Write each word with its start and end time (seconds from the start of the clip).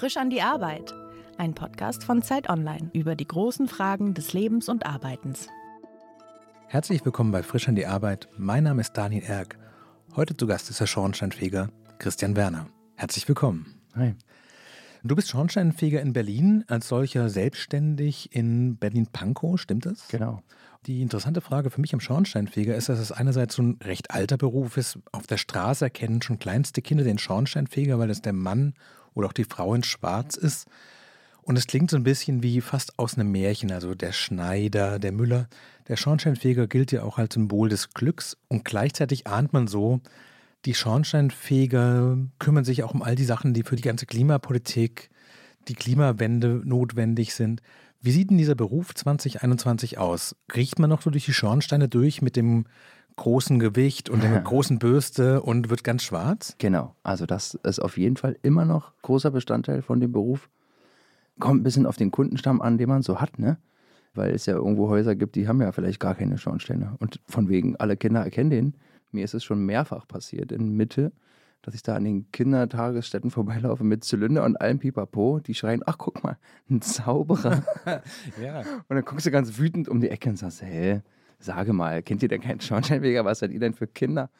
Frisch 0.00 0.16
an 0.16 0.30
die 0.30 0.40
Arbeit. 0.40 0.94
Ein 1.36 1.52
Podcast 1.52 2.04
von 2.04 2.22
Zeit 2.22 2.48
Online 2.48 2.88
über 2.94 3.14
die 3.14 3.26
großen 3.26 3.68
Fragen 3.68 4.14
des 4.14 4.32
Lebens 4.32 4.70
und 4.70 4.86
Arbeitens. 4.86 5.46
Herzlich 6.68 7.04
willkommen 7.04 7.32
bei 7.32 7.42
Frisch 7.42 7.68
an 7.68 7.74
die 7.74 7.84
Arbeit. 7.84 8.26
Mein 8.38 8.64
Name 8.64 8.80
ist 8.80 8.94
Daniel 8.94 9.22
Erck. 9.24 9.58
Heute 10.16 10.34
zu 10.34 10.46
Gast 10.46 10.70
ist 10.70 10.80
der 10.80 10.86
Schornsteinfeger 10.86 11.68
Christian 11.98 12.34
Werner. 12.34 12.68
Herzlich 12.96 13.28
willkommen. 13.28 13.78
Hi. 13.94 14.14
Du 15.04 15.14
bist 15.14 15.28
Schornsteinfeger 15.28 16.00
in 16.00 16.14
Berlin, 16.14 16.64
als 16.66 16.88
solcher 16.88 17.28
selbstständig 17.28 18.34
in 18.34 18.78
Berlin-Pankow, 18.78 19.60
stimmt 19.60 19.84
das? 19.84 20.08
Genau. 20.08 20.42
Die 20.86 21.02
interessante 21.02 21.42
Frage 21.42 21.68
für 21.68 21.82
mich 21.82 21.92
am 21.92 22.00
Schornsteinfeger 22.00 22.74
ist, 22.74 22.88
dass 22.88 22.98
es 22.98 23.12
einerseits 23.12 23.56
so 23.56 23.62
ein 23.62 23.78
recht 23.84 24.12
alter 24.12 24.38
Beruf 24.38 24.78
ist. 24.78 24.98
Auf 25.12 25.26
der 25.26 25.36
Straße 25.36 25.84
erkennen 25.84 26.22
schon 26.22 26.38
kleinste 26.38 26.80
Kinder 26.80 27.04
den 27.04 27.18
Schornsteinfeger, 27.18 27.98
weil 27.98 28.08
es 28.08 28.22
der 28.22 28.32
Mann 28.32 28.72
oder 29.14 29.28
auch 29.28 29.32
die 29.32 29.44
Frau 29.44 29.74
in 29.74 29.82
Schwarz 29.82 30.36
ist. 30.36 30.66
Und 31.42 31.56
es 31.56 31.66
klingt 31.66 31.90
so 31.90 31.96
ein 31.96 32.02
bisschen 32.02 32.42
wie 32.42 32.60
fast 32.60 32.98
aus 32.98 33.14
einem 33.14 33.32
Märchen, 33.32 33.72
also 33.72 33.94
der 33.94 34.12
Schneider, 34.12 34.98
der 34.98 35.12
Müller. 35.12 35.48
Der 35.88 35.96
Schornsteinfeger 35.96 36.66
gilt 36.66 36.92
ja 36.92 37.02
auch 37.02 37.18
als 37.18 37.34
Symbol 37.34 37.68
des 37.68 37.90
Glücks 37.90 38.36
und 38.48 38.64
gleichzeitig 38.64 39.26
ahnt 39.26 39.52
man 39.52 39.66
so, 39.66 40.00
die 40.66 40.74
Schornsteinfeger 40.74 42.18
kümmern 42.38 42.64
sich 42.64 42.82
auch 42.82 42.92
um 42.92 43.02
all 43.02 43.14
die 43.14 43.24
Sachen, 43.24 43.54
die 43.54 43.62
für 43.62 43.76
die 43.76 43.82
ganze 43.82 44.06
Klimapolitik, 44.06 45.08
die 45.68 45.74
Klimawende 45.74 46.60
notwendig 46.64 47.34
sind. 47.34 47.62
Wie 48.02 48.12
sieht 48.12 48.30
denn 48.30 48.38
dieser 48.38 48.54
Beruf 48.54 48.94
2021 48.94 49.98
aus? 49.98 50.36
Riecht 50.54 50.78
man 50.78 50.90
noch 50.90 51.02
so 51.02 51.10
durch 51.10 51.24
die 51.24 51.34
Schornsteine 51.34 51.88
durch 51.88 52.22
mit 52.22 52.36
dem 52.36 52.66
großen 53.20 53.58
Gewicht 53.58 54.08
und 54.08 54.22
der 54.22 54.40
großen 54.40 54.78
Bürste 54.78 55.42
und 55.42 55.68
wird 55.68 55.84
ganz 55.84 56.02
schwarz? 56.02 56.56
Genau, 56.56 56.94
also 57.02 57.26
das 57.26 57.54
ist 57.54 57.78
auf 57.78 57.98
jeden 57.98 58.16
Fall 58.16 58.36
immer 58.42 58.64
noch 58.64 58.94
großer 59.02 59.30
Bestandteil 59.30 59.82
von 59.82 60.00
dem 60.00 60.10
Beruf. 60.10 60.48
Kommt 61.38 61.60
ein 61.60 61.62
bisschen 61.62 61.84
auf 61.84 61.96
den 61.96 62.10
Kundenstamm 62.10 62.62
an, 62.62 62.78
den 62.78 62.88
man 62.88 63.02
so 63.02 63.20
hat, 63.20 63.38
ne? 63.38 63.58
Weil 64.14 64.34
es 64.34 64.46
ja 64.46 64.54
irgendwo 64.54 64.88
Häuser 64.88 65.14
gibt, 65.16 65.36
die 65.36 65.46
haben 65.46 65.60
ja 65.60 65.70
vielleicht 65.70 66.00
gar 66.00 66.14
keine 66.14 66.38
Schornsteine. 66.38 66.96
Und 66.98 67.20
von 67.26 67.50
wegen, 67.50 67.76
alle 67.76 67.96
Kinder 67.96 68.24
erkennen 68.24 68.50
den. 68.50 68.74
Mir 69.12 69.24
ist 69.24 69.34
es 69.34 69.44
schon 69.44 69.66
mehrfach 69.66 70.08
passiert 70.08 70.50
in 70.50 70.74
Mitte, 70.74 71.12
dass 71.60 71.74
ich 71.74 71.82
da 71.82 71.96
an 71.96 72.04
den 72.04 72.32
Kindertagesstätten 72.32 73.30
vorbeilaufe 73.30 73.84
mit 73.84 74.02
Zylinder 74.02 74.44
und 74.44 74.58
allem 74.60 74.78
Pipapo. 74.78 75.40
Die 75.40 75.54
schreien, 75.54 75.82
ach 75.84 75.98
guck 75.98 76.24
mal, 76.24 76.38
ein 76.70 76.80
Zauberer. 76.80 77.64
ja. 78.42 78.60
Und 78.60 78.96
dann 78.96 79.04
guckst 79.04 79.26
du 79.26 79.30
ganz 79.30 79.58
wütend 79.58 79.90
um 79.90 80.00
die 80.00 80.08
Ecke 80.08 80.30
und 80.30 80.38
sagst, 80.38 80.62
hä, 80.62 81.02
sage 81.40 81.72
mal, 81.72 82.02
kennt 82.02 82.22
ihr 82.22 82.28
denn 82.28 82.40
keinen 82.40 82.60
Schornsteinfeger? 82.60 83.24
Was 83.24 83.40
seid 83.40 83.50
ihr 83.50 83.60
denn 83.60 83.74
für 83.74 83.86
Kinder? 83.86 84.30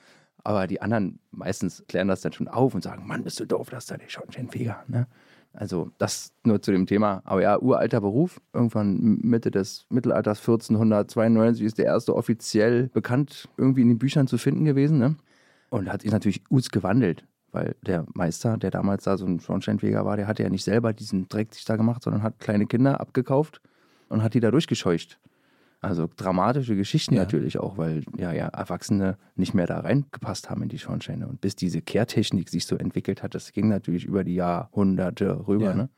Aber 0.45 0.67
die 0.67 0.81
anderen 0.81 1.19
meistens 1.33 1.85
klären 1.89 2.09
das 2.09 2.23
dann 2.23 2.33
schon 2.33 2.49
auf 2.49 2.75
und 2.75 2.83
sagen, 2.83 3.07
Mann, 3.07 3.25
bist 3.25 3.41
du 3.41 3.45
doof, 3.45 3.69
das 3.71 3.85
ist 3.85 3.91
da 3.91 3.97
der 3.97 4.09
Schornsteinfeger. 4.09 4.85
Ne? 4.89 5.07
Also 5.53 5.91
das 5.99 6.33
nur 6.45 6.63
zu 6.63 6.73
dem 6.73 6.87
Thema. 6.87 7.23
Aber 7.25 7.43
ja, 7.43 7.59
uralter 7.59 8.01
Beruf. 8.01 8.41
Irgendwann 8.53 9.19
Mitte 9.23 9.51
des 9.51 9.87
Mittelalters 9.91 10.39
1492 10.41 11.67
ist 11.67 11.79
der 11.79 11.87
erste 11.87 12.15
offiziell 12.15 12.89
bekannt 12.89 13.49
irgendwie 13.57 13.83
in 13.83 13.89
den 13.89 13.99
Büchern 13.99 14.27
zu 14.27 14.39
finden 14.39 14.65
gewesen. 14.65 14.99
Ne? 14.99 15.17
Und 15.71 15.93
hat 15.93 16.03
sich 16.03 16.13
natürlich 16.13 16.43
us 16.51 16.71
gewandelt. 16.71 17.27
Weil 17.53 17.75
der 17.83 18.07
Meister, 18.15 18.57
der 18.57 18.71
damals 18.71 19.05
da 19.05 19.17
so 19.17 19.27
ein 19.27 19.41
Schornsteinfeger 19.41 20.05
war, 20.05 20.17
der 20.17 20.29
hatte 20.29 20.45
ja 20.45 20.49
nicht 20.51 20.63
selber 20.63 20.93
diesen 20.93 21.29
Dreck 21.29 21.53
sich 21.53 21.65
da 21.65 21.75
gemacht, 21.75 22.03
sondern 22.05 22.23
hat 22.23 22.39
kleine 22.39 22.67
Kinder 22.67 23.01
abgekauft 23.01 23.61
und 24.09 24.23
hat 24.23 24.35
die 24.35 24.41
da 24.41 24.53
durchgescheucht. 24.53 25.19
Also 25.83 26.09
dramatische 26.15 26.77
Geschichten 26.77 27.15
ja. 27.15 27.23
natürlich 27.23 27.59
auch, 27.59 27.79
weil 27.79 28.05
ja, 28.17 28.33
ja 28.33 28.49
Erwachsene 28.49 29.17
nicht 29.35 29.55
mehr 29.55 29.67
da 29.67 29.81
reingepasst 29.81 30.51
haben 30.51 30.63
in 30.63 30.69
die 30.69 30.79
Schornsteine. 30.79 31.27
Und 31.27 31.41
bis 31.41 31.57
diese 31.57 31.81
Kehrtechnik 31.81 32.51
sich 32.51 32.67
so 32.67 32.77
entwickelt 32.77 33.23
hat, 33.23 33.35
das 33.35 33.53
ging 33.53 33.69
natürlich 33.69 34.05
über 34.05 34.23
die 34.23 34.35
Jahrhunderte 34.35 35.49
rüber. 35.49 35.71
Ja. 35.71 35.75
Ne? 35.75 35.89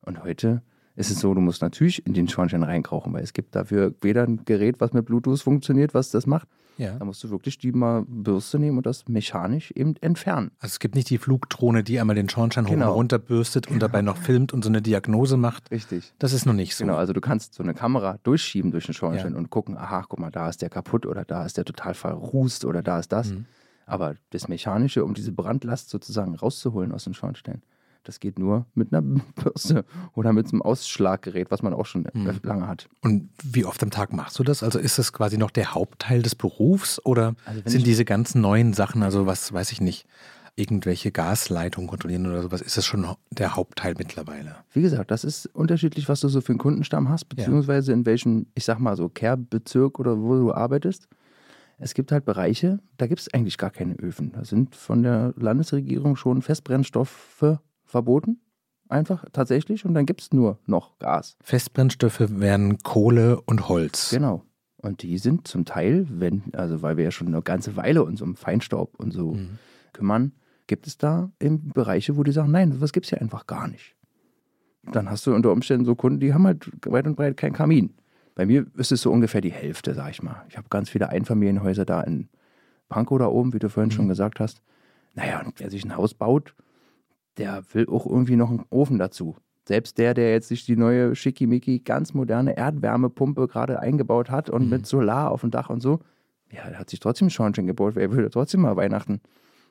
Und 0.00 0.24
heute 0.24 0.62
ist 0.96 1.10
es 1.10 1.20
so, 1.20 1.34
du 1.34 1.40
musst 1.40 1.60
natürlich 1.60 2.06
in 2.06 2.14
den 2.14 2.28
Schornstein 2.28 2.62
reinkrauchen, 2.62 3.12
weil 3.12 3.22
es 3.22 3.34
gibt 3.34 3.54
dafür 3.54 3.94
weder 4.00 4.22
ein 4.22 4.44
Gerät, 4.46 4.80
was 4.80 4.92
mit 4.94 5.04
Bluetooth 5.04 5.42
funktioniert, 5.42 5.92
was 5.92 6.10
das 6.10 6.26
macht, 6.26 6.48
ja. 6.76 6.96
Da 6.98 7.04
musst 7.04 7.22
du 7.22 7.30
wirklich 7.30 7.58
die 7.58 7.72
mal 7.72 8.04
Bürste 8.06 8.58
nehmen 8.58 8.78
und 8.78 8.86
das 8.86 9.08
mechanisch 9.08 9.70
eben 9.72 9.94
entfernen. 10.00 10.50
Also 10.58 10.72
es 10.72 10.78
gibt 10.78 10.94
nicht 10.94 11.08
die 11.10 11.18
Flugdrohne, 11.18 11.84
die 11.84 12.00
einmal 12.00 12.16
den 12.16 12.28
Schornstein 12.28 12.64
genau. 12.64 12.86
hoch 12.86 12.90
und 12.90 12.96
runter 12.96 13.18
bürstet 13.18 13.70
und 13.70 13.80
dabei 13.80 14.02
noch 14.02 14.16
filmt 14.16 14.52
und 14.52 14.62
so 14.62 14.68
eine 14.68 14.82
Diagnose 14.82 15.36
macht. 15.36 15.70
Richtig. 15.70 16.12
Das 16.18 16.32
ist 16.32 16.46
noch 16.46 16.52
nicht 16.52 16.74
so. 16.74 16.84
Genau, 16.84 16.96
also 16.96 17.12
du 17.12 17.20
kannst 17.20 17.54
so 17.54 17.62
eine 17.62 17.74
Kamera 17.74 18.18
durchschieben 18.22 18.70
durch 18.70 18.86
den 18.86 18.94
Schornstein 18.94 19.32
ja. 19.32 19.38
und 19.38 19.50
gucken, 19.50 19.76
aha, 19.76 20.04
guck 20.08 20.18
mal, 20.18 20.30
da 20.30 20.48
ist 20.48 20.62
der 20.62 20.70
kaputt 20.70 21.06
oder 21.06 21.24
da 21.24 21.44
ist 21.44 21.56
der 21.56 21.64
total 21.64 21.94
verrußt 21.94 22.64
oder 22.64 22.82
da 22.82 22.98
ist 22.98 23.12
das. 23.12 23.30
Mhm. 23.30 23.46
Aber 23.86 24.14
das 24.30 24.48
Mechanische, 24.48 25.04
um 25.04 25.14
diese 25.14 25.32
Brandlast 25.32 25.90
sozusagen 25.90 26.34
rauszuholen 26.34 26.92
aus 26.92 27.04
dem 27.04 27.14
Schornstein, 27.14 27.62
das 28.04 28.20
geht 28.20 28.38
nur 28.38 28.66
mit 28.74 28.92
einer 28.92 29.02
Bürste 29.42 29.84
oder 30.14 30.32
mit 30.32 30.50
einem 30.52 30.62
Ausschlaggerät, 30.62 31.50
was 31.50 31.62
man 31.62 31.74
auch 31.74 31.86
schon 31.86 32.06
mhm. 32.12 32.40
lange 32.42 32.68
hat. 32.68 32.88
Und 33.02 33.30
wie 33.42 33.64
oft 33.64 33.82
am 33.82 33.90
Tag 33.90 34.12
machst 34.12 34.38
du 34.38 34.44
das? 34.44 34.62
Also 34.62 34.78
ist 34.78 34.98
das 34.98 35.12
quasi 35.12 35.38
noch 35.38 35.50
der 35.50 35.74
Hauptteil 35.74 36.22
des 36.22 36.34
Berufs 36.34 37.04
oder 37.04 37.34
also 37.44 37.62
sind 37.64 37.86
diese 37.86 38.04
ganzen 38.04 38.40
neuen 38.40 38.72
Sachen, 38.72 39.02
also 39.02 39.26
was 39.26 39.52
weiß 39.52 39.72
ich 39.72 39.80
nicht, 39.80 40.06
irgendwelche 40.56 41.10
Gasleitungen 41.10 41.88
kontrollieren 41.88 42.26
oder 42.26 42.42
sowas, 42.42 42.60
ist 42.60 42.76
das 42.76 42.86
schon 42.86 43.06
der 43.30 43.56
Hauptteil 43.56 43.94
mittlerweile? 43.98 44.56
Wie 44.72 44.82
gesagt, 44.82 45.10
das 45.10 45.24
ist 45.24 45.46
unterschiedlich, 45.46 46.08
was 46.08 46.20
du 46.20 46.28
so 46.28 46.40
für 46.40 46.50
einen 46.50 46.58
Kundenstamm 46.58 47.08
hast, 47.08 47.24
beziehungsweise 47.24 47.92
in 47.92 48.06
welchem, 48.06 48.46
ich 48.54 48.64
sag 48.64 48.78
mal 48.78 48.96
so, 48.96 49.08
Care-Bezirk 49.08 49.98
oder 49.98 50.20
wo 50.20 50.34
du 50.36 50.52
arbeitest. 50.52 51.08
Es 51.78 51.94
gibt 51.94 52.12
halt 52.12 52.24
Bereiche, 52.24 52.78
da 52.98 53.08
gibt 53.08 53.20
es 53.20 53.34
eigentlich 53.34 53.58
gar 53.58 53.70
keine 53.70 53.94
Öfen. 53.96 54.30
Da 54.32 54.44
sind 54.44 54.76
von 54.76 55.02
der 55.02 55.34
Landesregierung 55.36 56.14
schon 56.14 56.40
Festbrennstoffe 56.40 57.58
verboten. 57.94 58.40
Einfach 58.88 59.24
tatsächlich. 59.32 59.84
Und 59.84 59.94
dann 59.94 60.04
gibt 60.04 60.20
es 60.20 60.32
nur 60.32 60.58
noch 60.66 60.98
Gas. 60.98 61.36
Festbrennstoffe 61.40 62.24
wären 62.28 62.78
Kohle 62.78 63.40
und 63.40 63.68
Holz. 63.68 64.10
Genau. 64.10 64.42
Und 64.78 65.02
die 65.02 65.16
sind 65.18 65.46
zum 65.46 65.64
Teil, 65.64 66.06
wenn, 66.10 66.42
also 66.52 66.82
weil 66.82 66.96
wir 66.96 67.04
ja 67.04 67.10
schon 67.12 67.28
eine 67.28 67.40
ganze 67.40 67.76
Weile 67.76 68.02
uns 68.04 68.20
um 68.20 68.34
Feinstaub 68.34 68.98
und 68.98 69.12
so 69.12 69.34
mhm. 69.34 69.58
kümmern, 69.92 70.32
gibt 70.66 70.88
es 70.88 70.98
da 70.98 71.30
eben 71.40 71.70
Bereiche, 71.72 72.16
wo 72.16 72.24
die 72.24 72.32
sagen, 72.32 72.50
nein, 72.50 72.80
was 72.80 72.92
gibt 72.92 73.06
es 73.06 73.10
hier 73.10 73.22
einfach 73.22 73.46
gar 73.46 73.68
nicht. 73.68 73.94
Dann 74.92 75.08
hast 75.08 75.26
du 75.26 75.34
unter 75.34 75.52
Umständen 75.52 75.86
so 75.86 75.94
Kunden, 75.94 76.20
die 76.20 76.34
haben 76.34 76.44
halt 76.44 76.70
weit 76.84 77.06
und 77.06 77.16
breit 77.16 77.36
keinen 77.36 77.54
Kamin. 77.54 77.94
Bei 78.34 78.44
mir 78.44 78.66
ist 78.76 78.92
es 78.92 79.00
so 79.00 79.12
ungefähr 79.12 79.40
die 79.40 79.52
Hälfte, 79.52 79.94
sag 79.94 80.10
ich 80.10 80.22
mal. 80.22 80.44
Ich 80.48 80.58
habe 80.58 80.66
ganz 80.68 80.90
viele 80.90 81.08
Einfamilienhäuser 81.08 81.84
da 81.84 82.02
in 82.02 82.28
Pankow 82.88 83.18
da 83.18 83.28
oben, 83.28 83.54
wie 83.54 83.60
du 83.60 83.70
vorhin 83.70 83.88
mhm. 83.90 83.96
schon 83.96 84.08
gesagt 84.08 84.40
hast. 84.40 84.60
Naja, 85.14 85.40
und 85.40 85.60
wer 85.60 85.70
sich 85.70 85.84
ein 85.84 85.96
Haus 85.96 86.12
baut, 86.12 86.54
der 87.38 87.62
will 87.72 87.88
auch 87.88 88.06
irgendwie 88.06 88.36
noch 88.36 88.50
einen 88.50 88.64
Ofen 88.70 88.98
dazu. 88.98 89.36
Selbst 89.66 89.98
der, 89.98 90.14
der 90.14 90.32
jetzt 90.32 90.48
sich 90.48 90.66
die 90.66 90.76
neue 90.76 91.16
schickimicki, 91.16 91.80
ganz 91.80 92.12
moderne 92.12 92.56
Erdwärmepumpe 92.56 93.48
gerade 93.48 93.80
eingebaut 93.80 94.30
hat 94.30 94.50
und 94.50 94.64
mhm. 94.64 94.70
mit 94.70 94.86
Solar 94.86 95.30
auf 95.30 95.40
dem 95.40 95.50
Dach 95.50 95.70
und 95.70 95.80
so, 95.80 96.00
ja, 96.52 96.68
der 96.68 96.78
hat 96.78 96.90
sich 96.90 97.00
trotzdem 97.00 97.30
Schornstein 97.30 97.66
gebaut, 97.66 97.96
weil 97.96 98.02
er 98.02 98.10
würde 98.12 98.30
trotzdem 98.30 98.60
mal 98.60 98.76
Weihnachten 98.76 99.20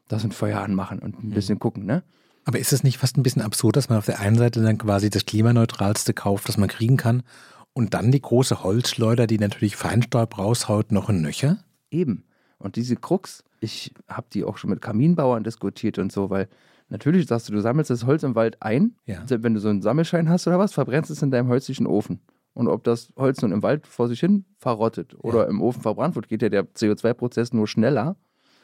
das 0.07 0.23
ein 0.23 0.31
Feuer 0.31 0.59
anmachen 0.59 0.99
und 0.99 1.23
ein 1.23 1.29
mhm. 1.29 1.33
bisschen 1.33 1.59
gucken, 1.59 1.85
ne? 1.85 2.03
Aber 2.45 2.59
ist 2.59 2.73
es 2.73 2.83
nicht 2.83 2.97
fast 2.97 3.17
ein 3.17 3.23
bisschen 3.23 3.41
absurd, 3.41 3.77
dass 3.77 3.87
man 3.87 3.97
auf 3.97 4.05
der 4.05 4.19
einen 4.19 4.37
Seite 4.37 4.61
dann 4.61 4.77
quasi 4.77 5.09
das 5.09 5.25
klimaneutralste 5.25 6.13
kauft, 6.13 6.49
das 6.49 6.57
man 6.57 6.67
kriegen 6.67 6.97
kann, 6.97 7.23
und 7.71 7.93
dann 7.93 8.11
die 8.11 8.21
große 8.21 8.63
Holzschleuder, 8.63 9.27
die 9.27 9.39
natürlich 9.39 9.75
Feinstaub 9.75 10.37
raushaut, 10.37 10.91
noch 10.91 11.09
ein 11.09 11.21
Nöcher? 11.21 11.63
Eben. 11.89 12.25
Und 12.59 12.75
diese 12.75 12.95
Krux, 12.95 13.43
ich 13.61 13.93
habe 14.07 14.27
die 14.33 14.43
auch 14.43 14.57
schon 14.57 14.69
mit 14.69 14.81
Kaminbauern 14.81 15.43
diskutiert 15.43 15.97
und 15.99 16.11
so, 16.11 16.29
weil 16.29 16.49
Natürlich 16.89 17.27
sagst 17.27 17.49
du, 17.49 17.53
du 17.53 17.61
sammelst 17.61 17.89
das 17.89 18.05
Holz 18.05 18.23
im 18.23 18.35
Wald 18.35 18.61
ein. 18.61 18.95
Ja. 19.05 19.23
Wenn 19.27 19.53
du 19.53 19.59
so 19.59 19.69
einen 19.69 19.81
Sammelschein 19.81 20.29
hast 20.29 20.47
oder 20.47 20.59
was, 20.59 20.73
verbrennst 20.73 21.09
es 21.09 21.21
in 21.21 21.31
deinem 21.31 21.47
holzlichen 21.47 21.87
Ofen. 21.87 22.21
Und 22.53 22.67
ob 22.67 22.83
das 22.83 23.11
Holz 23.15 23.41
nun 23.41 23.51
im 23.51 23.63
Wald 23.63 23.87
vor 23.87 24.07
sich 24.07 24.19
hin 24.19 24.45
verrottet 24.59 25.15
oder 25.17 25.43
ja. 25.43 25.49
im 25.49 25.61
Ofen 25.61 25.81
verbrannt 25.81 26.15
wird, 26.15 26.27
geht 26.27 26.41
ja 26.41 26.49
der 26.49 26.65
CO2-Prozess 26.65 27.51
nur 27.51 27.67
schneller. 27.67 28.15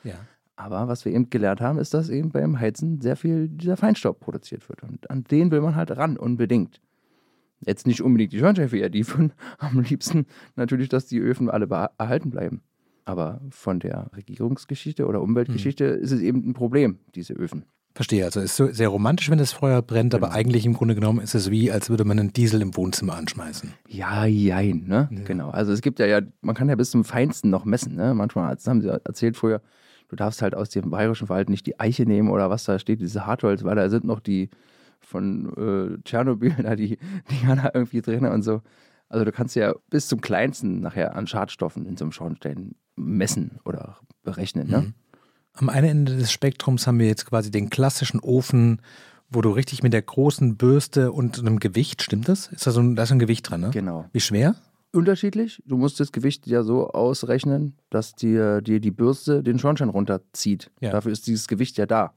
Ja. 0.03 0.15
Aber 0.55 0.87
was 0.87 1.05
wir 1.05 1.13
eben 1.13 1.29
gelernt 1.29 1.61
haben, 1.61 1.79
ist, 1.79 1.93
dass 1.93 2.09
eben 2.09 2.31
beim 2.31 2.59
Heizen 2.59 3.01
sehr 3.01 3.15
viel 3.15 3.47
dieser 3.47 3.77
Feinstaub 3.77 4.19
produziert 4.19 4.67
wird. 4.69 4.83
Und 4.83 5.09
an 5.09 5.23
den 5.23 5.51
will 5.51 5.61
man 5.61 5.75
halt 5.75 5.95
ran, 5.95 6.17
unbedingt. 6.17 6.81
Jetzt 7.65 7.87
nicht 7.87 8.01
unbedingt 8.01 8.31
die 8.31 8.39
Schornsteinfeger, 8.39 8.89
die 8.89 9.03
von 9.03 9.31
am 9.57 9.79
liebsten 9.79 10.27
natürlich, 10.55 10.89
dass 10.89 11.07
die 11.07 11.19
Öfen 11.19 11.49
alle 11.49 11.67
erhalten 11.97 12.29
bleiben. 12.29 12.61
Aber 13.05 13.41
von 13.49 13.79
der 13.79 14.11
Regierungsgeschichte 14.15 15.07
oder 15.07 15.21
Umweltgeschichte 15.21 15.95
hm. 15.95 16.01
ist 16.03 16.11
es 16.11 16.19
eben 16.19 16.47
ein 16.47 16.53
Problem, 16.53 16.99
diese 17.15 17.33
Öfen. 17.33 17.65
Verstehe, 17.95 18.23
also 18.23 18.39
es 18.39 18.59
ist 18.59 18.75
sehr 18.77 18.87
romantisch, 18.87 19.29
wenn 19.29 19.39
das 19.39 19.51
Feuer 19.51 19.81
brennt, 19.81 20.13
genau. 20.13 20.25
aber 20.25 20.35
eigentlich 20.35 20.65
im 20.65 20.73
Grunde 20.73 20.95
genommen 20.95 21.19
ist 21.19 21.33
es 21.35 21.49
wie, 21.49 21.71
als 21.71 21.89
würde 21.89 22.05
man 22.05 22.19
einen 22.19 22.31
Diesel 22.31 22.61
im 22.61 22.75
Wohnzimmer 22.77 23.15
anschmeißen. 23.15 23.73
Ja, 23.87 24.25
jein, 24.25 24.85
ne? 24.87 25.09
Ja. 25.11 25.23
Genau. 25.25 25.49
Also 25.49 25.73
es 25.73 25.81
gibt 25.81 25.99
ja, 25.99 26.05
ja, 26.05 26.21
man 26.41 26.55
kann 26.55 26.69
ja 26.69 26.75
bis 26.75 26.91
zum 26.91 27.03
Feinsten 27.03 27.49
noch 27.49 27.65
messen, 27.65 27.95
ne? 27.95 28.13
Manchmal, 28.13 28.55
haben 28.55 28.81
sie 28.81 28.89
erzählt 28.89 29.37
vorher, 29.37 29.61
du 30.07 30.15
darfst 30.15 30.41
halt 30.41 30.55
aus 30.55 30.69
dem 30.69 30.89
bayerischen 30.91 31.29
Wald 31.29 31.49
nicht 31.49 31.65
die 31.65 31.79
Eiche 31.79 32.03
nehmen 32.03 32.29
oder 32.29 32.49
was 32.49 32.63
da 32.63 32.77
steht, 32.79 33.01
diese 33.01 33.25
Hartholz, 33.25 33.63
weil 33.63 33.75
da 33.75 33.89
sind 33.89 34.05
noch 34.05 34.19
die 34.19 34.49
von 34.99 35.97
äh, 35.97 36.01
Tschernobyl, 36.03 36.55
da 36.63 36.75
die 36.75 36.99
Dinger 37.31 37.55
da 37.55 37.71
irgendwie 37.73 38.01
drin 38.01 38.25
und 38.25 38.43
so. 38.43 38.61
Also 39.09 39.25
du 39.25 39.31
kannst 39.31 39.55
ja 39.55 39.73
bis 39.89 40.07
zum 40.07 40.21
Kleinsten 40.21 40.81
nachher 40.81 41.15
an 41.15 41.25
Schadstoffen 41.25 41.85
in 41.85 41.97
so 41.97 42.05
einem 42.05 42.11
Schornstein 42.11 42.75
messen 42.95 43.59
oder 43.65 43.97
berechnen, 44.23 44.69
ne? 44.69 44.81
Mhm. 44.81 44.93
Am 45.59 45.67
einen 45.67 45.89
Ende 45.89 46.15
des 46.15 46.31
Spektrums 46.31 46.87
haben 46.87 46.99
wir 46.99 47.07
jetzt 47.07 47.25
quasi 47.25 47.51
den 47.51 47.69
klassischen 47.69 48.21
Ofen, 48.21 48.81
wo 49.29 49.41
du 49.41 49.49
richtig 49.49 49.83
mit 49.83 49.91
der 49.91 50.01
großen 50.01 50.55
Bürste 50.55 51.11
und 51.11 51.37
einem 51.37 51.59
Gewicht, 51.59 52.01
stimmt 52.01 52.29
das? 52.29 52.47
Ist 52.47 52.65
da 52.65 52.71
so 52.71 52.79
ein, 52.79 52.95
da 52.95 53.03
ist 53.03 53.11
ein 53.11 53.19
Gewicht 53.19 53.49
dran, 53.49 53.59
ne? 53.59 53.69
Genau. 53.71 54.05
Wie 54.13 54.21
schwer? 54.21 54.55
Unterschiedlich. 54.93 55.61
Du 55.65 55.77
musst 55.77 55.99
das 55.99 56.13
Gewicht 56.13 56.47
ja 56.47 56.63
so 56.63 56.87
ausrechnen, 56.91 57.73
dass 57.89 58.15
dir, 58.15 58.61
dir 58.61 58.79
die 58.79 58.89
Bürste 58.89 59.43
den 59.43 59.59
Schornstein 59.59 59.89
runterzieht. 59.89 60.71
Ja. 60.79 60.91
Dafür 60.91 61.11
ist 61.11 61.27
dieses 61.27 61.49
Gewicht 61.49 61.77
ja 61.77 61.85
da. 61.85 62.13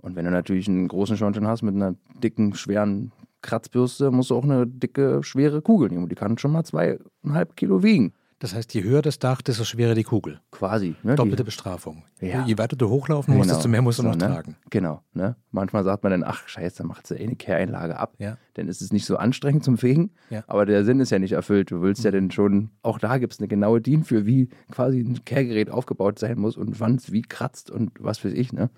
Und 0.00 0.14
wenn 0.14 0.24
du 0.24 0.30
natürlich 0.30 0.68
einen 0.68 0.86
großen 0.86 1.16
Schornstein 1.16 1.48
hast 1.48 1.62
mit 1.62 1.74
einer 1.74 1.96
dicken, 2.22 2.54
schweren 2.54 3.10
Kratzbürste, 3.42 4.12
musst 4.12 4.30
du 4.30 4.36
auch 4.36 4.44
eine 4.44 4.68
dicke, 4.68 5.24
schwere 5.24 5.62
Kugel 5.62 5.90
nehmen. 5.90 6.08
Die 6.08 6.14
kann 6.14 6.38
schon 6.38 6.52
mal 6.52 6.62
zweieinhalb 6.62 7.56
Kilo 7.56 7.82
wiegen. 7.82 8.12
Das 8.42 8.56
heißt, 8.56 8.74
je 8.74 8.82
höher 8.82 9.02
das 9.02 9.20
Dach, 9.20 9.40
desto 9.40 9.62
schwerer 9.62 9.94
die 9.94 10.02
Kugel. 10.02 10.40
Quasi. 10.50 10.96
Ne? 11.04 11.14
Doppelte 11.14 11.36
die, 11.36 11.42
Bestrafung. 11.44 12.02
Ja. 12.20 12.44
Je 12.44 12.58
weiter 12.58 12.74
du 12.74 12.88
hochlaufen 12.88 13.36
musst, 13.36 13.46
Genau. 13.46 13.54
desto 13.56 13.68
mehr 13.68 13.82
musst 13.82 14.00
du 14.00 14.02
So, 14.02 14.08
noch 14.08 14.16
ne? 14.16 14.26
tragen. 14.26 14.56
Genau. 14.68 15.00
Ne? 15.14 15.36
Manchmal 15.52 15.84
sagt 15.84 16.02
man 16.02 16.10
dann, 16.10 16.24
ach 16.24 16.48
scheiße, 16.48 16.78
dann 16.78 16.88
macht 16.88 17.06
sie 17.06 17.14
eh 17.14 17.22
eine 17.24 17.36
Kehreinlage 17.36 17.96
ab. 17.96 18.14
Ja. 18.18 18.38
Dann 18.54 18.66
ist 18.66 18.82
es 18.82 18.92
nicht 18.92 19.06
so 19.06 19.16
anstrengend 19.16 19.62
zum 19.62 19.78
Fegen. 19.78 20.10
Ja. 20.28 20.42
Aber 20.48 20.66
der 20.66 20.84
Sinn 20.84 20.98
ist 20.98 21.10
ja 21.10 21.20
nicht 21.20 21.30
erfüllt. 21.30 21.70
Du 21.70 21.82
willst 21.82 22.02
ja 22.02 22.10
dann 22.10 22.32
schon, 22.32 22.70
auch 22.82 22.98
da 22.98 23.18
gibt 23.18 23.32
es 23.32 23.38
eine 23.38 23.46
genaue 23.46 23.80
DIN 23.80 24.02
für, 24.02 24.26
wie 24.26 24.48
quasi 24.72 24.98
ein 24.98 25.24
Kehrgerät 25.24 25.70
aufgebaut 25.70 26.18
sein 26.18 26.36
muss 26.40 26.56
und 26.56 26.80
wann 26.80 26.96
es 26.96 27.12
wie 27.12 27.22
kratzt 27.22 27.70
und 27.70 27.92
was 28.00 28.24
weiß 28.24 28.32
ich. 28.32 28.52
Ne? 28.52 28.70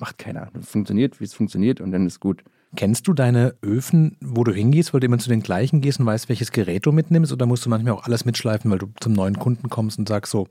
Macht 0.00 0.18
keiner. 0.18 0.50
Funktioniert, 0.60 1.20
wie 1.20 1.24
es 1.24 1.34
funktioniert 1.34 1.80
und 1.80 1.92
dann 1.92 2.04
ist 2.04 2.18
gut. 2.18 2.42
Kennst 2.76 3.08
du 3.08 3.14
deine 3.14 3.54
Öfen, 3.62 4.16
wo 4.20 4.44
du 4.44 4.52
hingehst, 4.52 4.92
weil 4.92 5.00
du 5.00 5.06
immer 5.06 5.18
zu 5.18 5.30
den 5.30 5.40
gleichen 5.40 5.80
gehst 5.80 6.00
und 6.00 6.06
weißt, 6.06 6.28
welches 6.28 6.52
Gerät 6.52 6.84
du 6.84 6.92
mitnimmst? 6.92 7.32
Oder 7.32 7.46
musst 7.46 7.64
du 7.64 7.70
manchmal 7.70 7.94
auch 7.94 8.04
alles 8.04 8.24
mitschleifen, 8.24 8.70
weil 8.70 8.78
du 8.78 8.88
zum 9.00 9.14
neuen 9.14 9.38
Kunden 9.38 9.70
kommst 9.70 9.98
und 9.98 10.08
sagst 10.08 10.32
so, 10.32 10.46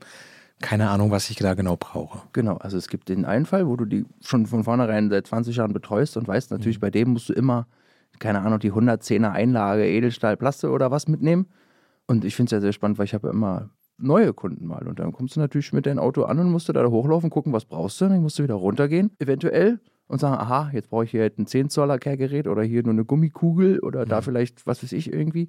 keine 0.60 0.90
Ahnung, 0.90 1.12
was 1.12 1.30
ich 1.30 1.36
da 1.36 1.54
genau 1.54 1.76
brauche? 1.76 2.22
Genau, 2.32 2.56
also 2.56 2.76
es 2.76 2.88
gibt 2.88 3.08
den 3.08 3.24
einen 3.24 3.46
Fall, 3.46 3.68
wo 3.68 3.76
du 3.76 3.84
die 3.84 4.04
schon 4.20 4.46
von 4.46 4.64
vornherein 4.64 5.10
seit 5.10 5.28
20 5.28 5.56
Jahren 5.56 5.72
betreust 5.72 6.16
und 6.16 6.26
weißt 6.26 6.50
natürlich, 6.50 6.80
bei 6.80 6.90
dem 6.90 7.10
musst 7.10 7.28
du 7.28 7.32
immer, 7.32 7.68
keine 8.18 8.40
Ahnung, 8.40 8.58
die 8.58 8.72
110er 8.72 9.30
Einlage, 9.30 9.86
Edelstahl, 9.86 10.36
Plaste 10.36 10.70
oder 10.70 10.90
was 10.90 11.06
mitnehmen. 11.06 11.46
Und 12.06 12.24
ich 12.24 12.34
finde 12.34 12.48
es 12.48 12.52
ja 12.52 12.60
sehr 12.60 12.72
spannend, 12.72 12.98
weil 12.98 13.04
ich 13.04 13.14
habe 13.14 13.28
ja 13.28 13.32
immer 13.32 13.70
neue 13.98 14.32
Kunden 14.32 14.66
mal. 14.66 14.88
Und 14.88 14.98
dann 14.98 15.12
kommst 15.12 15.36
du 15.36 15.40
natürlich 15.40 15.72
mit 15.72 15.86
deinem 15.86 15.98
Auto 15.98 16.24
an 16.24 16.38
und 16.40 16.50
musst 16.50 16.68
du 16.68 16.72
da 16.72 16.84
hochlaufen, 16.84 17.30
gucken, 17.30 17.52
was 17.52 17.64
brauchst 17.64 18.00
du. 18.00 18.08
Dann 18.08 18.22
musst 18.22 18.38
du 18.38 18.42
wieder 18.42 18.54
runtergehen, 18.54 19.12
eventuell, 19.18 19.78
und 20.08 20.18
sagen, 20.18 20.40
aha, 20.40 20.70
jetzt 20.72 20.90
brauche 20.90 21.04
ich 21.04 21.10
hier 21.10 21.20
halt 21.20 21.38
ein 21.38 21.46
10 21.46 21.70
Zoller 21.70 21.98
Kehrgerät 21.98 22.48
oder 22.48 22.62
hier 22.62 22.82
nur 22.82 22.92
eine 22.92 23.04
Gummikugel 23.04 23.78
oder 23.80 24.04
da 24.06 24.22
vielleicht, 24.22 24.66
was 24.66 24.82
weiß 24.82 24.92
ich, 24.92 25.12
irgendwie. 25.12 25.48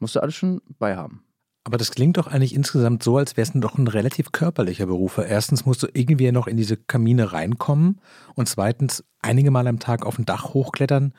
Musst 0.00 0.16
du 0.16 0.20
alles 0.20 0.34
schon 0.34 0.60
bei 0.78 0.96
haben. 0.96 1.22
Aber 1.64 1.76
das 1.76 1.92
klingt 1.92 2.16
doch 2.16 2.26
eigentlich 2.26 2.56
insgesamt 2.56 3.04
so, 3.04 3.16
als 3.16 3.36
wäre 3.36 3.46
es 3.46 3.52
doch 3.54 3.78
ein 3.78 3.86
relativ 3.86 4.32
körperlicher 4.32 4.86
Beruf. 4.86 5.18
Erstens 5.18 5.64
musst 5.64 5.82
du 5.84 5.86
irgendwie 5.92 6.30
noch 6.32 6.48
in 6.48 6.56
diese 6.56 6.76
Kamine 6.76 7.32
reinkommen 7.32 8.00
und 8.34 8.48
zweitens 8.48 9.04
einige 9.20 9.52
Mal 9.52 9.68
am 9.68 9.78
Tag 9.78 10.04
auf 10.04 10.18
ein 10.18 10.24
Dach 10.24 10.54
hochklettern. 10.54 11.14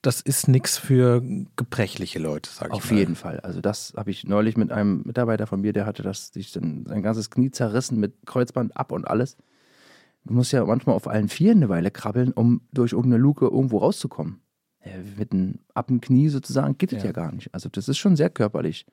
Das 0.00 0.22
ist 0.22 0.48
nichts 0.48 0.78
für 0.78 1.22
gebrechliche 1.56 2.18
Leute, 2.18 2.50
sag 2.50 2.68
ich 2.68 2.72
Auf 2.72 2.90
mal. 2.90 2.98
jeden 2.98 3.14
Fall. 3.14 3.40
Also 3.40 3.60
das 3.60 3.92
habe 3.94 4.10
ich 4.10 4.24
neulich 4.24 4.56
mit 4.56 4.72
einem 4.72 5.02
Mitarbeiter 5.04 5.46
von 5.46 5.60
mir, 5.60 5.74
der 5.74 5.84
hatte 5.84 6.02
das 6.02 6.28
sich 6.28 6.50
sein 6.50 6.84
ganzes 7.02 7.30
Knie 7.30 7.50
zerrissen 7.50 8.00
mit 8.00 8.14
Kreuzband 8.24 8.74
ab 8.76 8.92
und 8.92 9.06
alles. 9.06 9.36
Du 10.24 10.34
musst 10.34 10.52
ja 10.52 10.64
manchmal 10.64 10.94
auf 10.94 11.08
allen 11.08 11.28
Vieren 11.28 11.58
eine 11.58 11.68
Weile 11.68 11.90
krabbeln, 11.90 12.32
um 12.32 12.62
durch 12.72 12.92
irgendeine 12.92 13.22
Luke 13.22 13.44
irgendwo 13.46 13.78
rauszukommen. 13.78 14.40
Ja, 14.84 14.92
mit 15.16 15.32
einem 15.32 15.58
ab 15.74 15.88
dem 15.88 16.00
Knie 16.00 16.28
sozusagen 16.28 16.76
geht 16.78 16.92
es 16.92 17.02
Ja. 17.02 17.06
ja 17.06 17.12
gar 17.12 17.32
nicht. 17.32 17.52
Also 17.54 17.68
das 17.68 17.88
ist 17.88 17.98
schon 17.98 18.16
sehr 18.16 18.30
körperlich, 18.30 18.86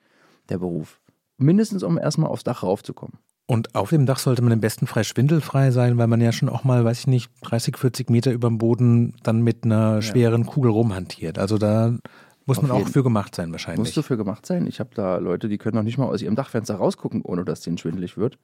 der 0.50 0.60
Beruf. 0.60 1.00
Mindestens, 1.38 1.84
um 1.84 1.98
erstmal 1.98 2.30
aufs 2.30 2.44
Dach 2.44 2.64
raufzukommen. 2.64 3.18
Und 3.48 3.74
auf 3.74 3.90
dem 3.90 4.06
Dach 4.06 4.20
sollte 4.20 4.44
man 4.44 4.52
im 4.52 4.60
besten 4.60 4.86
Fall 4.86 5.04
schwindelfrei 5.04 5.72
sein, 5.72 5.98
weil 5.98 6.06
man 6.06 6.22
ja 6.22 6.32
schon 6.32 6.50
auch 6.50 6.64
mal, 6.64 6.86
weiß 6.86 7.00
ich 7.00 7.08
nicht, 7.08 7.32
30, 7.42 7.78
40 7.78 8.10
Meter 8.12 8.32
über 8.32 8.48
dem 8.48 8.60
Boden 8.60 9.16
dann 9.24 9.42
mit 9.42 9.64
einer 9.64 10.04
schweren 10.04 10.46
Kugel 10.46 10.70
rumhantiert. 10.70 11.40
Also 11.40 11.58
da 11.58 11.98
muss 12.46 12.60
Auf 12.60 12.64
man 12.68 12.72
auch 12.72 12.88
für 12.88 13.02
gemacht 13.02 13.34
sein 13.34 13.52
wahrscheinlich. 13.52 13.80
Musst 13.80 13.98
du 13.98 14.04
für 14.04 14.18
gemacht 14.18 14.46
sein. 14.46 14.68
Ich 14.68 14.80
habe 14.80 14.92
da 14.94 15.18
Leute, 15.18 15.50
die 15.50 15.58
können 15.58 15.78
noch 15.78 15.84
nicht 15.84 15.98
mal 15.98 16.06
aus 16.06 16.22
ihrem 16.22 16.36
Dachfenster 16.36 16.76
rausgucken, 16.76 17.22
ohne 17.24 17.44
dass 17.44 17.62
denen 17.62 17.80
schwindelig 17.80 18.18
wird. 18.18 18.38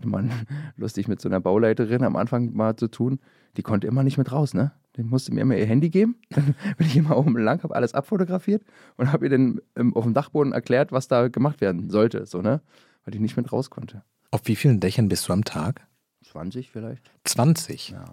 Ich 0.00 0.06
hatte 0.06 0.08
mal 0.08 0.30
lustig 0.76 1.08
mit 1.08 1.20
so 1.20 1.28
einer 1.28 1.40
Bauleiterin 1.40 2.02
am 2.04 2.16
Anfang 2.16 2.54
mal 2.54 2.74
zu 2.76 2.88
tun. 2.88 3.20
Die 3.56 3.62
konnte 3.62 3.86
immer 3.86 4.02
nicht 4.02 4.16
mit 4.16 4.32
raus, 4.32 4.54
ne? 4.54 4.72
Die 4.96 5.02
musste 5.02 5.32
mir 5.34 5.42
immer 5.42 5.56
ihr 5.56 5.66
Handy 5.66 5.90
geben. 5.90 6.16
Dann 6.30 6.54
bin 6.78 6.86
ich 6.86 6.96
immer 6.96 7.16
oben 7.16 7.36
lang, 7.36 7.62
habe 7.62 7.74
alles 7.76 7.94
abfotografiert 7.94 8.62
und 8.96 9.12
habe 9.12 9.26
ihr 9.26 9.30
dann 9.30 9.60
ähm, 9.76 9.94
auf 9.94 10.04
dem 10.04 10.14
Dachboden 10.14 10.52
erklärt, 10.52 10.90
was 10.90 11.06
da 11.08 11.28
gemacht 11.28 11.60
werden 11.60 11.90
sollte, 11.90 12.26
so, 12.26 12.40
ne? 12.42 12.60
Weil 13.04 13.12
die 13.12 13.18
nicht 13.20 13.36
mit 13.36 13.52
raus 13.52 13.70
konnte. 13.70 14.02
Auf 14.30 14.42
wie 14.44 14.56
vielen 14.56 14.80
Dächern 14.80 15.08
bist 15.08 15.28
du 15.28 15.32
am 15.32 15.44
Tag? 15.44 15.86
20 16.24 16.70
vielleicht. 16.70 17.10
20. 17.24 17.90
Ja. 17.90 18.04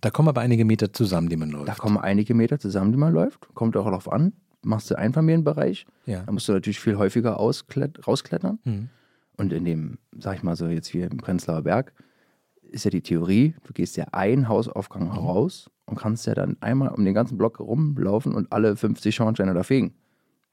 Da 0.00 0.10
kommen 0.10 0.28
aber 0.28 0.40
einige 0.40 0.64
Meter 0.64 0.92
zusammen, 0.92 1.28
die 1.28 1.36
man 1.36 1.50
läuft. 1.50 1.68
Da 1.68 1.74
kommen 1.74 1.98
einige 1.98 2.34
Meter 2.34 2.58
zusammen, 2.58 2.92
die 2.92 2.98
man 2.98 3.12
läuft. 3.12 3.54
Kommt 3.54 3.76
auch 3.76 3.84
darauf 3.84 4.10
an. 4.10 4.32
Machst 4.62 4.90
du 4.90 4.96
Einfamilienbereich, 4.98 5.86
ja. 6.06 6.22
da 6.24 6.32
musst 6.32 6.46
du 6.48 6.52
natürlich 6.52 6.80
viel 6.80 6.96
häufiger 6.98 7.38
ausklet- 7.40 8.04
rausklettern. 8.06 8.58
Hm. 8.64 8.88
Und 9.40 9.52
in 9.52 9.64
dem, 9.64 9.98
sag 10.18 10.36
ich 10.36 10.42
mal 10.42 10.56
so, 10.56 10.66
jetzt 10.66 10.86
hier 10.88 11.10
im 11.10 11.16
Prenzlauer 11.18 11.62
Berg, 11.62 11.92
ist 12.62 12.84
ja 12.84 12.90
die 12.90 13.02
Theorie, 13.02 13.54
du 13.64 13.72
gehst 13.72 13.96
ja 13.96 14.04
einen 14.12 14.48
Hausaufgang 14.48 15.04
Mhm. 15.04 15.10
raus 15.18 15.70
und 15.86 15.98
kannst 15.98 16.26
ja 16.26 16.34
dann 16.34 16.56
einmal 16.60 16.88
um 16.90 17.04
den 17.04 17.14
ganzen 17.14 17.36
Block 17.38 17.58
rumlaufen 17.58 18.34
und 18.34 18.52
alle 18.52 18.76
50 18.76 19.14
Schornsteine 19.14 19.54
da 19.54 19.62
fegen. 19.64 19.94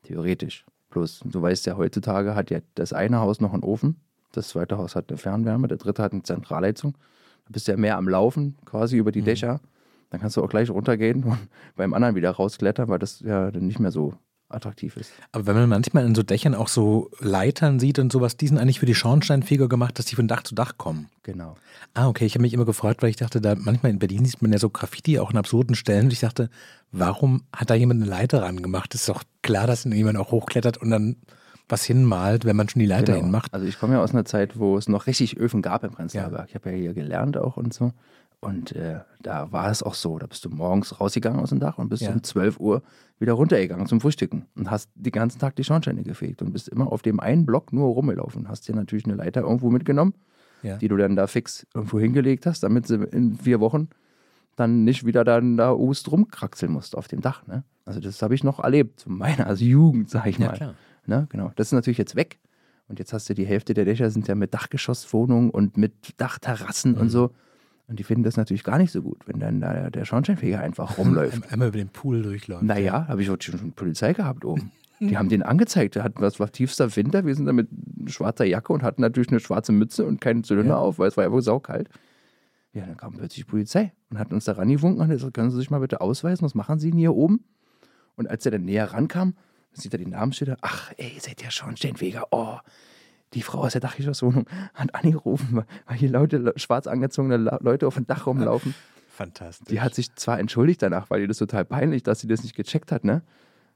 Theoretisch. 0.04 0.66
Bloß, 0.90 1.22
du 1.26 1.42
weißt 1.42 1.66
ja, 1.66 1.78
heutzutage 1.78 2.34
hat 2.34 2.50
ja 2.50 2.60
das 2.76 2.94
eine 2.94 3.20
Haus 3.20 3.42
noch 3.42 3.54
einen 3.54 3.64
Ofen, 3.64 3.98
das 4.32 4.48
zweite 4.50 4.78
Haus 4.78 4.96
hat 4.96 5.10
eine 5.10 5.18
Fernwärme, 5.18 5.68
der 5.68 5.78
dritte 5.78 6.02
hat 6.02 6.14
eine 6.14 6.24
Zentralheizung. 6.24 6.98
Du 7.46 7.54
bist 7.54 7.68
ja 7.68 7.78
mehr 7.78 7.98
am 7.98 8.08
Laufen, 8.08 8.58
quasi 8.66 8.96
Mhm. 8.96 9.00
über 9.02 9.12
die 9.12 9.22
Dächer. 9.22 9.60
Dann 10.10 10.22
kannst 10.22 10.38
du 10.38 10.44
auch 10.44 10.50
gleich 10.50 10.70
runtergehen 10.70 11.24
und 11.26 11.38
beim 11.76 11.94
anderen 11.94 12.16
wieder 12.16 12.32
rausklettern, 12.32 12.88
weil 12.88 13.00
das 13.00 13.20
ja 13.20 13.52
dann 13.52 13.68
nicht 13.68 13.80
mehr 13.80 13.92
so 13.92 14.14
attraktiv 14.50 14.96
ist. 14.98 15.12
Aber 15.32 15.46
wenn 15.48 15.56
man 15.56 15.70
manchmal 15.70 16.06
in 16.06 16.16
so 16.16 16.24
Dächern 16.24 16.56
auch 16.56 16.68
so 16.68 17.10
Leitern 17.20 17.80
sieht 17.80 18.00
und 18.00 18.12
sowas, 18.12 18.38
die 18.38 18.48
sind 18.48 18.58
eigentlich 18.58 18.80
für 18.80 18.86
die 18.86 18.96
Schornsteinfeger 18.96 19.68
gemacht, 19.68 20.00
dass 20.00 20.06
die 20.06 20.16
von 20.16 20.28
Dach 20.28 20.44
zu 20.44 20.56
Dach 20.56 20.78
kommen. 20.78 21.10
Genau. 21.24 21.56
Ah, 21.94 22.08
okay. 22.08 22.26
Ich 22.26 22.34
habe 22.36 22.42
mich 22.44 22.54
immer 22.54 22.66
gefreut, 22.66 22.98
weil 23.02 23.10
ich 23.10 23.16
dachte, 23.18 23.42
da 23.42 23.56
manchmal 23.56 23.92
in 23.92 24.00
Berlin 24.00 24.26
sieht 24.26 24.42
man 24.42 24.52
ja 24.54 24.60
so 24.60 24.70
Graffiti 24.70 25.20
auch 25.20 25.32
in 25.32 25.38
absurden 25.38 25.76
Stellen. 25.76 26.06
Und 26.06 26.14
ich 26.14 26.22
dachte, 26.22 26.50
warum 26.92 27.44
hat 27.54 27.70
da 27.70 27.76
jemand 27.76 28.02
eine 28.02 28.10
Leiter 28.10 28.42
rangemacht? 28.42 28.96
Ist 28.96 29.10
doch 29.10 29.24
klar, 29.42 29.68
dass 29.68 29.84
jemand 29.84 30.18
auch 30.18 30.32
hochklettert 30.32 30.78
und 30.78 30.90
dann 30.92 31.18
was 31.70 31.84
hinmalt, 31.84 32.46
wenn 32.46 32.56
man 32.56 32.70
schon 32.70 32.80
die 32.80 32.86
Leiter 32.86 33.12
Genau. 33.14 33.26
hinmacht. 33.26 33.54
Also 33.54 33.66
ich 33.66 33.78
komme 33.78 33.96
ja 33.96 34.02
aus 34.02 34.12
einer 34.12 34.24
Zeit, 34.24 34.58
wo 34.58 34.78
es 34.78 34.88
noch 34.88 35.06
richtig 35.08 35.36
Öfen 35.38 35.62
gab 35.62 35.84
im 35.84 35.92
Prenzlauer 35.92 36.32
Ja. 36.32 36.46
Ich 36.48 36.56
habe 36.56 36.72
ja 36.72 36.78
hier 36.78 36.94
gelernt 36.94 37.36
auch 37.36 37.58
und 37.58 37.74
so. 37.74 37.92
Und 38.40 38.72
äh, 38.74 39.00
da 39.22 39.52
war 39.52 39.72
es 39.72 39.82
auch 39.82 39.96
so. 39.96 40.20
Da 40.20 40.28
bist 40.28 40.46
du 40.46 40.50
morgens 40.50 41.00
rausgegangen 41.02 41.40
aus 41.40 41.50
dem 41.50 41.60
Dach 41.60 41.80
und 41.80 41.90
bist 41.90 42.04
Ja. 42.04 42.12
um 42.14 42.22
12 42.24 42.60
Uhr 42.60 42.84
wieder 43.20 43.34
runtergegangen 43.34 43.88
zum 43.88 44.00
Frühstücken 44.00 44.46
und 44.56 44.70
hast 44.70 44.92
den 44.94 45.12
ganzen 45.12 45.40
Tag 45.40 45.56
die 45.56 45.64
Schornsteine 45.64 46.04
gefegt 46.04 46.42
und 46.44 46.54
bist 46.54 46.70
immer 46.70 46.92
auf 46.92 47.02
dem 47.02 47.20
einen 47.20 47.46
Block 47.48 47.74
nur 47.74 47.88
rumgelaufen. 47.94 48.48
Hast 48.48 48.68
dir 48.68 48.76
natürlich 48.76 49.06
eine 49.06 49.16
Leiter 49.16 49.42
irgendwo 49.42 49.72
mitgenommen, 49.72 50.14
Ja. 50.62 50.78
die 50.78 50.88
du 50.88 50.98
dann 50.98 51.16
da 51.16 51.26
fix 51.26 51.66
irgendwo 51.74 52.00
hingelegt 52.00 52.46
hast, 52.46 52.62
damit 52.62 52.86
sie 52.86 52.96
in 53.12 53.38
vier 53.38 53.60
Wochen 53.60 53.90
dann 54.56 54.84
nicht 54.84 55.04
wieder 55.06 55.24
dann 55.24 55.58
da 55.58 55.72
ust 55.72 56.12
rumkraxeln 56.12 56.72
musst 56.72 56.96
auf 56.96 57.08
dem 57.08 57.22
Dach. 57.22 57.46
Ne? 57.48 57.64
Also 57.86 58.00
das 58.00 58.22
habe 58.22 58.36
ich 58.36 58.44
noch 58.44 58.60
erlebt, 58.60 59.00
zu 59.00 59.10
meiner 59.12 59.48
also 59.48 59.66
Jugend, 59.66 60.10
sag 60.12 60.28
ich 60.28 60.38
Ja, 60.38 60.48
mal. 60.48 60.54
klar. 60.54 60.74
Ne? 61.08 61.26
Genau. 61.30 61.52
Das 61.56 61.68
ist 61.70 61.74
natürlich 61.74 61.98
jetzt 61.98 62.16
weg. 62.16 62.40
Und 62.88 63.00
jetzt 63.00 63.14
hast 63.14 63.28
du 63.30 63.34
die 63.34 63.46
Hälfte 63.46 63.74
der 63.74 63.86
Dächer 63.86 64.10
sind 64.12 64.28
ja 64.28 64.36
mit 64.36 64.54
Dachgeschosswohnungen 64.54 65.50
und 65.50 65.76
mit 65.78 66.14
Dachterrassen 66.18 66.94
Mhm. 66.94 66.98
und 67.02 67.10
so. 67.10 67.32
Und 67.88 68.00
die 68.00 68.04
finden 68.04 68.24
das 68.24 68.36
natürlich 68.38 68.64
gar 68.66 68.78
nicht 68.78 68.92
so 68.92 69.02
gut, 69.02 69.20
wenn 69.28 69.40
dann 69.40 69.62
da 69.62 69.90
der 69.90 70.04
Schornsteinfeger 70.06 70.60
einfach 70.60 70.98
rumläuft. 70.98 71.36
Ein- 71.46 71.52
Einmal 71.52 71.70
über 71.70 71.78
den 71.78 71.90
Pool 71.90 72.22
durchläuft. 72.22 72.64
naja, 72.64 73.08
habe 73.08 73.22
ich 73.22 73.30
auch 73.30 73.38
schon 73.40 73.72
Polizei 73.74 74.14
gehabt 74.14 74.44
oben. 74.46 74.72
Die 75.00 75.16
haben 75.18 75.30
den 75.30 75.44
angezeigt. 75.44 75.96
Der 75.96 76.04
hat, 76.04 76.14
was 76.16 76.40
war 76.40 76.52
tiefster 76.52 76.94
Winter. 76.96 77.24
Wir 77.26 77.36
sind 77.36 77.46
da 77.46 77.54
mit 77.54 77.70
schwarzer 78.08 78.46
Jacke 78.46 78.74
und 78.74 78.82
hatten 78.84 79.02
natürlich 79.02 79.30
eine 79.30 79.40
schwarze 79.40 79.72
Mütze 79.72 80.06
und 80.06 80.20
keinen 80.20 80.44
Zylinder 80.44 80.74
Ja. 80.76 80.78
auf, 80.80 80.98
weil 81.00 81.08
es 81.08 81.16
war 81.18 81.24
ja 81.24 81.32
wohl 81.32 81.42
saukalt. 81.44 81.88
Ja, 82.74 82.86
dann 82.86 82.98
kam 82.98 83.14
plötzlich 83.14 83.46
die 83.46 83.50
Polizei 83.50 83.94
und 84.10 84.20
hat 84.20 84.34
uns 84.34 84.46
da 84.46 84.54
rangewunken 84.54 85.02
und 85.02 85.10
gesagt, 85.10 85.34
können 85.36 85.52
Sie 85.52 85.58
sich 85.58 85.70
mal 85.70 85.80
bitte 85.80 86.02
ausweisen, 86.02 86.44
was 86.44 86.56
machen 86.56 86.80
Sie 86.80 86.90
denn 86.90 87.00
hier 87.00 87.14
oben? 87.16 87.44
Und 88.16 88.30
als 88.30 88.44
er 88.46 88.52
dann 88.52 88.66
näher 88.66 88.92
rankam, 88.92 89.36
sieht 89.72 89.94
er 89.94 90.00
die 90.00 90.08
Namensschilder. 90.08 90.58
Ach, 90.62 90.92
ey, 90.98 91.12
ihr 91.16 91.22
seid 91.22 91.42
ja 91.44 91.52
Schornsteinfeger. 91.52 92.26
Oh, 92.32 92.58
die 93.34 93.42
Frau 93.42 93.60
aus 93.60 93.74
der 93.74 93.82
Dachgeschosswohnung 93.82 94.46
hat 94.74 94.96
angerufen, 94.96 95.64
weil- 95.86 95.98
hier 95.98 96.10
Leute, 96.10 96.38
le- 96.38 96.54
schwarz 96.56 96.88
angezogene 96.88 97.38
Leute 97.38 97.88
auf 97.88 97.96
dem 97.96 98.08
Dach 98.08 98.26
rumlaufen. 98.28 98.74
Fantastisch. 99.10 99.68
Die 99.70 99.82
hat 99.82 99.96
sich 99.96 100.14
zwar 100.16 100.40
entschuldigt 100.40 100.82
danach, 100.82 101.10
weil 101.10 101.22
ihr 101.22 101.28
das 101.28 101.38
total 101.38 101.66
peinlich, 101.66 102.04
dass 102.04 102.20
sie 102.20 102.28
das 102.28 102.44
nicht 102.44 102.56
gecheckt 102.56 102.92
hat, 102.92 103.04
ne? 103.04 103.24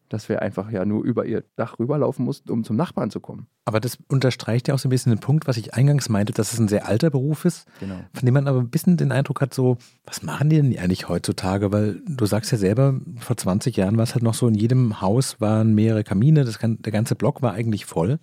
Dass 0.08 0.28
wir 0.28 0.42
einfach 0.42 0.70
ja 0.72 0.84
nur 0.86 1.04
über 1.06 1.26
ihr 1.26 1.44
Dach 1.56 1.80
rüberlaufen 1.80 2.26
mussten, 2.26 2.52
um 2.52 2.64
zum 2.66 2.76
Nachbarn 2.76 3.10
zu 3.10 3.20
kommen. 3.22 3.48
Aber 3.66 3.80
das 3.80 3.98
unterstreicht 4.10 4.68
ja 4.68 4.74
auch 4.74 4.80
so 4.80 4.88
ein 4.88 4.92
bisschen 4.92 5.12
den 5.14 5.20
Punkt, 5.22 5.48
was 5.48 5.56
ich 5.58 5.74
eingangs 5.74 6.10
meinte, 6.10 6.34
dass 6.34 6.52
es 6.54 6.60
ein 6.60 6.68
sehr 6.68 6.86
alter 6.88 7.10
Beruf 7.10 7.46
ist, 7.46 7.66
Genau. 7.80 7.96
von 8.14 8.26
dem 8.26 8.34
man 8.34 8.48
aber 8.48 8.60
ein 8.60 8.70
bisschen 8.70 8.98
den 8.98 9.12
Eindruck 9.14 9.40
hat, 9.42 9.54
so, 9.54 9.78
was 10.06 10.22
machen 10.22 10.50
die 10.50 10.58
denn 10.58 10.78
eigentlich 10.78 11.08
heutzutage? 11.10 11.72
Weil 11.72 12.02
du 12.06 12.26
sagst 12.26 12.52
ja 12.52 12.58
selber, 12.58 13.00
vor 13.20 13.38
20 13.38 13.78
Jahren 13.78 13.96
war 13.98 14.04
es 14.04 14.14
halt 14.14 14.24
noch 14.24 14.34
so, 14.34 14.48
in 14.50 14.56
jedem 14.56 15.00
Haus 15.02 15.40
waren 15.40 15.74
mehrere 15.74 16.04
Kamine, 16.04 16.44
das, 16.44 16.60
der 16.62 16.92
ganze 16.92 17.16
Block 17.16 17.42
war 17.42 17.54
eigentlich 17.54 17.86
voll. 17.86 18.20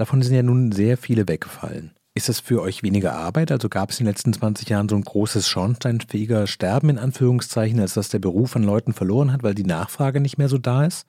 Davon 0.00 0.22
sind 0.22 0.34
ja 0.34 0.42
nun 0.42 0.72
sehr 0.72 0.96
viele 0.96 1.28
weggefallen. 1.28 1.90
Ist 2.14 2.30
das 2.30 2.40
für 2.40 2.62
euch 2.62 2.82
weniger 2.82 3.12
Arbeit? 3.12 3.52
Also 3.52 3.68
gab 3.68 3.90
es 3.90 4.00
in 4.00 4.06
den 4.06 4.12
letzten 4.12 4.32
20 4.32 4.66
Jahren 4.70 4.88
so 4.88 4.96
ein 4.96 5.02
großes 5.02 5.46
schornsteinfähiger 5.46 6.46
Sterben 6.46 6.88
in 6.88 6.98
Anführungszeichen, 6.98 7.78
als 7.78 7.92
dass 7.92 8.08
der 8.08 8.18
Beruf 8.18 8.56
an 8.56 8.62
Leuten 8.62 8.94
verloren 8.94 9.30
hat, 9.30 9.42
weil 9.42 9.54
die 9.54 9.62
Nachfrage 9.62 10.22
nicht 10.22 10.38
mehr 10.38 10.48
so 10.48 10.56
da 10.56 10.86
ist? 10.86 11.06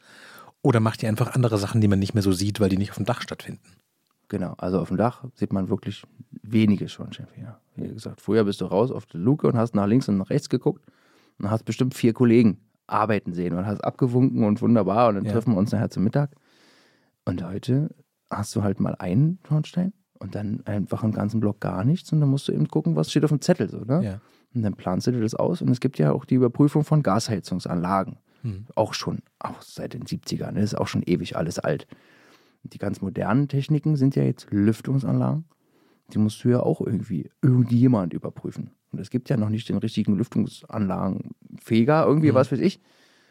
Oder 0.62 0.82
macht 0.82 1.04
ihr 1.04 1.08
einfach 1.08 1.36
andere 1.36 1.58
Sachen, 1.58 1.80
die 1.80 1.88
man 1.88 2.00
nicht 2.00 2.16
mehr 2.16 2.22
so 2.22 2.34
sieht, 2.34 2.60
weil 2.60 2.68
die 2.68 2.76
nicht 2.76 2.90
auf 2.90 2.98
dem 2.98 3.06
Dach 3.06 3.22
stattfinden? 3.22 3.62
Genau, 4.28 4.56
also 4.58 4.82
auf 4.82 4.90
dem 4.90 4.98
Dach 4.98 5.24
sieht 5.36 5.54
man 5.54 5.70
wirklich 5.70 6.04
wenige 6.42 6.90
Schornsteinfeger. 6.90 7.62
Wie 7.78 7.88
gesagt, 7.88 8.20
früher 8.20 8.44
bist 8.44 8.60
du 8.60 8.66
raus 8.66 8.92
auf 8.92 9.06
die 9.06 9.20
Luke 9.20 9.48
und 9.48 9.56
hast 9.56 9.74
nach 9.74 9.88
links 9.88 10.10
und 10.10 10.18
nach 10.18 10.30
rechts 10.30 10.50
geguckt 10.50 10.84
und 11.40 11.50
hast 11.50 11.64
bestimmt 11.64 11.94
vier 11.94 12.12
Kollegen 12.12 12.58
arbeiten 12.88 13.32
sehen 13.32 13.58
und 13.58 13.66
hast 13.66 13.86
abgewunken 13.86 14.44
und 14.44 14.62
wunderbar 14.62 15.08
und 15.08 15.16
dann 15.16 15.24
ja. 15.24 15.32
treffen 15.32 15.54
wir 15.54 15.60
uns 15.60 15.72
nachher 15.72 15.90
zum 15.90 16.04
Mittag. 16.04 16.32
Und 17.24 17.42
heute 17.46 17.90
hast 18.32 18.56
du 18.56 18.64
halt 18.64 18.80
mal 18.80 18.96
einen 18.96 19.40
Schornstein 19.48 19.94
und 20.20 20.36
dann 20.36 20.62
einfach 20.66 21.04
einen 21.04 21.14
ganzen 21.14 21.40
Block 21.40 21.60
gar 21.60 21.84
nichts 21.84 22.12
und 22.12 22.22
dann 22.22 22.30
musst 22.30 22.48
du 22.48 22.52
eben 22.52 22.68
gucken, 22.68 22.96
was 22.96 23.12
steht 23.12 23.24
auf 23.24 23.32
dem 23.32 23.42
Zettel 23.42 23.70
so, 23.70 23.80
ne? 23.80 24.04
Ja. 24.04 24.22
Und 24.54 24.64
dann 24.64 24.74
planst 24.74 25.08
du 25.08 25.12
dir 25.12 25.22
das 25.22 25.36
aus 25.36 25.62
und 25.62 25.70
es 25.70 25.80
gibt 25.80 25.98
ja 25.98 26.12
auch 26.12 26.26
die 26.26 26.36
Überprüfung 26.36 26.84
von 26.84 27.04
Gasheizungsanlagen. 27.04 28.18
Hm. 28.42 28.66
Auch 28.76 28.94
schon, 28.94 29.20
auch 29.40 29.62
seit 29.62 29.94
den 29.94 30.04
70ern, 30.04 30.54
das 30.54 30.64
ist 30.66 30.76
auch 30.76 30.88
schon 30.88 31.04
ewig 31.04 31.38
alles 31.38 31.60
alt. 31.60 31.88
Die 32.64 32.78
ganz 32.78 33.02
modernen 33.02 33.48
Techniken 33.48 33.96
sind 33.96 34.16
ja 34.16 34.24
jetzt 34.24 34.48
Lüftungsanlagen. 34.52 35.46
Die 36.14 36.18
musst 36.18 36.44
du 36.44 36.50
ja 36.50 36.60
auch 36.60 36.82
irgendwie 36.82 37.30
irgendjemand 37.42 38.14
überprüfen. 38.14 38.72
Und 38.92 39.00
es 39.00 39.10
gibt 39.10 39.30
ja 39.30 39.38
noch 39.38 39.50
nicht 39.50 39.70
den 39.70 39.78
richtigen 39.78 40.18
Lüftungsanlagenfeger, 40.18 42.06
irgendwie, 42.06 42.30
hm. 42.30 42.36
was 42.36 42.52
weiß 42.52 42.60
ich. 42.60 42.82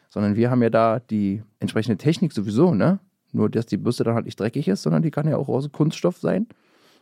Sondern 0.09 0.35
wir 0.35 0.51
haben 0.51 0.63
ja 0.63 0.71
da 0.71 0.99
die 0.99 1.43
entsprechende 1.61 1.99
Technik 1.99 2.33
sowieso, 2.33 2.75
ne? 2.75 2.99
Nur, 3.33 3.49
dass 3.51 3.67
die 3.67 3.77
Bürste 3.77 4.05
dann 4.05 4.15
halt 4.15 4.25
nicht 4.25 4.39
dreckig 4.39 4.69
ist, 4.69 4.83
sondern 4.83 5.03
die 5.03 5.11
kann 5.11 5.29
ja 5.29 5.37
auch 5.37 5.49
aus 5.49 5.71
Kunststoff 5.71 6.19
sein 6.19 6.47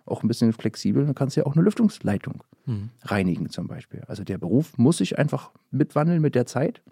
auch 0.09 0.23
ein 0.23 0.29
bisschen 0.29 0.53
flexibel. 0.53 1.05
Dann 1.05 1.15
kannst 1.15 1.37
du 1.37 1.41
ja 1.41 1.47
auch 1.47 1.55
eine 1.55 1.63
Lüftungsleitung 1.63 2.43
mhm. 2.67 2.91
reinigen 3.03 3.51
zum 3.51 3.67
Beispiel. 3.67 4.03
Also 4.07 4.25
der 4.25 4.39
Beruf 4.39 4.77
muss 4.79 4.99
sich 4.99 5.19
einfach 5.19 5.53
mitwandeln 5.71 6.21
mit 6.21 6.35
der 6.35 6.47
Zeit. 6.47 6.83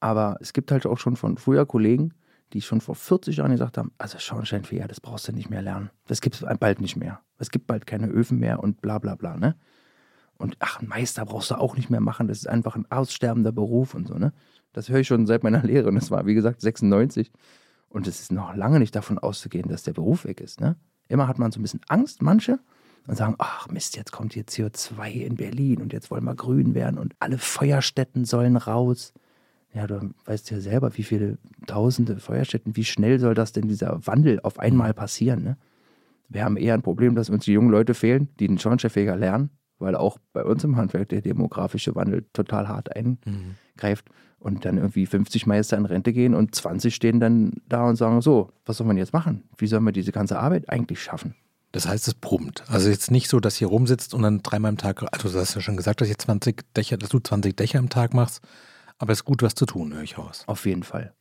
Aber 0.00 0.38
es 0.40 0.52
gibt 0.52 0.72
halt 0.72 0.86
auch 0.86 0.98
schon 0.98 1.16
von 1.16 1.36
früher 1.36 1.66
Kollegen, 1.66 2.14
die 2.52 2.62
schon 2.62 2.80
vor 2.80 2.94
40 2.94 3.36
Jahren 3.36 3.52
gesagt 3.52 3.78
haben, 3.78 3.92
also 3.98 4.18
Schornsteinfeger, 4.18 4.88
das 4.88 5.00
brauchst 5.00 5.28
du 5.28 5.32
nicht 5.32 5.50
mehr 5.50 5.62
lernen. 5.62 5.90
Das 6.06 6.20
gibt 6.20 6.36
es 6.36 6.58
bald 6.58 6.80
nicht 6.80 6.96
mehr. 6.96 7.20
Es 7.38 7.50
gibt 7.50 7.66
bald 7.66 7.86
keine 7.86 8.08
Öfen 8.08 8.38
mehr 8.38 8.60
und 8.60 8.80
bla 8.80 8.98
bla 8.98 9.14
bla. 9.14 9.36
Ne? 9.36 9.56
Und 10.36 10.56
ach, 10.58 10.80
ein 10.80 10.88
Meister 10.88 11.26
brauchst 11.26 11.50
du 11.50 11.56
auch 11.56 11.76
nicht 11.76 11.90
mehr 11.90 12.00
machen. 12.00 12.26
Das 12.26 12.38
ist 12.38 12.48
einfach 12.48 12.74
ein 12.74 12.90
aussterbender 12.90 13.52
Beruf 13.52 13.94
und 13.94 14.08
so. 14.08 14.14
Ne? 14.14 14.32
Das 14.72 14.88
höre 14.88 15.00
ich 15.00 15.06
schon 15.06 15.26
seit 15.26 15.44
meiner 15.44 15.62
Lehre. 15.62 15.88
Und 15.88 15.96
das 15.96 16.10
war, 16.10 16.26
wie 16.26 16.34
gesagt, 16.34 16.62
96. 16.62 17.30
Und 17.90 18.06
es 18.06 18.20
ist 18.20 18.32
noch 18.32 18.54
lange 18.54 18.78
nicht 18.78 18.94
davon 18.94 19.18
auszugehen, 19.18 19.68
dass 19.68 19.82
der 19.82 19.92
Beruf 19.92 20.24
weg 20.24 20.40
ist. 20.40 20.60
Ne? 20.60 20.76
Immer 21.08 21.28
hat 21.28 21.38
man 21.38 21.50
so 21.52 21.58
ein 21.58 21.62
bisschen 21.62 21.80
Angst, 21.88 22.22
manche, 22.22 22.60
und 23.06 23.16
sagen, 23.16 23.34
ach 23.38 23.68
Mist, 23.68 23.96
jetzt 23.96 24.12
kommt 24.12 24.32
hier 24.32 24.44
CO2 24.44 25.10
in 25.10 25.34
Berlin 25.34 25.82
und 25.82 25.92
jetzt 25.92 26.10
wollen 26.10 26.24
wir 26.24 26.34
grün 26.34 26.74
werden 26.74 26.98
und 26.98 27.14
alle 27.18 27.38
Feuerstätten 27.38 28.24
sollen 28.24 28.56
raus. 28.56 29.12
Ja, 29.74 29.86
du 29.86 30.12
weißt 30.24 30.50
ja 30.50 30.60
selber, 30.60 30.96
wie 30.96 31.02
viele 31.02 31.38
tausende 31.66 32.18
Feuerstätten, 32.18 32.76
wie 32.76 32.84
schnell 32.84 33.18
soll 33.18 33.34
das 33.34 33.52
denn 33.52 33.68
dieser 33.68 34.06
Wandel 34.06 34.40
auf 34.40 34.58
einmal 34.58 34.94
passieren? 34.94 35.42
Ne? 35.42 35.56
Wir 36.28 36.44
haben 36.44 36.56
eher 36.56 36.74
ein 36.74 36.82
Problem, 36.82 37.16
dass 37.16 37.30
uns 37.30 37.44
die 37.44 37.52
jungen 37.52 37.70
Leute 37.70 37.94
fehlen, 37.94 38.28
die 38.38 38.46
den 38.46 38.58
Schornsteinfeger 38.58 39.16
lernen, 39.16 39.50
weil 39.78 39.96
auch 39.96 40.18
bei 40.32 40.44
uns 40.44 40.62
im 40.62 40.76
Handwerk 40.76 41.08
der 41.08 41.22
demografische 41.22 41.94
Wandel 41.96 42.26
total 42.32 42.68
hart 42.68 42.94
eingreift. 42.94 43.26
Mhm. 44.08 44.14
Und 44.40 44.64
dann 44.64 44.78
irgendwie 44.78 45.06
50 45.06 45.46
Meister 45.46 45.76
in 45.76 45.84
Rente 45.84 46.12
gehen 46.12 46.34
und 46.34 46.54
20 46.54 46.94
stehen 46.94 47.20
dann 47.20 47.52
da 47.68 47.86
und 47.86 47.96
sagen: 47.96 48.20
So, 48.22 48.50
was 48.64 48.78
soll 48.78 48.86
man 48.86 48.96
jetzt 48.96 49.12
machen? 49.12 49.44
Wie 49.58 49.66
sollen 49.66 49.84
wir 49.84 49.92
diese 49.92 50.12
ganze 50.12 50.38
Arbeit 50.38 50.68
eigentlich 50.70 51.02
schaffen? 51.02 51.34
Das 51.72 51.86
heißt, 51.86 52.08
es 52.08 52.14
brummt. 52.14 52.64
Also 52.68 52.88
jetzt 52.88 53.10
nicht 53.10 53.28
so, 53.28 53.38
dass 53.38 53.56
hier 53.56 53.68
rumsitzt 53.68 54.14
und 54.14 54.22
dann 54.22 54.42
dreimal 54.42 54.70
am 54.70 54.76
Tag, 54.76 55.02
also 55.12 55.30
du 55.30 55.38
hast 55.38 55.54
ja 55.54 55.60
schon 55.60 55.76
gesagt, 55.76 56.00
dass, 56.00 56.08
ich 56.08 56.18
20 56.18 56.62
Dächer, 56.76 56.96
dass 56.96 57.10
du 57.10 57.20
20 57.20 57.56
Dächer 57.56 57.78
am 57.78 57.88
Tag 57.88 58.12
machst, 58.12 58.40
aber 58.98 59.12
es 59.12 59.20
ist 59.20 59.24
gut, 59.24 59.42
was 59.42 59.54
zu 59.54 59.66
tun, 59.66 59.94
höre 59.94 60.02
ich 60.02 60.18
aus. 60.18 60.42
Auf 60.46 60.66
jeden 60.66 60.82
Fall. 60.82 61.14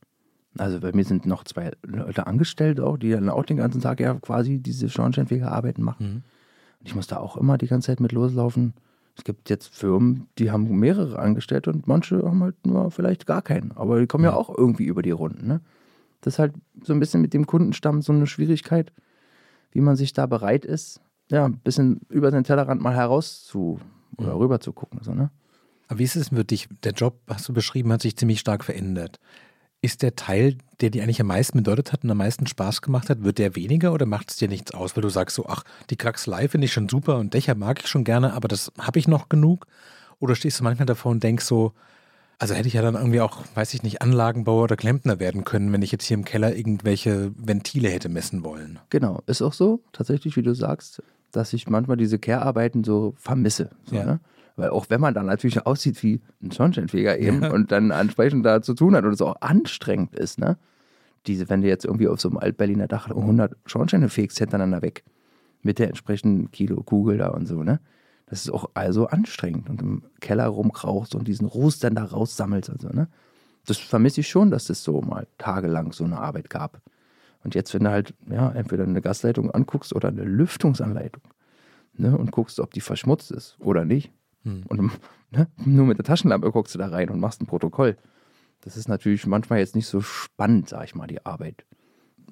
Also 0.57 0.79
bei 0.79 0.91
mir 0.91 1.05
sind 1.05 1.25
noch 1.25 1.43
zwei 1.43 1.71
Leute 1.83 2.25
angestellt 2.25 2.79
auch, 2.79 2.97
die 2.97 3.11
dann 3.11 3.29
auch 3.29 3.45
den 3.45 3.57
ganzen 3.57 3.81
Tag 3.81 3.99
ja 3.99 4.15
quasi 4.15 4.57
diese 4.57 4.89
Schornsteinfegerarbeiten 4.89 5.83
machen. 5.83 6.07
Mhm. 6.07 6.23
Und 6.79 6.88
ich 6.88 6.95
muss 6.95 7.07
da 7.07 7.17
auch 7.17 7.38
immer 7.38 7.57
die 7.57 7.67
ganze 7.67 7.88
Zeit 7.88 7.99
mit 7.99 8.11
loslaufen. 8.11 8.73
Es 9.19 9.25
gibt 9.25 9.49
jetzt 9.49 9.75
Firmen, 9.75 10.27
die 10.38 10.49
haben 10.49 10.79
mehrere 10.79 11.19
Angestellte 11.19 11.71
und 11.71 11.88
manche 11.88 12.23
haben 12.23 12.41
halt 12.41 12.55
nur 12.65 12.89
vielleicht 12.89 13.25
gar 13.25 13.41
keinen. 13.41 13.73
Aber 13.73 13.99
die 13.99 14.07
kommen 14.07 14.23
ja, 14.23 14.31
ja 14.31 14.38
auch 14.38 14.49
irgendwie 14.49 14.85
über 14.85 15.01
die 15.01 15.11
Runden. 15.11 15.45
Ne? 15.45 15.59
Das 16.21 16.35
ist 16.35 16.39
halt 16.39 16.53
so 16.83 16.93
ein 16.93 17.01
bisschen 17.01 17.19
mit 17.19 17.33
dem 17.33 17.45
Kundenstamm 17.45 18.01
so 18.01 18.13
eine 18.13 18.27
Schwierigkeit, 18.27 18.93
wie 19.73 19.81
man 19.81 19.97
sich 19.97 20.13
da 20.13 20.25
bereit 20.25 20.63
ist, 20.63 21.01
ja, 21.29 21.45
ein 21.45 21.59
bisschen 21.59 21.99
über 22.07 22.31
den 22.31 22.45
Tellerrand 22.45 22.81
mal 22.81 22.95
heraus 22.95 23.43
zu 23.43 23.81
oder 24.17 24.35
mhm. 24.35 24.39
rüber 24.39 24.61
zu 24.61 24.71
gucken. 24.71 24.99
So, 25.03 25.13
ne? 25.13 25.31
Aber 25.89 25.99
wie 25.99 26.03
ist 26.03 26.15
es 26.15 26.29
für 26.29 26.45
dich? 26.45 26.69
Der 26.83 26.93
Job, 26.93 27.19
hast 27.27 27.49
du 27.49 27.53
beschrieben, 27.53 27.91
hat 27.91 28.01
sich 28.01 28.15
ziemlich 28.15 28.39
stark 28.39 28.63
verändert. 28.63 29.19
Ist 29.81 30.01
der 30.01 30.15
Teil, 30.15 30.57
der 30.81 30.89
dir 30.89 31.03
eigentlich 31.03 31.21
am 31.21 31.27
meisten 31.27 31.57
bedeutet 31.57 31.93
hat 31.93 32.03
und 32.03 32.12
am 32.12 32.17
meisten 32.17 32.48
Spaß 32.48 32.81
gemacht 32.81 33.09
hat, 33.09 33.24
wird 33.24 33.38
der 33.38 33.55
weniger 33.55 33.93
oder 33.93 34.05
macht 34.05 34.31
es 34.31 34.38
dir 34.38 34.50
nichts 34.50 34.74
aus, 34.74 34.95
weil 34.95 35.01
du 35.01 35.09
sagst 35.09 35.36
so, 35.36 35.45
ach, 35.48 35.63
die 35.89 35.95
Kraxelei 35.95 36.48
finde 36.48 36.65
ich 36.65 36.74
schon 36.74 36.89
super 36.89 37.17
und 37.17 37.33
Dächer 37.33 37.55
mag 37.55 37.79
ich 37.81 37.88
schon 37.88 38.03
gerne, 38.03 38.33
aber 38.33 38.48
das 38.48 38.71
habe 38.77 39.00
ich 39.00 39.07
noch 39.07 39.29
genug? 39.29 39.67
Oder 40.19 40.36
stehst 40.36 40.59
du 40.59 40.63
manchmal 40.63 40.86
davor 40.86 41.12
und 41.12 41.24
denkst 41.24 41.45
so, 41.45 41.74
also 42.39 42.53
hätte 42.53 42.69
ich 42.69 42.74
ja 42.74 42.81
dann 42.81 42.95
irgendwie 42.95 43.19
auch, 43.21 43.43
weiß 43.53 43.74
ich 43.74 43.83
nicht, 43.83 44.01
Anlagenbauer 44.01 44.63
oder 44.63 44.77
Klempner 44.77 45.19
werden 45.19 45.43
können, 45.43 45.71
wenn 45.74 45.81
ich 45.81 45.91
jetzt 45.91 46.05
hier 46.05 46.15
im 46.15 46.24
Keller 46.24 46.55
irgendwelche 46.55 47.33
Ventile 47.36 47.89
hätte 47.89 48.07
messen 48.07 48.43
wollen. 48.43 48.79
Genau, 48.89 49.21
ist 49.27 49.41
auch 49.41 49.53
so, 49.53 49.81
tatsächlich, 49.91 50.38
wie 50.38 50.41
du 50.41 50.55
sagst, 50.55 51.03
dass 51.31 51.51
ich 51.53 51.67
manchmal 51.67 51.98
diese 51.98 52.17
Care-Arbeiten 52.17 52.83
so 52.83 53.13
vermisse. 53.17 53.69
So, 53.86 53.95
ja. 53.95 54.05
ne? 54.05 54.19
Weil 54.59 54.69
auch 54.69 54.87
wenn 54.89 55.01
man 55.01 55.13
dann 55.13 55.25
natürlich 55.25 55.65
aussieht 55.65 56.01
wie 56.03 56.21
ein 56.41 56.51
Schornsteinfeger 56.51 57.17
eben 57.17 57.43
ja. 57.43 57.51
und 57.51 57.71
dann 57.71 57.91
entsprechend 57.91 58.45
da 58.45 58.61
zu 58.61 58.73
tun 58.73 58.95
hat 58.95 59.05
und 59.05 59.13
es 59.13 59.21
auch 59.21 59.37
anstrengend 59.41 60.15
ist, 60.15 60.39
ne? 60.39 60.57
Diese, 61.27 61.49
wenn 61.49 61.61
du 61.61 61.67
jetzt 61.67 61.85
irgendwie 61.85 62.07
auf 62.07 62.21
so 62.21 62.29
einem 62.29 62.37
Altberliner 62.37 62.87
Dach 62.87 63.09
100 63.09 63.55
Schornsteine 63.65 64.09
fegst 64.09 64.39
hintereinander 64.39 64.81
weg, 64.81 65.03
mit 65.61 65.77
der 65.77 65.87
entsprechenden 65.87 66.49
Kilo 66.51 66.81
Kugel 66.83 67.17
da 67.17 67.29
und 67.29 67.47
so, 67.47 67.63
ne? 67.63 67.79
Das 68.25 68.41
ist 68.41 68.51
auch 68.51 68.69
also 68.73 69.07
anstrengend 69.07 69.69
und 69.69 69.81
im 69.81 70.03
Keller 70.19 70.47
rumkrauchst 70.47 71.15
und 71.15 71.27
diesen 71.27 71.47
Ruß 71.47 71.79
dann 71.79 71.95
da 71.95 72.03
raussammelst 72.03 72.69
und 72.69 72.81
so, 72.81 72.89
ne? 72.89 73.07
Das 73.65 73.77
vermisse 73.77 74.21
ich 74.21 74.29
schon, 74.29 74.51
dass 74.51 74.69
es 74.69 74.83
so 74.83 75.01
mal 75.01 75.27
tagelang 75.37 75.91
so 75.91 76.03
eine 76.03 76.19
Arbeit 76.19 76.49
gab. 76.49 76.81
Und 77.43 77.55
jetzt, 77.55 77.73
wenn 77.73 77.83
du 77.83 77.91
halt, 77.91 78.13
ja, 78.29 78.49
entweder 78.51 78.83
eine 78.83 79.01
Gasleitung 79.01 79.51
anguckst 79.51 79.93
oder 79.93 80.09
eine 80.09 80.23
Lüftungsanleitung, 80.23 81.23
ne, 81.99 82.17
und 82.17 82.31
guckst, 82.31 82.59
ob 82.59 82.73
die 82.73 82.81
verschmutzt 82.81 83.31
ist 83.31 83.57
oder 83.59 83.85
nicht, 83.85 84.11
hm. 84.49 84.63
Und 84.67 84.91
ne, 85.31 85.47
nur 85.65 85.85
mit 85.85 85.97
der 85.97 86.05
Taschenlampe 86.05 86.51
guckst 86.51 86.73
du 86.75 86.79
da 86.79 86.87
rein 86.87 87.09
und 87.09 87.19
machst 87.19 87.41
ein 87.41 87.45
Protokoll. 87.45 87.97
Das 88.61 88.75
ist 88.75 88.89
natürlich 88.89 89.25
manchmal 89.25 89.59
jetzt 89.59 89.75
nicht 89.75 89.87
so 89.87 90.01
spannend, 90.01 90.69
sag 90.69 90.83
ich 90.83 90.95
mal, 90.95 91.07
die 91.07 91.25
Arbeit. 91.25 91.65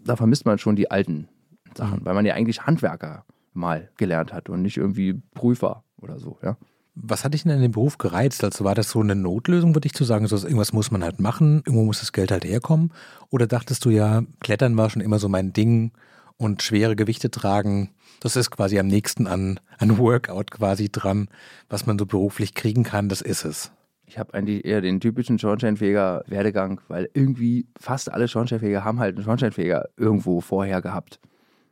Da 0.04 0.16
vermisst 0.16 0.46
man 0.46 0.58
schon 0.58 0.76
die 0.76 0.92
alten 0.92 1.30
Sachen, 1.76 2.00
hm. 2.00 2.06
weil 2.06 2.14
man 2.14 2.26
ja 2.26 2.34
eigentlich 2.34 2.66
Handwerker 2.66 3.26
mal 3.54 3.90
gelernt 3.98 4.34
hat 4.34 4.50
und 4.50 4.62
nicht 4.62 4.78
irgendwie 4.78 5.22
Prüfer 5.34 5.84
oder 5.98 6.20
so, 6.20 6.38
ja. 6.44 6.58
Was 7.00 7.24
hat 7.24 7.36
dich 7.36 7.44
denn 7.44 7.52
in 7.52 7.62
dem 7.62 7.74
Beruf 7.74 8.00
gereizt? 8.00 8.44
Also 8.44 8.66
war 8.66 8.74
das 8.74 8.90
so 8.90 9.02
eine 9.02 9.16
Notlösung, 9.16 9.76
würde 9.76 9.86
ich 9.86 9.94
zu 9.94 10.04
sagen, 10.04 10.26
so 10.26 10.36
irgendwas 10.36 10.74
muss 10.74 10.90
man 10.90 11.04
halt 11.04 11.20
machen, 11.20 11.58
irgendwo 11.58 11.84
muss 11.84 12.00
das 12.00 12.12
Geld 12.12 12.32
halt 12.32 12.44
herkommen? 12.44 12.92
Oder 13.30 13.46
dachtest 13.46 13.86
du 13.86 13.92
ja, 13.92 14.24
Klettern 14.40 14.78
war 14.78 14.90
schon 14.90 15.04
immer 15.04 15.20
so 15.20 15.30
mein 15.30 15.54
Ding 15.54 15.92
und 16.38 16.64
schwere 16.64 16.96
Gewichte 16.96 17.30
tragen, 17.32 17.90
das 18.20 18.36
ist 18.36 18.52
quasi 18.52 18.80
am 18.80 18.88
nächsten 18.88 19.28
an, 19.28 19.60
an 19.78 19.98
Workout 19.98 20.52
quasi 20.52 20.90
dran, 20.92 21.28
was 21.70 21.86
man 21.86 22.00
so 22.00 22.06
beruflich 22.06 22.54
kriegen 22.54 22.84
kann, 22.84 23.10
das 23.10 23.22
ist 23.22 23.46
es. 23.46 23.72
Ich 24.06 24.18
habe 24.18 24.34
eigentlich 24.34 24.64
eher 24.64 24.80
den 24.80 25.02
typischen 25.02 25.38
Schornsteinfeger-Werdegang, 25.38 26.80
weil 26.88 27.10
irgendwie 27.14 27.68
fast 27.78 28.12
alle 28.12 28.30
Schornsteinfeger 28.30 28.86
haben 28.86 29.00
halt 29.00 29.18
einen 29.18 29.26
Schornsteinfeger 29.26 29.90
irgendwo 29.98 30.40
vorher 30.40 30.82
gehabt. 30.82 31.20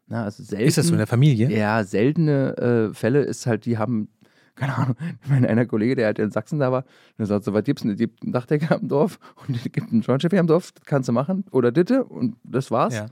Na, 0.08 0.26
also 0.26 0.44
selten, 0.44 0.66
ist 0.66 0.78
das 0.78 0.88
so 0.88 0.94
in 0.94 0.98
der 0.98 1.08
Familie? 1.08 1.50
Ja, 1.50 1.84
seltene 1.84 2.58
äh, 2.58 2.94
Fälle 2.94 3.22
ist 3.22 3.48
halt, 3.48 3.66
die 3.66 3.78
haben, 3.78 4.10
keine 4.56 4.76
Ahnung, 4.78 4.96
mein 5.28 5.46
einer 5.46 5.66
Kollege, 5.66 5.96
der 5.96 6.08
halt 6.08 6.20
in 6.20 6.30
Sachsen 6.30 6.60
da 6.60 6.72
war, 6.74 6.84
der 7.18 7.26
sagt 7.26 7.46
so, 7.46 7.54
was 7.54 7.64
gibt's 7.64 7.84
denn? 7.84 7.96
gibt 7.96 8.22
einen 8.22 8.34
Dachdecker 8.34 8.76
am 8.76 8.88
Dorf 8.90 9.18
und 9.48 9.56
es 9.56 9.72
gibt 9.72 9.92
einen 9.92 10.04
Schornsteinfeger 10.04 10.42
am 10.42 10.48
Dorf, 10.48 10.74
das 10.74 10.86
kannst 10.86 11.08
du 11.08 11.14
machen. 11.14 11.46
Oder 11.52 11.72
Ditte 11.72 12.04
und 12.04 12.36
das 12.44 12.70
war's. 12.70 12.96
Ja. 12.96 13.06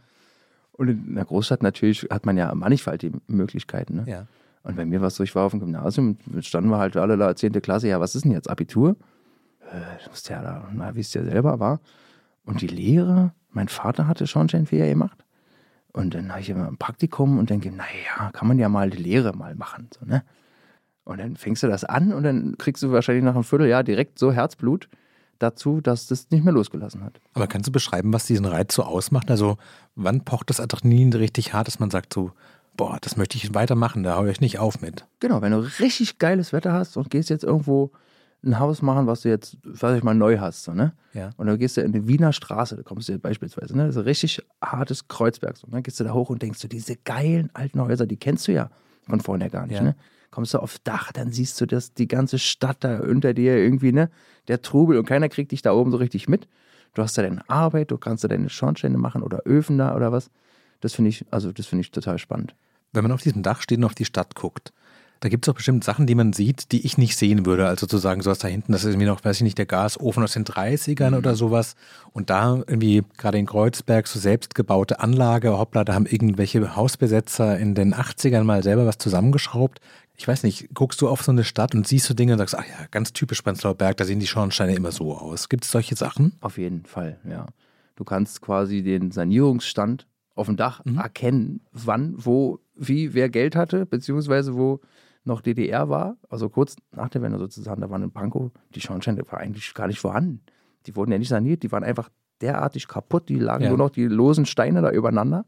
Und 0.74 0.90
in 0.90 1.16
der 1.16 1.26
Großstadt 1.26 1.64
natürlich 1.64 2.08
hat 2.10 2.26
man 2.26 2.38
ja 2.38 2.54
mannigfaltige 2.54 3.20
Möglichkeiten. 3.28 3.96
Ne? 3.96 4.04
Ja. 4.08 4.28
Und 4.64 4.76
bei 4.76 4.86
mir 4.86 5.02
war 5.02 5.08
es 5.08 5.16
so, 5.16 5.24
ich 5.24 5.36
war 5.36 5.46
auf 5.46 5.52
dem 5.52 5.60
Gymnasium, 5.60 6.18
standen 6.40 6.70
wir 6.70 6.78
halt 6.78 6.98
alle 6.98 7.18
da, 7.18 7.36
10. 7.36 7.54
Klasse, 7.62 7.88
ja, 7.88 8.00
was 8.00 8.16
ist 8.16 8.26
denn 8.26 8.32
jetzt, 8.32 8.50
Abitur? 8.50 8.96
Äh, 9.72 10.08
das 10.08 10.28
ja 10.30 10.42
da, 10.42 10.68
na, 10.74 10.96
wie 10.96 11.02
es 11.02 11.14
ja 11.14 11.24
selber 11.24 11.60
war. 11.60 11.80
Und 12.46 12.62
die 12.62 12.68
Lehre, 12.68 13.34
mein 13.52 13.68
Vater 13.68 14.08
hatte 14.08 14.26
Schornsteinfeger 14.26 14.88
gemacht. 14.88 15.24
Und 15.92 16.16
dann 16.16 16.32
habe 16.32 16.42
ich 16.42 16.50
immer 16.50 16.68
ein 16.68 16.78
Praktikum 16.78 17.38
und 17.38 17.50
denke, 17.50 17.72
naja, 17.72 18.32
kann 18.32 18.48
man 18.48 18.58
ja 18.58 18.68
mal 18.68 18.90
die 18.90 18.98
Lehre 18.98 19.34
mal 19.34 19.54
machen. 19.56 19.90
So, 19.98 20.06
ne? 20.06 20.24
Und 21.04 21.20
dann 21.20 21.36
fängst 21.36 21.62
du 21.62 21.68
das 21.68 21.84
an 21.84 22.14
und 22.14 22.24
dann 22.24 22.58
kriegst 22.58 22.82
du 22.82 22.92
wahrscheinlich 22.92 23.24
nach 23.24 23.36
einem 23.36 23.44
Vierteljahr 23.44 23.84
direkt 23.84 24.18
so 24.18 24.32
Herzblut 24.32 24.88
dazu, 25.44 25.82
dass 25.82 26.08
das 26.08 26.30
nicht 26.32 26.44
mehr 26.44 26.54
losgelassen 26.54 27.04
hat. 27.04 27.20
Aber 27.34 27.48
kannst 27.48 27.68
du 27.68 27.72
beschreiben, 27.72 28.12
was 28.14 28.26
diesen 28.26 28.46
Reiz 28.46 28.74
so 28.74 28.84
ausmacht? 28.84 29.30
Also 29.30 29.58
wann 29.96 30.22
pocht 30.26 30.50
das 30.50 30.60
Adrenalin 30.60 31.14
richtig 31.14 31.54
hart, 31.54 31.68
dass 31.68 31.80
man 31.80 31.92
sagt 31.92 32.14
so, 32.14 32.32
boah, 32.76 32.98
das 33.02 33.18
möchte 33.18 33.38
ich 33.38 33.54
weitermachen, 33.54 34.02
da 34.04 34.16
haue 34.18 34.32
ich 34.32 34.42
nicht 34.42 34.58
auf 34.58 34.82
mit. 34.82 35.06
Genau, 35.20 35.42
wenn 35.42 35.52
du 35.52 35.60
richtig 35.80 36.18
geiles 36.18 36.54
Wetter 36.54 36.74
hast 36.74 36.98
und 36.98 37.10
gehst 37.12 37.30
jetzt 37.30 37.44
irgendwo 37.44 37.92
ein 38.46 38.60
Haus 38.60 38.82
machen, 38.82 39.08
was 39.08 39.22
du 39.22 39.30
jetzt, 39.30 39.58
sag 39.74 39.96
ich 39.96 40.04
mal, 40.04 40.14
neu 40.16 40.38
hast, 40.40 40.64
so, 40.64 40.74
ne? 40.74 40.92
Ja. 41.14 41.30
Und 41.38 41.48
dann 41.48 41.58
gehst 41.60 41.78
du 41.78 41.82
in 41.82 41.94
die 41.94 42.08
Wiener 42.08 42.34
Straße, 42.34 42.76
da 42.76 42.82
kommst 42.84 43.08
du 43.08 43.18
beispielsweise, 43.18 43.78
ne? 43.78 43.86
Das 43.86 43.96
ist 43.96 44.02
ein 44.02 44.06
richtig 44.06 44.42
hartes 44.62 45.08
Kreuzberg. 45.08 45.56
So, 45.56 45.66
und 45.68 45.74
dann 45.74 45.84
gehst 45.84 46.00
du 46.00 46.04
da 46.04 46.14
hoch 46.14 46.30
und 46.30 46.42
denkst 46.42 46.60
du, 46.60 46.68
diese 46.68 46.96
geilen 46.98 47.50
alten 47.54 47.80
Häuser, 47.80 48.06
die 48.06 48.18
kennst 48.18 48.48
du 48.48 48.52
ja 48.54 48.70
von 49.08 49.22
vorher 49.22 49.50
gar 49.50 49.66
nicht, 49.68 49.76
Ja. 49.78 49.84
ne? 49.84 49.96
Kommst 50.34 50.56
du 50.56 50.58
aufs 50.58 50.82
Dach, 50.84 51.12
dann 51.12 51.32
siehst 51.32 51.62
du 51.62 51.68
das, 51.68 51.94
die 51.94 52.08
ganze 52.08 52.40
Stadt 52.40 52.78
da 52.80 53.02
unter 53.02 53.36
dir 53.36 53.56
irgendwie, 53.56 53.92
ne? 53.92 54.10
Der 54.48 54.64
Trubel 54.64 54.98
und 54.98 55.06
keiner 55.06 55.30
kriegt 55.30 55.52
dich 55.52 55.62
da 55.62 55.74
oben 55.74 55.92
so 55.92 55.98
richtig 55.98 56.28
mit. 56.28 56.48
Du 56.96 57.04
hast 57.04 57.16
da 57.16 57.22
deine 57.22 57.48
Arbeit, 57.52 57.92
du 57.92 58.00
kannst 58.00 58.24
da 58.24 58.28
deine 58.28 58.50
Schornsteine 58.50 58.98
machen 58.98 59.22
oder 59.22 59.42
Öfen 59.46 59.78
da 59.78 59.96
oder 59.96 60.12
was. 60.12 60.32
Das 60.82 60.96
finde 60.96 61.10
ich, 61.10 61.24
also 61.30 61.52
das 61.52 61.68
finde 61.68 61.82
ich 61.82 61.92
total 61.92 62.18
spannend. 62.18 62.56
Wenn 62.94 63.04
man 63.04 63.12
auf 63.12 63.22
diesem 63.22 63.44
Dach 63.44 63.62
steht 63.62 63.78
und 63.78 63.84
auf 63.84 63.94
die 63.94 64.06
Stadt 64.06 64.34
guckt, 64.34 64.74
da 65.24 65.30
gibt 65.30 65.46
es 65.46 65.48
doch 65.48 65.56
bestimmt 65.56 65.86
Sachen, 65.86 66.06
die 66.06 66.16
man 66.16 66.34
sieht, 66.34 66.74
die 66.74 66.86
ich 66.86 66.98
nicht 66.98 67.16
sehen 67.16 67.46
würde. 67.46 67.66
Also 67.68 67.88
zu 67.88 67.98
sagen, 67.98 68.22
so 68.22 68.30
was 68.30 68.40
da 68.40 68.50
hinten, 68.50 68.74
das 68.74 68.84
ist 68.84 68.90
irgendwie 68.90 69.08
noch, 69.08 69.24
weiß 69.24 69.38
ich 69.38 69.44
nicht, 69.44 69.58
der 69.58 69.66
Gasofen 69.66 70.22
aus 70.22 70.34
den 70.34 70.44
30ern 70.44 71.18
oder 71.18 71.36
sowas. 71.36 71.76
Und 72.12 72.30
da 72.30 72.56
irgendwie 72.68 73.04
gerade 73.18 73.38
in 73.38 73.46
Kreuzberg 73.46 74.06
so 74.06 74.20
selbstgebaute 74.20 75.00
Anlage, 75.00 75.58
hoppla, 75.58 75.86
da 75.86 75.94
haben 75.94 76.08
irgendwelche 76.08 76.76
Hausbesetzer 76.76 77.58
in 77.58 77.74
den 77.74 77.96
80ern 77.96 78.44
mal 78.44 78.64
selber 78.64 78.86
was 78.86 78.98
zusammengeschraubt. 78.98 79.80
Ich 80.16 80.28
weiß 80.28 80.44
nicht, 80.44 80.70
guckst 80.74 81.02
du 81.02 81.10
auf 81.10 81.24
so 81.24 81.32
eine 81.32 81.44
Stadt 81.44 81.74
und 81.74 81.88
siehst 81.88 82.06
so 82.06 82.14
Dinge 82.14 82.34
und 82.34 82.38
sagst, 82.40 82.56
ach 82.58 82.66
ja, 82.66 82.86
ganz 82.92 83.14
typisch 83.14 83.42
Prenzlauer 83.42 83.76
Berg, 83.76 83.98
da 83.98 84.06
sehen 84.06 84.20
die 84.20 84.28
Schornsteine 84.28 84.76
immer 84.76 84.92
so 84.92 85.16
aus. 85.18 85.50
Gibt 85.50 85.66
es 85.66 85.72
solche 85.72 85.96
Sachen? 85.96 86.34
Auf 86.42 86.58
jeden 86.58 86.86
Fall, 86.86 87.20
ja. 87.28 87.48
Du 87.96 88.04
kannst 88.04 88.42
quasi 88.42 88.84
den 88.84 89.12
Sanierungsstand 89.12 90.08
auf 90.36 90.48
dem 90.48 90.56
Dach 90.58 90.84
Mhm. 90.86 90.98
erkennen, 90.98 91.62
wann, 91.72 92.14
wo, 92.18 92.60
wie, 92.76 93.14
wer 93.14 93.30
Geld 93.30 93.56
hatte, 93.56 93.86
beziehungsweise 93.86 94.56
wo 94.56 94.80
noch 95.26 95.42
DDR 95.42 95.90
war. 95.90 96.18
Also 96.30 96.50
kurz 96.50 96.76
nach 96.92 97.10
der 97.10 97.22
Wende 97.22 97.38
sozusagen, 97.40 97.82
da 97.82 97.90
waren 97.90 98.04
in 98.04 98.12
Pankow, 98.12 98.52
die 98.76 98.82
Schornsteine 98.82 99.22
war 99.32 99.40
eigentlich 99.40 99.74
gar 99.74 99.88
nicht 99.88 100.00
vorhanden. 100.00 100.42
Die 100.86 100.96
wurden 100.96 101.12
ja 101.12 101.18
nicht 101.18 101.30
saniert, 101.30 101.64
die 101.64 101.72
waren 101.72 101.84
einfach 101.84 102.10
derartig 102.42 102.88
kaputt, 102.88 103.30
die 103.30 103.40
lagen 103.40 103.64
Ja. 103.64 103.70
nur 103.70 103.78
noch 103.78 103.90
die 103.90 104.06
losen 104.06 104.46
Steine 104.46 104.82
da 104.82 104.92
übereinander. 104.92 105.46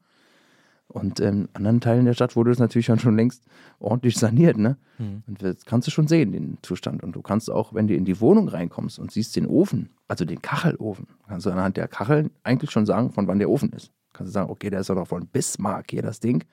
Und 0.88 1.20
in 1.20 1.50
anderen 1.54 1.82
Teilen 1.82 2.06
der 2.06 2.14
Stadt 2.14 2.36
wurde 2.36 2.52
das 2.52 2.60
natürlich 2.60 2.86
schon 2.86 3.16
längst 3.16 3.44
ordentlich 3.80 4.18
saniert, 4.18 4.58
ne? 4.58 4.78
Mhm. 4.98 5.24
Und 5.28 5.42
das 5.42 5.66
kannst 5.66 5.88
du 5.88 5.92
schon 5.92 6.08
sehen, 6.08 6.32
den 6.32 6.58
Zustand. 6.62 7.04
Und 7.04 7.14
du 7.14 7.22
kannst 7.22 7.50
auch, 7.52 7.74
wenn 7.74 7.88
du 7.88 7.96
in 7.96 8.06
die 8.06 8.22
Wohnung 8.22 8.48
reinkommst 8.48 9.00
und 9.00 9.12
siehst 9.12 9.36
den 9.36 9.48
Ofen, 9.48 9.90
also 10.08 10.26
den 10.26 10.42
Kachelofen, 10.42 11.08
kannst 11.28 11.46
du 11.46 11.50
anhand 11.52 11.76
der 11.78 11.88
Kacheln 11.88 12.30
eigentlich 12.44 12.72
schon 12.72 12.86
sagen, 12.86 13.12
von 13.12 13.28
wann 13.28 13.40
der 13.40 13.50
Ofen 13.50 13.72
ist. 13.74 13.92
Kannst 14.14 14.30
du 14.30 14.34
sagen, 14.34 14.50
okay, 14.50 14.70
der 14.70 14.80
ist 14.82 14.90
doch 14.90 14.96
noch 14.96 15.08
von 15.08 15.28
Bismarck 15.28 15.88
hier, 15.90 16.02
das 16.02 16.20
Ding. 16.20 16.44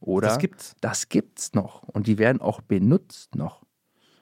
Oder 0.00 0.28
Das 0.28 0.38
gibt's. 0.38 0.74
das 0.80 1.08
gibt's 1.08 1.54
noch. 1.54 1.84
Und 1.84 2.06
die 2.06 2.18
werden 2.18 2.42
auch 2.42 2.60
benutzt 2.60 3.34
noch. 3.34 3.62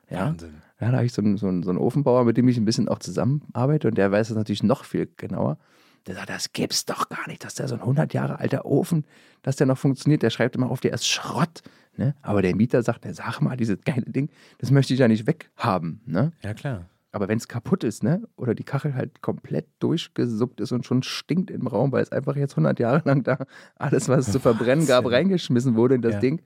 Ja, 0.08 0.26
Wahnsinn. 0.26 0.54
ja, 0.80 0.90
da 0.90 0.96
habe 0.98 1.06
ich 1.06 1.12
so 1.12 1.22
einen, 1.22 1.36
so, 1.38 1.48
einen, 1.48 1.62
so 1.62 1.70
einen 1.70 1.78
Ofenbauer, 1.78 2.24
mit 2.24 2.36
dem 2.36 2.46
ich 2.46 2.58
ein 2.58 2.64
bisschen 2.64 2.88
auch 2.88 2.98
zusammenarbeite 3.00 3.88
und 3.88 3.96
der 3.98 4.12
weiß 4.12 4.28
das 4.28 4.36
natürlich 4.36 4.62
noch 4.62 4.84
viel 4.84 5.10
genauer. 5.16 5.58
Der 6.06 6.14
sagt, 6.14 6.28
das 6.28 6.52
gibt's 6.52 6.84
doch 6.84 7.08
gar 7.08 7.26
nicht, 7.28 7.44
dass 7.44 7.54
der 7.54 7.66
so 7.68 7.74
ein 7.74 7.80
100 7.80 8.12
Jahre 8.12 8.38
alter 8.38 8.66
Ofen, 8.66 9.06
dass 9.42 9.56
der 9.56 9.66
noch 9.66 9.78
funktioniert. 9.78 10.22
Der 10.22 10.30
schreibt 10.30 10.54
immer 10.56 10.70
auf, 10.70 10.80
der 10.80 10.92
ist 10.92 11.06
Schrott. 11.06 11.62
Ne? 11.96 12.14
Aber 12.22 12.42
der 12.42 12.54
Mieter 12.54 12.82
sagt, 12.82 13.04
der 13.04 13.14
sag 13.14 13.40
mal, 13.40 13.56
dieses 13.56 13.80
geile 13.82 14.02
Ding, 14.02 14.28
das 14.58 14.70
möchte 14.70 14.92
ich 14.92 15.00
ja 15.00 15.08
nicht 15.08 15.26
weghaben. 15.26 16.00
Ne? 16.06 16.32
Ja, 16.42 16.52
klar. 16.54 16.86
Aber 17.12 17.28
wenn 17.28 17.38
es 17.38 17.46
kaputt 17.46 17.84
ist, 17.84 18.02
ne? 18.02 18.26
oder 18.36 18.54
die 18.54 18.64
Kachel 18.64 18.94
halt 18.94 19.22
komplett 19.22 19.66
durchgesuppt 19.78 20.60
ist 20.60 20.72
und 20.72 20.84
schon 20.84 21.02
stinkt 21.04 21.50
im 21.50 21.66
Raum, 21.68 21.92
weil 21.92 22.02
es 22.02 22.10
einfach 22.10 22.34
jetzt 22.36 22.52
100 22.52 22.78
Jahre 22.80 23.02
lang 23.04 23.22
da 23.22 23.38
alles, 23.76 24.08
was 24.08 24.26
es 24.26 24.32
zu 24.32 24.40
verbrennen 24.40 24.86
gab, 24.86 25.06
reingeschmissen 25.10 25.76
wurde 25.76 25.94
in 25.94 26.02
das 26.02 26.14
Ja. 26.14 26.20
Ding, 26.20 26.42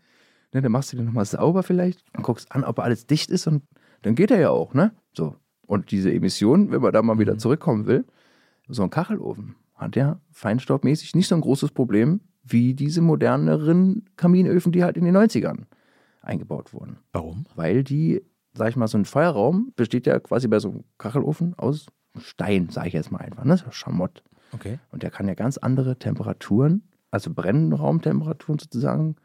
ne? 0.52 0.60
dann 0.60 0.70
machst 0.70 0.92
du 0.92 0.98
den 0.98 1.06
nochmal 1.06 1.24
sauber 1.24 1.62
vielleicht 1.62 2.04
und 2.14 2.22
guckst 2.22 2.52
an, 2.52 2.62
ob 2.64 2.78
alles 2.80 3.06
dicht 3.06 3.30
ist 3.30 3.46
und 3.46 3.62
dann 4.02 4.14
geht 4.14 4.30
er 4.30 4.38
ja 4.38 4.50
auch. 4.50 4.74
Ne? 4.74 4.92
So. 5.16 5.36
Und 5.66 5.90
diese 5.90 6.12
Emissionen, 6.12 6.70
wenn 6.70 6.82
man 6.82 6.92
da 6.92 7.00
mal 7.02 7.18
wieder 7.18 7.34
Mhm. 7.34 7.38
zurückkommen 7.38 7.86
will, 7.86 8.04
so 8.68 8.82
ein 8.82 8.90
Kachelofen 8.90 9.54
hat 9.74 9.96
ja 9.96 10.20
feinstaubmäßig 10.32 11.14
nicht 11.14 11.28
so 11.28 11.34
ein 11.34 11.40
großes 11.40 11.70
Problem 11.72 12.20
wie 12.42 12.74
diese 12.74 13.00
moderneren 13.00 14.04
Kaminöfen, 14.16 14.72
die 14.72 14.82
halt 14.82 14.96
in 14.96 15.04
den 15.04 15.16
90ern 15.16 15.64
eingebaut 16.22 16.72
wurden 16.72 16.98
Warum? 17.12 17.46
weil 17.54 17.84
die, 17.84 18.22
sag 18.54 18.70
ich 18.70 18.76
mal, 18.76 18.88
so 18.88 18.98
ein 18.98 19.04
Feuerraum 19.04 19.72
besteht 19.76 20.06
ja 20.06 20.18
quasi 20.18 20.48
bei 20.48 20.58
so 20.58 20.70
einem 20.70 20.84
Kachelofen 20.98 21.54
aus 21.58 21.86
Stein, 22.18 22.68
sage 22.70 22.88
ich 22.88 22.94
jetzt 22.94 23.12
mal 23.12 23.18
einfach, 23.18 23.44
ne? 23.44 23.58
Schamott. 23.70 24.22
Okay. 24.52 24.78
Und 24.90 25.02
der 25.02 25.10
kann 25.10 25.28
ja 25.28 25.34
ganz 25.34 25.58
andere 25.58 25.98
Temperaturen, 25.98 26.82
also 27.10 27.32
Brennraumtemperaturen 27.32 28.58
sozusagen, 28.58 29.16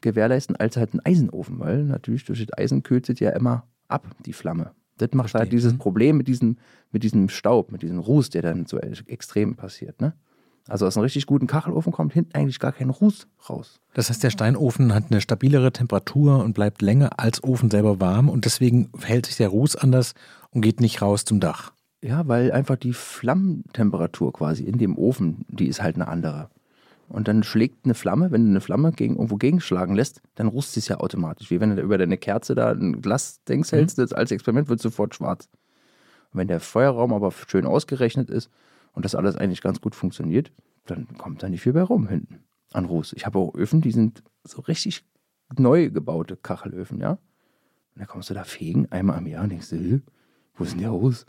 gewährleisten 0.00 0.56
als 0.56 0.76
halt 0.76 0.94
ein 0.94 1.04
Eisenofen, 1.04 1.58
weil 1.58 1.84
natürlich 1.84 2.24
durch 2.24 2.44
das 2.46 2.56
Eisen 2.56 2.82
kühlt 2.82 3.08
es 3.10 3.20
ja 3.20 3.30
immer 3.30 3.64
ab, 3.88 4.06
die 4.24 4.32
Flamme. 4.32 4.72
Das 5.00 5.10
macht 5.12 5.30
Verstehe. 5.30 5.40
halt 5.40 5.52
dieses 5.52 5.72
Mhm. 5.74 5.78
Problem 5.78 6.16
mit 6.16 6.28
diesem, 6.28 6.56
mit 6.92 7.02
diesem 7.02 7.28
Staub, 7.28 7.72
mit 7.72 7.82
diesem 7.82 7.98
Ruß, 7.98 8.30
der 8.30 8.42
dann 8.42 8.66
so 8.66 8.78
extrem 8.78 9.56
passiert. 9.56 10.00
Ne? 10.00 10.14
Also 10.68 10.86
aus 10.86 10.96
einem 10.96 11.02
richtig 11.04 11.26
guten 11.26 11.46
Kachelofen 11.46 11.92
kommt 11.92 12.12
hinten 12.12 12.34
eigentlich 12.34 12.60
gar 12.60 12.72
kein 12.72 12.90
Ruß 12.90 13.26
raus. 13.48 13.80
Das 13.94 14.08
heißt, 14.10 14.22
der 14.22 14.30
Steinofen 14.30 14.94
hat 14.94 15.04
eine 15.10 15.20
stabilere 15.20 15.72
Temperatur 15.72 16.44
und 16.44 16.52
bleibt 16.54 16.82
länger 16.82 17.18
als 17.18 17.42
Ofen 17.42 17.70
selber 17.70 18.00
warm 18.00 18.28
und 18.28 18.44
deswegen 18.44 18.90
verhält 18.96 19.26
sich 19.26 19.36
der 19.36 19.48
Ruß 19.48 19.76
anders 19.76 20.14
und 20.50 20.60
geht 20.60 20.80
nicht 20.80 21.02
raus 21.02 21.24
zum 21.24 21.40
Dach. 21.40 21.72
Ja, 22.02 22.26
weil 22.28 22.52
einfach 22.52 22.76
die 22.76 22.92
Flammentemperatur 22.94 24.32
quasi 24.32 24.64
in 24.64 24.78
dem 24.78 24.96
Ofen, 24.96 25.44
die 25.48 25.66
ist 25.66 25.82
halt 25.82 25.96
eine 25.96 26.08
andere. 26.08 26.50
Und 27.10 27.26
dann 27.26 27.42
schlägt 27.42 27.84
eine 27.84 27.94
Flamme, 27.94 28.30
wenn 28.30 28.44
du 28.44 28.50
eine 28.50 28.60
Flamme 28.60 28.92
gegen, 28.92 29.16
irgendwo 29.16 29.36
gegenschlagen 29.36 29.96
lässt, 29.96 30.22
dann 30.36 30.46
rußt 30.46 30.76
es 30.76 30.86
ja 30.86 30.98
automatisch. 30.98 31.50
Wie 31.50 31.58
wenn 31.58 31.74
du 31.74 31.82
über 31.82 31.98
deine 31.98 32.16
Kerze 32.16 32.54
da 32.54 32.70
ein 32.70 33.02
Glas 33.02 33.42
denkst, 33.44 33.72
hältst, 33.72 33.98
das 33.98 34.12
als 34.12 34.30
Experiment 34.30 34.68
wird 34.68 34.80
sofort 34.80 35.16
schwarz. 35.16 35.48
Und 36.32 36.38
wenn 36.38 36.46
der 36.46 36.60
Feuerraum 36.60 37.12
aber 37.12 37.32
schön 37.32 37.66
ausgerechnet 37.66 38.30
ist 38.30 38.48
und 38.92 39.04
das 39.04 39.16
alles 39.16 39.34
eigentlich 39.34 39.60
ganz 39.60 39.80
gut 39.80 39.96
funktioniert, 39.96 40.52
dann 40.86 41.08
kommt 41.18 41.42
da 41.42 41.48
nicht 41.48 41.62
viel 41.62 41.72
bei 41.72 41.82
rum 41.82 42.06
hinten 42.06 42.44
an 42.72 42.84
Ruß. 42.84 43.14
Ich 43.14 43.26
habe 43.26 43.40
auch 43.40 43.56
Öfen, 43.56 43.80
die 43.80 43.90
sind 43.90 44.22
so 44.44 44.60
richtig 44.60 45.04
neu 45.58 45.90
gebaute 45.90 46.36
Kachelöfen, 46.36 47.00
ja. 47.00 47.10
Und 47.10 47.18
dann 47.96 48.06
kommst 48.06 48.30
du 48.30 48.34
da 48.34 48.44
fegen 48.44 48.86
einmal 48.90 49.18
am 49.18 49.26
Jahr 49.26 49.42
und 49.42 49.50
denkst 49.50 49.70
du, 49.70 49.76
"Hä, 49.76 50.00
wo 50.54 50.62
ist 50.62 50.74
denn 50.74 50.80
der 50.80 50.90
Ruß? 50.90 51.26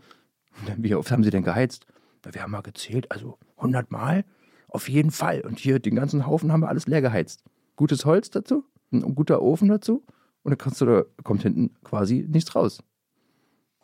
Und 0.60 0.70
dann, 0.70 0.84
wie 0.84 0.94
oft 0.94 1.10
haben 1.10 1.24
sie 1.24 1.32
denn 1.32 1.44
geheizt? 1.44 1.88
Na, 2.24 2.36
wir 2.36 2.44
haben 2.44 2.52
mal 2.52 2.62
gezählt, 2.62 3.12
also 3.12 3.40
100 3.58 3.90
Mal 3.90 4.26
auf 4.72 4.90
jeden 4.90 5.12
Fall. 5.12 5.42
Und 5.42 5.60
hier 5.60 5.80
den 5.80 5.96
ganzen 5.96 6.26
Haufen 6.26 6.52
haben 6.52 6.62
wir 6.62 6.70
alles 6.70 6.88
leer 6.88 7.02
geheizt. 7.02 7.44
Gutes 7.76 8.06
Holz 8.06 8.30
dazu, 8.30 8.64
ein 8.92 9.16
guter 9.16 9.42
Ofen 9.42 9.68
dazu 9.68 10.04
und 10.44 10.52
dann 10.52 10.58
kannst 10.58 10.82
du 10.82 10.86
da, 10.86 11.04
kommt 11.24 11.44
hinten 11.44 11.76
quasi 11.84 12.26
nichts 12.28 12.56
raus. 12.56 12.84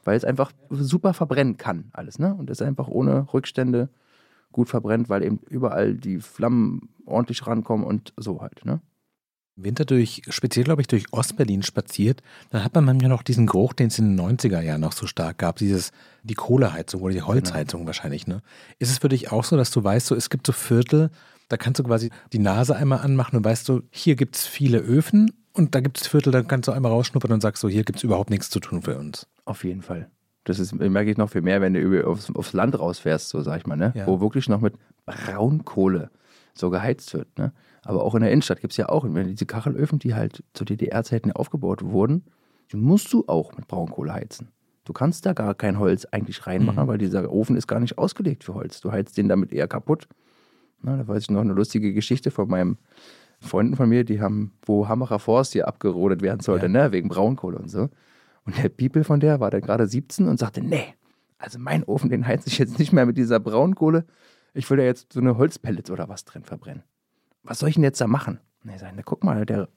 Weil 0.04 0.16
es 0.16 0.26
einfach 0.26 0.52
super 0.70 1.14
verbrennen 1.14 1.58
kann, 1.58 1.90
alles, 1.92 2.18
ne? 2.18 2.34
Und 2.34 2.50
es 2.50 2.62
einfach 2.62 2.88
ohne 2.88 3.32
Rückstände 3.34 3.90
gut 4.54 4.70
verbrennt, 4.70 5.10
weil 5.10 5.24
eben 5.24 5.40
überall 5.50 5.96
die 5.96 6.20
Flammen 6.20 6.90
ordentlich 7.06 7.46
rankommen 7.46 7.86
und 7.86 8.14
so 8.18 8.42
halt, 8.42 8.66
ne? 8.66 8.82
Winter 9.58 9.86
durch, 9.86 10.22
speziell 10.30 10.64
glaube 10.64 10.82
ich, 10.82 10.88
durch 10.88 11.12
Ostberlin 11.12 11.64
spaziert, 11.64 12.22
dann 12.52 12.64
hat 12.64 12.76
man 12.76 12.86
manchmal 12.86 13.10
noch 13.10 13.24
diesen 13.24 13.48
Geruch, 13.48 13.74
den 13.74 13.88
es 13.88 14.00
in 14.00 14.16
den 14.16 14.38
90er 14.38 14.62
Jahren 14.62 14.82
noch 14.82 14.94
so 14.94 15.08
stark 15.08 15.40
gab, 15.40 15.58
dieses, 15.58 15.92
die 16.24 16.36
Kohleheizung 16.36 17.02
oder 17.02 17.14
die 17.14 17.24
Holzheizung 17.24 17.86
wahrscheinlich, 17.86 18.28
ne? 18.28 18.42
Ist 18.78 18.92
es 18.92 19.00
für 19.00 19.10
dich 19.10 19.32
auch 19.32 19.44
so, 19.44 19.58
dass 19.58 19.72
du 19.72 19.84
weißt, 19.84 20.08
so, 20.08 20.16
es 20.16 20.30
gibt 20.30 20.46
so 20.46 20.54
Viertel, 20.54 21.10
da 21.50 21.58
kannst 21.58 21.80
du 21.80 21.84
quasi 21.84 22.12
die 22.34 22.40
Nase 22.40 22.76
einmal 22.76 23.00
anmachen 23.00 23.36
und 23.36 23.44
weißt 23.44 23.66
so, 23.66 23.82
hier 23.90 24.16
gibt 24.16 24.36
es 24.36 24.46
viele 24.46 24.78
Öfen 24.78 25.32
und 25.54 25.74
da 25.74 25.80
gibt 25.80 26.00
es 26.00 26.08
Viertel, 26.08 26.32
da 26.32 26.44
kannst 26.44 26.68
du 26.68 26.72
einmal 26.72 26.92
rausschnuppern 26.92 27.32
und 27.32 27.42
sagst 27.42 27.62
so, 27.62 27.68
hier 27.68 27.84
gibt 27.84 27.98
es 27.98 28.04
überhaupt 28.04 28.30
nichts 28.30 28.50
zu 28.50 28.60
tun 28.60 28.84
für 28.84 28.98
uns. 28.98 29.28
Auf 29.46 29.64
jeden 29.64 29.82
Fall. 29.82 30.10
Das 30.44 30.60
ist, 30.60 30.74
merke 30.74 31.10
ich 31.10 31.18
noch 31.18 31.30
viel 31.30 31.42
mehr, 31.42 31.62
wenn 31.62 31.74
du 31.74 32.08
aufs, 32.08 32.34
aufs 32.34 32.54
Land 32.54 32.78
rausfährst, 32.80 33.30
so 33.30 33.42
sag 33.42 33.58
ich 33.60 33.66
mal, 33.66 33.76
ne? 33.76 33.92
Ja. 33.96 34.08
Wo 34.08 34.22
wirklich 34.22 34.48
noch 34.48 34.62
mit 34.62 34.76
Braunkohle 35.06 36.10
so 36.54 36.70
geheizt 36.70 37.14
wird, 37.14 37.38
ne? 37.38 37.52
Aber 37.84 38.04
auch 38.04 38.16
in 38.16 38.22
der 38.22 38.32
Innenstadt 38.32 38.60
gibt 38.62 38.74
es 38.74 38.78
ja 38.78 38.90
auch 38.90 39.06
diese 39.08 39.46
Kachelöfen, 39.46 40.00
die 40.00 40.14
halt 40.16 40.44
zu 40.54 40.66
DDR-Zeiten 40.66 41.32
aufgebaut 41.32 41.84
wurden, 41.84 42.26
die 42.72 42.78
musst 42.78 43.14
du 43.14 43.24
auch 43.28 43.56
mit 43.56 43.68
Braunkohle 43.68 44.14
heizen. 44.14 44.50
Du 44.84 44.94
kannst 44.94 45.26
da 45.26 45.34
gar 45.34 45.54
kein 45.56 45.80
Holz 45.80 46.06
eigentlich 46.06 46.46
reinmachen, 46.48 46.84
Mhm. 46.84 46.88
weil 46.88 46.98
dieser 46.98 47.32
Ofen 47.32 47.56
ist 47.56 47.68
gar 47.68 47.80
nicht 47.80 47.98
ausgelegt 47.98 48.44
für 48.44 48.54
Holz. 48.54 48.82
Du 48.82 48.92
heizt 48.92 49.18
den 49.18 49.28
damit 49.30 49.52
eher 49.54 49.68
kaputt. 49.68 50.08
Na, 50.82 50.96
da 50.98 51.08
weiß 51.08 51.24
ich 51.24 51.30
noch 51.30 51.42
eine 51.42 51.54
lustige 51.54 51.94
Geschichte 51.94 52.32
von 52.32 52.48
meinem 52.50 52.78
Freunden 53.40 53.76
von 53.76 53.88
mir, 53.90 54.04
die 54.04 54.20
haben, 54.22 54.54
wo 54.66 54.88
Hammerer 54.88 55.20
Forst 55.20 55.54
hier 55.54 55.68
abgerodet 55.68 56.22
werden 56.22 56.40
sollte, 56.42 56.66
Ja. 56.68 56.72
ne, 56.72 56.92
wegen 56.92 57.10
Braunkohle 57.10 57.58
und 57.58 57.70
so. 57.70 57.90
Und 58.46 58.58
der 58.64 58.70
People 58.70 59.04
von 59.04 59.20
der 59.20 59.40
war 59.40 59.52
dann 59.52 59.62
gerade 59.62 59.88
17 59.88 60.28
und 60.28 60.40
sagte, 60.40 60.62
nee, 60.62 60.94
also 61.38 61.60
mein 61.60 61.84
Ofen, 61.84 62.10
den 62.10 62.26
heizt 62.26 62.48
ich 62.48 62.58
jetzt 62.58 62.80
nicht 62.80 62.94
mehr 62.94 63.06
mit 63.06 63.18
dieser 63.18 63.40
Braunkohle. 63.40 64.06
Ich 64.54 64.70
will 64.70 64.78
da 64.78 64.84
jetzt 64.84 65.14
so 65.14 65.20
eine 65.20 65.38
Holzpellet 65.38 65.90
oder 65.92 66.08
was 66.10 66.26
drin 66.26 66.44
verbrennen. 66.44 66.84
Was 67.48 67.60
soll 67.60 67.70
ich 67.70 67.76
denn 67.76 67.84
jetzt 67.84 68.02
da 68.02 68.08
machen? 68.08 68.40
Und 68.64 68.72
ich 68.72 68.80
sage, 68.80 68.94
na 68.96 69.02
guck 69.04 69.24
mal, 69.24 69.46
der, 69.46 69.70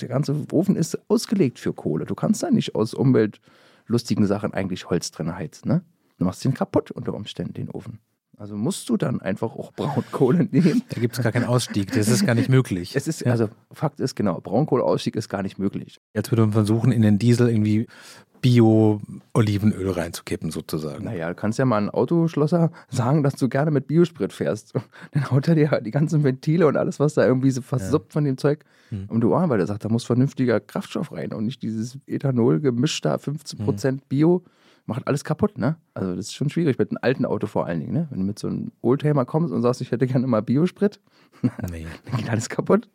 der 0.00 0.08
ganze 0.08 0.34
Ofen 0.52 0.76
ist 0.76 0.98
ausgelegt 1.08 1.58
für 1.58 1.72
Kohle. 1.72 2.06
Du 2.06 2.14
kannst 2.14 2.42
da 2.42 2.50
nicht 2.50 2.74
aus 2.74 2.94
umweltlustigen 2.94 4.26
Sachen 4.26 4.54
eigentlich 4.54 4.88
Holz 4.88 5.10
drin 5.10 5.34
heizen, 5.34 5.68
ne? 5.68 5.82
Du 6.18 6.24
machst 6.24 6.44
den 6.44 6.54
kaputt 6.54 6.90
unter 6.90 7.14
Umständen, 7.14 7.54
den 7.54 7.70
Ofen. 7.70 7.98
Also 8.38 8.56
musst 8.56 8.88
du 8.88 8.96
dann 8.96 9.20
einfach 9.20 9.54
auch 9.54 9.72
Braunkohle 9.72 10.44
nehmen. 10.50 10.82
Da 10.88 11.00
gibt 11.00 11.16
es 11.16 11.22
gar 11.22 11.32
keinen 11.32 11.44
Ausstieg, 11.44 11.92
das 11.92 12.08
ist 12.08 12.24
gar 12.24 12.34
nicht 12.34 12.48
möglich. 12.48 12.96
Es 12.96 13.06
ist, 13.06 13.26
also 13.26 13.48
Fakt 13.70 14.00
ist 14.00 14.14
genau, 14.14 14.40
Braunkohleausstieg 14.40 15.16
ist 15.16 15.28
gar 15.28 15.42
nicht 15.42 15.58
möglich. 15.58 16.00
Jetzt 16.14 16.30
würde 16.32 16.42
man 16.42 16.52
versuchen, 16.52 16.90
in 16.92 17.02
den 17.02 17.18
Diesel 17.18 17.48
irgendwie 17.48 17.86
Bio-Olivenöl 18.42 19.90
reinzukippen, 19.90 20.50
sozusagen. 20.50 21.04
Naja, 21.04 21.28
du 21.28 21.34
kannst 21.34 21.60
ja 21.60 21.64
mal 21.64 21.78
einen 21.78 21.90
Autoschlosser 21.90 22.72
sagen, 22.90 23.22
dass 23.22 23.36
du 23.36 23.48
gerne 23.48 23.70
mit 23.70 23.86
Biosprit 23.86 24.32
fährst. 24.32 24.74
Dann 25.12 25.30
haut 25.30 25.48
er 25.48 25.54
dir 25.54 25.80
die 25.80 25.92
ganzen 25.92 26.24
Ventile 26.24 26.66
und 26.66 26.76
alles, 26.76 27.00
was 27.00 27.14
da 27.14 27.24
irgendwie 27.24 27.52
so 27.52 27.62
versuppt 27.62 28.10
ja. 28.10 28.14
von 28.14 28.24
dem 28.24 28.36
Zeug 28.36 28.64
hm. 28.90 29.06
um 29.08 29.20
die 29.20 29.26
Ohren, 29.26 29.48
weil 29.48 29.60
er 29.60 29.66
sagt, 29.66 29.84
da 29.84 29.88
muss 29.88 30.04
vernünftiger 30.04 30.58
Kraftstoff 30.58 31.12
rein 31.12 31.32
und 31.32 31.46
nicht 31.46 31.62
dieses 31.62 31.98
Ethanol 32.06 32.60
gemischt 32.60 33.04
da, 33.04 33.14
15% 33.14 33.88
hm. 33.88 34.00
Bio 34.08 34.42
macht 34.86 35.06
alles 35.06 35.22
kaputt, 35.22 35.58
ne? 35.58 35.76
Also 35.94 36.16
das 36.16 36.26
ist 36.26 36.34
schon 36.34 36.50
schwierig 36.50 36.76
mit 36.78 36.90
einem 36.90 36.98
alten 37.00 37.24
Auto 37.24 37.46
vor 37.46 37.66
allen 37.66 37.78
Dingen, 37.78 37.92
ne? 37.92 38.08
Wenn 38.10 38.18
du 38.18 38.26
mit 38.26 38.40
so 38.40 38.48
einem 38.48 38.72
Oldtimer 38.82 39.24
kommst 39.24 39.52
und 39.52 39.62
sagst, 39.62 39.80
ich 39.80 39.92
hätte 39.92 40.08
gerne 40.08 40.26
mal 40.26 40.42
Biosprit, 40.42 41.00
nee. 41.70 41.86
dann 42.10 42.16
geht 42.16 42.28
alles 42.28 42.48
kaputt. 42.48 42.88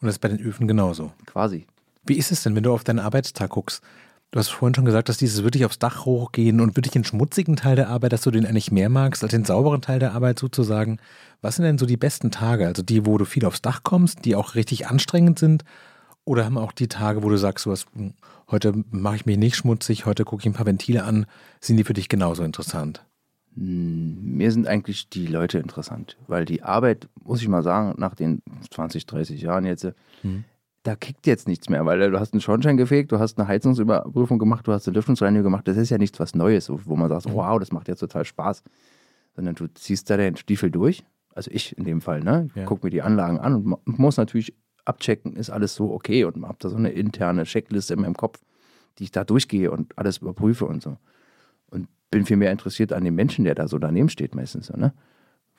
Und 0.00 0.06
das 0.06 0.14
ist 0.14 0.20
bei 0.20 0.28
den 0.28 0.40
Öfen 0.40 0.66
genauso. 0.66 1.12
Quasi. 1.26 1.66
Wie 2.06 2.16
ist 2.16 2.32
es 2.32 2.42
denn, 2.42 2.54
wenn 2.54 2.62
du 2.62 2.72
auf 2.72 2.84
deinen 2.84 3.00
Arbeitstag 3.00 3.50
guckst? 3.50 3.82
Du 4.30 4.40
hast 4.40 4.48
vorhin 4.48 4.74
schon 4.74 4.84
gesagt, 4.84 5.08
dass 5.08 5.16
dieses 5.16 5.44
wirklich 5.44 5.64
aufs 5.64 5.78
Dach 5.78 6.04
hochgehen 6.04 6.60
und 6.60 6.76
wirklich 6.76 6.92
den 6.92 7.04
schmutzigen 7.04 7.56
Teil 7.56 7.76
der 7.76 7.88
Arbeit, 7.88 8.12
dass 8.12 8.22
du 8.22 8.30
den 8.30 8.44
eigentlich 8.44 8.72
mehr 8.72 8.88
magst 8.88 9.22
als 9.22 9.30
den 9.30 9.44
sauberen 9.44 9.80
Teil 9.80 9.98
der 9.98 10.12
Arbeit 10.12 10.38
sozusagen. 10.38 10.98
Was 11.40 11.56
sind 11.56 11.64
denn 11.64 11.78
so 11.78 11.86
die 11.86 11.96
besten 11.96 12.30
Tage? 12.30 12.66
Also 12.66 12.82
die, 12.82 13.06
wo 13.06 13.18
du 13.18 13.24
viel 13.24 13.44
aufs 13.44 13.62
Dach 13.62 13.82
kommst, 13.82 14.24
die 14.24 14.34
auch 14.34 14.54
richtig 14.54 14.88
anstrengend 14.88 15.38
sind? 15.38 15.64
Oder 16.24 16.44
haben 16.44 16.58
auch 16.58 16.72
die 16.72 16.88
Tage, 16.88 17.22
wo 17.22 17.28
du 17.28 17.38
sagst, 17.38 17.66
hast, 17.66 17.86
hm, 17.94 18.14
heute 18.50 18.74
mache 18.90 19.16
ich 19.16 19.26
mich 19.26 19.38
nicht 19.38 19.56
schmutzig, 19.56 20.06
heute 20.06 20.24
gucke 20.24 20.42
ich 20.42 20.46
ein 20.46 20.54
paar 20.54 20.66
Ventile 20.66 21.04
an, 21.04 21.26
sind 21.60 21.76
die 21.76 21.84
für 21.84 21.94
dich 21.94 22.08
genauso 22.08 22.42
interessant? 22.42 23.04
Hm, 23.54 24.36
mir 24.36 24.50
sind 24.50 24.66
eigentlich 24.66 25.08
die 25.08 25.28
Leute 25.28 25.58
interessant, 25.60 26.16
weil 26.26 26.44
die 26.44 26.64
Arbeit, 26.64 27.08
muss 27.22 27.42
ich 27.42 27.48
mal 27.48 27.62
sagen, 27.62 27.94
nach 27.96 28.16
den 28.16 28.42
20, 28.70 29.06
30 29.06 29.40
Jahren 29.40 29.64
jetzt, 29.64 29.86
hm 30.22 30.44
da 30.86 30.94
kickt 30.94 31.26
jetzt 31.26 31.48
nichts 31.48 31.68
mehr, 31.68 31.84
weil 31.84 32.10
du 32.10 32.20
hast 32.20 32.32
einen 32.32 32.40
Schornstein 32.40 32.76
gefegt, 32.76 33.10
du 33.10 33.18
hast 33.18 33.38
eine 33.38 33.48
Heizungsüberprüfung 33.48 34.38
gemacht, 34.38 34.66
du 34.68 34.72
hast 34.72 34.86
eine 34.86 34.94
Lüftungsreinigung 34.94 35.44
gemacht. 35.44 35.66
Das 35.66 35.76
ist 35.76 35.90
ja 35.90 35.98
nichts 35.98 36.20
was 36.20 36.34
Neues, 36.34 36.70
wo 36.70 36.94
man 36.94 37.08
sagt, 37.08 37.26
mhm. 37.26 37.34
wow, 37.34 37.58
das 37.58 37.72
macht 37.72 37.88
jetzt 37.88 38.00
total 38.00 38.24
Spaß. 38.24 38.62
Sondern 39.34 39.56
du 39.56 39.66
ziehst 39.74 40.08
da 40.08 40.16
den 40.16 40.36
Stiefel 40.36 40.70
durch. 40.70 41.04
Also 41.34 41.50
ich 41.50 41.76
in 41.76 41.84
dem 41.84 42.00
Fall, 42.00 42.20
ne? 42.20 42.46
Ich 42.48 42.54
ja. 42.54 42.64
gucke 42.64 42.86
mir 42.86 42.90
die 42.90 43.02
Anlagen 43.02 43.38
an 43.38 43.74
und 43.84 43.98
muss 43.98 44.16
natürlich 44.16 44.54
abchecken, 44.84 45.34
ist 45.34 45.50
alles 45.50 45.74
so 45.74 45.92
okay 45.92 46.24
und 46.24 46.46
habe 46.46 46.56
da 46.60 46.68
so 46.68 46.76
eine 46.76 46.90
interne 46.90 47.42
Checkliste 47.42 47.94
in 47.94 48.02
meinem 48.02 48.14
Kopf, 48.14 48.40
die 48.98 49.04
ich 49.04 49.10
da 49.10 49.24
durchgehe 49.24 49.70
und 49.70 49.98
alles 49.98 50.18
überprüfe 50.18 50.66
und 50.66 50.82
so. 50.82 50.96
Und 51.68 51.88
bin 52.10 52.24
viel 52.24 52.36
mehr 52.36 52.52
interessiert 52.52 52.92
an 52.92 53.04
dem 53.04 53.16
Menschen, 53.16 53.44
der 53.44 53.56
da 53.56 53.66
so 53.66 53.78
daneben 53.78 54.08
steht 54.08 54.34
meistens, 54.34 54.70
ne? 54.70 54.94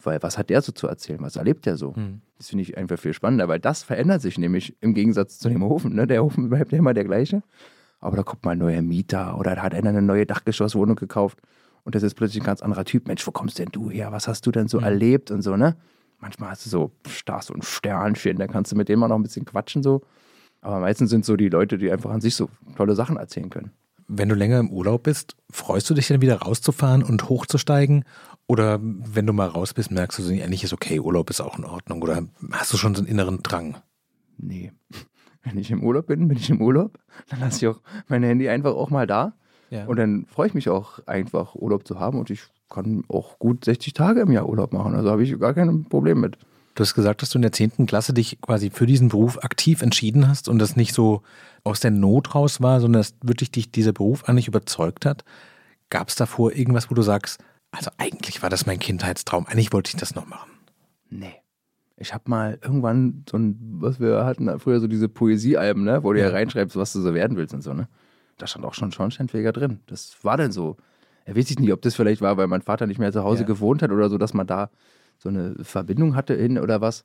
Weil 0.03 0.21
was 0.21 0.37
hat 0.37 0.49
der 0.49 0.61
so 0.61 0.71
zu 0.71 0.87
erzählen? 0.87 1.19
Was 1.21 1.35
erlebt 1.35 1.65
der 1.65 1.77
so? 1.77 1.93
Mhm. 1.95 2.21
Das 2.37 2.49
finde 2.49 2.61
ich 2.63 2.77
einfach 2.77 2.99
viel 2.99 3.13
spannender, 3.13 3.47
weil 3.47 3.59
das 3.59 3.83
verändert 3.83 4.21
sich 4.21 4.37
nämlich 4.37 4.75
im 4.79 4.93
Gegensatz 4.93 5.39
zu 5.39 5.49
dem 5.49 5.63
Ofen. 5.63 5.95
Ne? 5.95 6.05
Der 6.05 6.23
Ofen 6.23 6.49
bleibt 6.49 6.71
ja 6.71 6.77
immer 6.77 6.93
der 6.93 7.03
gleiche. 7.03 7.41
Aber 7.99 8.15
da 8.15 8.23
kommt 8.23 8.45
mal 8.45 8.51
ein 8.51 8.59
neuer 8.59 8.81
Mieter 8.81 9.39
oder 9.39 9.55
da 9.55 9.63
hat 9.63 9.73
einer 9.73 9.89
eine 9.89 10.03
neue 10.03 10.25
Dachgeschosswohnung 10.25 10.95
gekauft 10.95 11.39
und 11.83 11.95
das 11.95 12.03
ist 12.03 12.15
plötzlich 12.15 12.43
ein 12.43 12.45
ganz 12.45 12.61
anderer 12.61 12.85
Typ. 12.85 13.07
Mensch, 13.07 13.25
wo 13.25 13.31
kommst 13.31 13.57
denn 13.59 13.69
du 13.71 13.89
her? 13.89 14.11
Was 14.11 14.27
hast 14.27 14.45
du 14.45 14.51
denn 14.51 14.67
so 14.67 14.79
mhm. 14.79 14.83
erlebt 14.83 15.31
und 15.31 15.41
so, 15.41 15.55
ne? 15.55 15.77
Manchmal 16.19 16.49
hast 16.49 16.65
du 16.65 16.69
so 16.69 16.91
Stars 17.07 17.49
und 17.49 17.63
Sternchen, 17.63 18.37
da 18.37 18.47
kannst 18.47 18.71
du 18.71 18.75
mit 18.75 18.89
denen 18.89 18.99
mal 18.99 19.07
noch 19.07 19.15
ein 19.15 19.23
bisschen 19.23 19.45
quatschen 19.45 19.83
so. 19.83 20.01
Aber 20.61 20.79
meistens 20.79 21.11
sind 21.11 21.25
so 21.25 21.35
die 21.35 21.49
Leute, 21.49 21.77
die 21.77 21.91
einfach 21.91 22.09
an 22.11 22.21
sich 22.21 22.35
so 22.35 22.49
tolle 22.75 22.95
Sachen 22.95 23.17
erzählen 23.17 23.49
können. 23.49 23.71
Wenn 24.07 24.29
du 24.29 24.35
länger 24.35 24.59
im 24.59 24.69
Urlaub 24.69 25.03
bist, 25.03 25.35
freust 25.49 25.89
du 25.89 25.93
dich 25.93 26.07
dann 26.07 26.21
wieder 26.21 26.37
rauszufahren 26.37 27.03
und 27.03 27.29
hochzusteigen? 27.29 28.05
Oder 28.47 28.79
wenn 28.81 29.27
du 29.27 29.33
mal 29.33 29.47
raus 29.47 29.73
bist, 29.73 29.91
merkst 29.91 30.19
du, 30.19 30.23
so, 30.23 30.31
eigentlich 30.31 30.63
ist 30.63 30.73
okay, 30.73 30.99
Urlaub 30.99 31.29
ist 31.29 31.41
auch 31.41 31.57
in 31.57 31.65
Ordnung. 31.65 32.01
Oder 32.01 32.23
hast 32.51 32.71
du 32.71 32.77
schon 32.77 32.95
so 32.95 33.01
einen 33.01 33.09
inneren 33.09 33.43
Drang? 33.43 33.77
Nee. 34.37 34.71
Wenn 35.43 35.57
ich 35.57 35.71
im 35.71 35.83
Urlaub 35.83 36.07
bin, 36.07 36.27
bin 36.27 36.37
ich 36.37 36.49
im 36.49 36.61
Urlaub. 36.61 36.97
Dann 37.29 37.39
lasse 37.39 37.57
ich 37.57 37.67
auch 37.67 37.81
mein 38.07 38.23
Handy 38.23 38.49
einfach 38.49 38.73
auch 38.73 38.89
mal 38.89 39.07
da. 39.07 39.33
Ja. 39.69 39.85
Und 39.85 39.97
dann 39.97 40.25
freue 40.25 40.47
ich 40.47 40.53
mich 40.53 40.69
auch 40.69 40.99
einfach, 41.07 41.55
Urlaub 41.55 41.85
zu 41.85 41.99
haben. 41.99 42.19
Und 42.19 42.29
ich 42.29 42.43
kann 42.69 43.03
auch 43.09 43.39
gut 43.39 43.65
60 43.65 43.93
Tage 43.93 44.21
im 44.21 44.31
Jahr 44.31 44.47
Urlaub 44.47 44.73
machen. 44.73 44.95
Also 44.95 45.09
habe 45.09 45.23
ich 45.23 45.37
gar 45.39 45.53
kein 45.53 45.85
Problem 45.85 46.21
mit. 46.21 46.37
Du 46.77 46.83
hast 46.83 46.93
gesagt, 46.93 47.23
dass 47.23 47.31
du 47.31 47.39
in 47.39 47.41
der 47.41 47.51
10. 47.51 47.87
Klasse 47.87 48.13
dich 48.13 48.39
quasi 48.39 48.69
für 48.69 48.85
diesen 48.85 49.09
Beruf 49.09 49.43
aktiv 49.43 49.81
entschieden 49.81 50.27
hast 50.27 50.47
und 50.47 50.59
das 50.59 50.75
nicht 50.75 50.93
so 50.93 51.23
aus 51.63 51.79
der 51.79 51.89
Not 51.89 52.35
raus 52.35 52.61
war, 52.61 52.79
sondern 52.81 52.99
dass 52.99 53.15
wirklich 53.23 53.49
dich 53.49 53.71
dieser 53.71 53.93
Beruf 53.93 54.29
eigentlich 54.29 54.47
überzeugt 54.47 55.03
hat. 55.03 55.25
Gab 55.89 56.09
es 56.09 56.15
davor 56.15 56.53
irgendwas, 56.53 56.91
wo 56.91 56.93
du 56.93 57.01
sagst, 57.01 57.43
also 57.71 57.89
eigentlich 57.97 58.43
war 58.43 58.51
das 58.51 58.67
mein 58.67 58.77
Kindheitstraum. 58.77 59.47
Eigentlich 59.47 59.73
wollte 59.73 59.89
ich 59.89 59.95
das 59.95 60.13
noch 60.13 60.27
machen. 60.27 60.51
Nee. 61.09 61.33
Ich 61.95 62.13
habe 62.13 62.29
mal 62.29 62.59
irgendwann 62.61 63.25
so 63.27 63.39
ein, 63.39 63.57
was 63.79 63.99
wir 63.99 64.23
hatten 64.25 64.59
früher 64.59 64.79
so 64.79 64.85
diese 64.85 65.09
Poesiealben, 65.09 65.83
ne, 65.83 66.03
wo 66.03 66.13
du 66.13 66.19
ja 66.19 66.29
reinschreibst, 66.29 66.75
was 66.75 66.93
du 66.93 67.01
so 67.01 67.15
werden 67.15 67.37
willst 67.37 67.55
und 67.55 67.63
so, 67.63 67.73
ne? 67.73 67.87
Da 68.37 68.45
stand 68.45 68.63
auch 68.65 68.75
schon 68.75 68.91
Schornsteinfeger 68.91 69.51
drin. 69.51 69.79
Das 69.87 70.15
war 70.21 70.37
dann 70.37 70.51
so. 70.51 70.77
Er 71.25 71.35
weiß 71.35 71.49
ich 71.49 71.57
nicht, 71.57 71.73
ob 71.73 71.81
das 71.81 71.95
vielleicht 71.95 72.21
war, 72.21 72.37
weil 72.37 72.45
mein 72.45 72.61
Vater 72.61 72.85
nicht 72.85 72.99
mehr 72.99 73.11
zu 73.11 73.23
Hause 73.23 73.41
ja. 73.41 73.47
gewohnt 73.47 73.81
hat 73.81 73.89
oder 73.89 74.09
so, 74.11 74.19
dass 74.19 74.35
man 74.35 74.45
da 74.45 74.69
so 75.17 75.29
eine 75.29 75.55
Verbindung 75.61 76.15
hatte 76.15 76.35
hin 76.35 76.57
oder 76.57 76.81
was. 76.81 77.03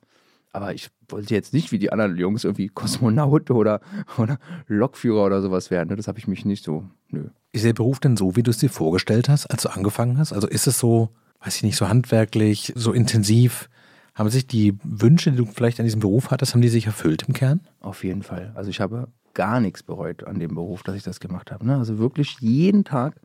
Aber 0.51 0.73
ich 0.73 0.89
wollte 1.09 1.33
jetzt 1.33 1.51
nicht 1.51 1.71
wie 1.71 1.79
die 1.79 1.91
anderen 1.91 2.15
Jungs 2.15 2.43
irgendwie 2.43 2.67
Kosmonaut 2.67 3.49
oder, 3.49 3.81
oder 4.17 4.37
Lokführer 4.67 5.25
oder 5.25 5.41
sowas 5.41 5.71
werden. 5.71 5.89
Ne? 5.89 5.95
Das 5.95 6.07
habe 6.07 6.19
ich 6.19 6.27
mich 6.27 6.45
nicht 6.45 6.63
so, 6.63 6.85
nö. 7.09 7.25
Ist 7.51 7.65
der 7.65 7.73
Beruf 7.73 7.99
denn 7.99 8.17
so, 8.17 8.35
wie 8.35 8.43
du 8.43 8.51
es 8.51 8.59
dir 8.59 8.69
vorgestellt 8.69 9.29
hast, 9.29 9.47
als 9.47 9.63
du 9.63 9.69
angefangen 9.69 10.19
hast? 10.19 10.31
Also 10.31 10.47
ist 10.47 10.67
es 10.67 10.77
so, 10.77 11.09
weiß 11.43 11.57
ich 11.57 11.63
nicht, 11.63 11.75
so 11.75 11.89
handwerklich, 11.89 12.71
so 12.75 12.93
intensiv? 12.93 13.67
Haben 14.13 14.29
sich 14.29 14.45
die 14.45 14.77
Wünsche, 14.83 15.31
die 15.31 15.37
du 15.37 15.45
vielleicht 15.45 15.79
an 15.79 15.85
diesem 15.85 16.01
Beruf 16.01 16.29
hattest, 16.29 16.53
haben 16.53 16.61
die 16.61 16.69
sich 16.69 16.85
erfüllt 16.85 17.23
im 17.27 17.33
Kern? 17.33 17.61
Auf 17.79 18.03
jeden 18.03 18.21
Fall. 18.21 18.51
Also 18.53 18.69
ich 18.69 18.79
habe 18.79 19.07
gar 19.33 19.59
nichts 19.59 19.81
bereut 19.81 20.23
an 20.23 20.39
dem 20.39 20.53
Beruf, 20.53 20.83
dass 20.83 20.95
ich 20.95 21.01
das 21.01 21.19
gemacht 21.19 21.51
habe. 21.51 21.65
Ne? 21.65 21.77
Also 21.77 21.97
wirklich 21.97 22.37
jeden 22.39 22.83
Tag, 22.83 23.19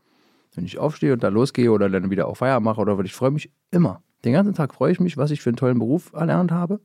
wenn 0.54 0.64
ich 0.64 0.78
aufstehe 0.78 1.12
und 1.12 1.22
da 1.22 1.28
losgehe 1.28 1.70
oder 1.70 1.90
dann 1.90 2.10
wieder 2.10 2.26
auf 2.26 2.38
Feier 2.38 2.60
mache 2.60 2.80
oder 2.80 2.96
was, 2.96 3.04
ich 3.04 3.12
freue 3.12 3.30
mich 3.30 3.50
immer. 3.70 4.02
Den 4.24 4.32
ganzen 4.32 4.54
Tag 4.54 4.74
freue 4.74 4.92
ich 4.92 5.00
mich, 5.00 5.16
was 5.16 5.30
ich 5.30 5.40
für 5.40 5.50
einen 5.50 5.56
tollen 5.56 5.78
Beruf 5.78 6.12
erlernt 6.12 6.50
habe 6.50 6.80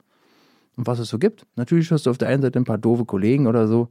und 0.75 0.87
was 0.87 0.99
es 0.99 1.09
so 1.09 1.19
gibt. 1.19 1.45
Natürlich 1.55 1.91
hast 1.91 2.05
du 2.05 2.09
auf 2.09 2.17
der 2.17 2.29
einen 2.29 2.41
Seite 2.41 2.59
ein 2.59 2.65
paar 2.65 2.77
doofe 2.77 3.05
Kollegen 3.05 3.47
oder 3.47 3.67
so, 3.67 3.89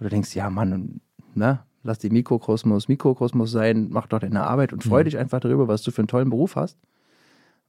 oder 0.00 0.10
denkst, 0.10 0.34
ja 0.34 0.50
Mann, 0.50 1.00
ne, 1.34 1.60
lass 1.82 1.98
die 1.98 2.10
Mikrokosmos 2.10 2.88
Mikrokosmos 2.88 3.50
sein, 3.50 3.88
mach 3.90 4.06
doch 4.06 4.18
deine 4.18 4.44
Arbeit 4.44 4.72
und 4.72 4.84
freu 4.84 5.00
mhm. 5.00 5.04
dich 5.04 5.18
einfach 5.18 5.40
darüber, 5.40 5.68
was 5.68 5.82
du 5.82 5.90
für 5.90 6.02
einen 6.02 6.08
tollen 6.08 6.30
Beruf 6.30 6.56
hast. 6.56 6.78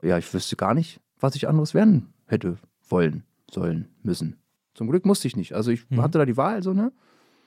Ja, 0.01 0.17
ich 0.17 0.33
wüsste 0.33 0.55
gar 0.55 0.73
nicht, 0.73 0.99
was 1.19 1.35
ich 1.35 1.47
anderes 1.47 1.73
werden 1.73 2.13
hätte 2.27 2.57
wollen, 2.89 3.23
sollen, 3.49 3.87
müssen. 4.01 4.37
Zum 4.73 4.89
Glück 4.89 5.05
musste 5.05 5.27
ich 5.27 5.37
nicht. 5.37 5.53
Also 5.53 5.71
ich 5.71 5.89
mhm. 5.89 6.01
hatte 6.01 6.17
da 6.17 6.25
die 6.25 6.37
Wahl, 6.37 6.63
so, 6.63 6.73
ne? 6.73 6.91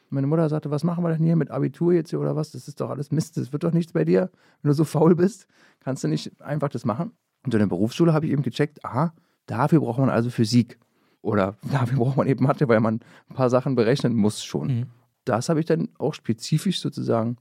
Meine 0.08 0.28
Mutter 0.28 0.48
sagte, 0.48 0.70
was 0.70 0.84
machen 0.84 1.02
wir 1.02 1.12
denn 1.12 1.24
hier 1.24 1.34
mit 1.34 1.50
Abitur 1.50 1.92
jetzt 1.92 2.10
hier 2.10 2.20
oder 2.20 2.36
was? 2.36 2.52
Das 2.52 2.68
ist 2.68 2.80
doch 2.80 2.90
alles 2.90 3.10
Mist, 3.10 3.36
das 3.36 3.52
wird 3.52 3.64
doch 3.64 3.72
nichts 3.72 3.92
bei 3.92 4.04
dir. 4.04 4.30
Wenn 4.62 4.68
du 4.68 4.74
so 4.74 4.84
faul 4.84 5.16
bist, 5.16 5.48
kannst 5.80 6.04
du 6.04 6.08
nicht 6.08 6.40
einfach 6.40 6.68
das 6.68 6.84
machen. 6.84 7.10
Und 7.46 7.54
in 7.54 7.60
der 7.60 7.66
Berufsschule 7.66 8.12
habe 8.12 8.26
ich 8.26 8.32
eben 8.32 8.42
gecheckt, 8.42 8.84
aha, 8.84 9.14
dafür 9.46 9.80
braucht 9.80 10.00
man 10.00 10.10
also 10.10 10.30
Physik. 10.30 10.78
Oder 11.22 11.56
dafür 11.72 11.98
braucht 11.98 12.16
man 12.16 12.26
eben 12.26 12.44
Mathe, 12.44 12.68
weil 12.68 12.80
man 12.80 13.00
ein 13.30 13.34
paar 13.34 13.48
Sachen 13.48 13.76
berechnen 13.76 14.14
muss 14.14 14.44
schon. 14.44 14.66
Mhm. 14.66 14.86
Das 15.24 15.48
habe 15.48 15.60
ich 15.60 15.66
dann 15.66 15.88
auch 15.98 16.12
spezifisch 16.12 16.80
sozusagen 16.80 17.36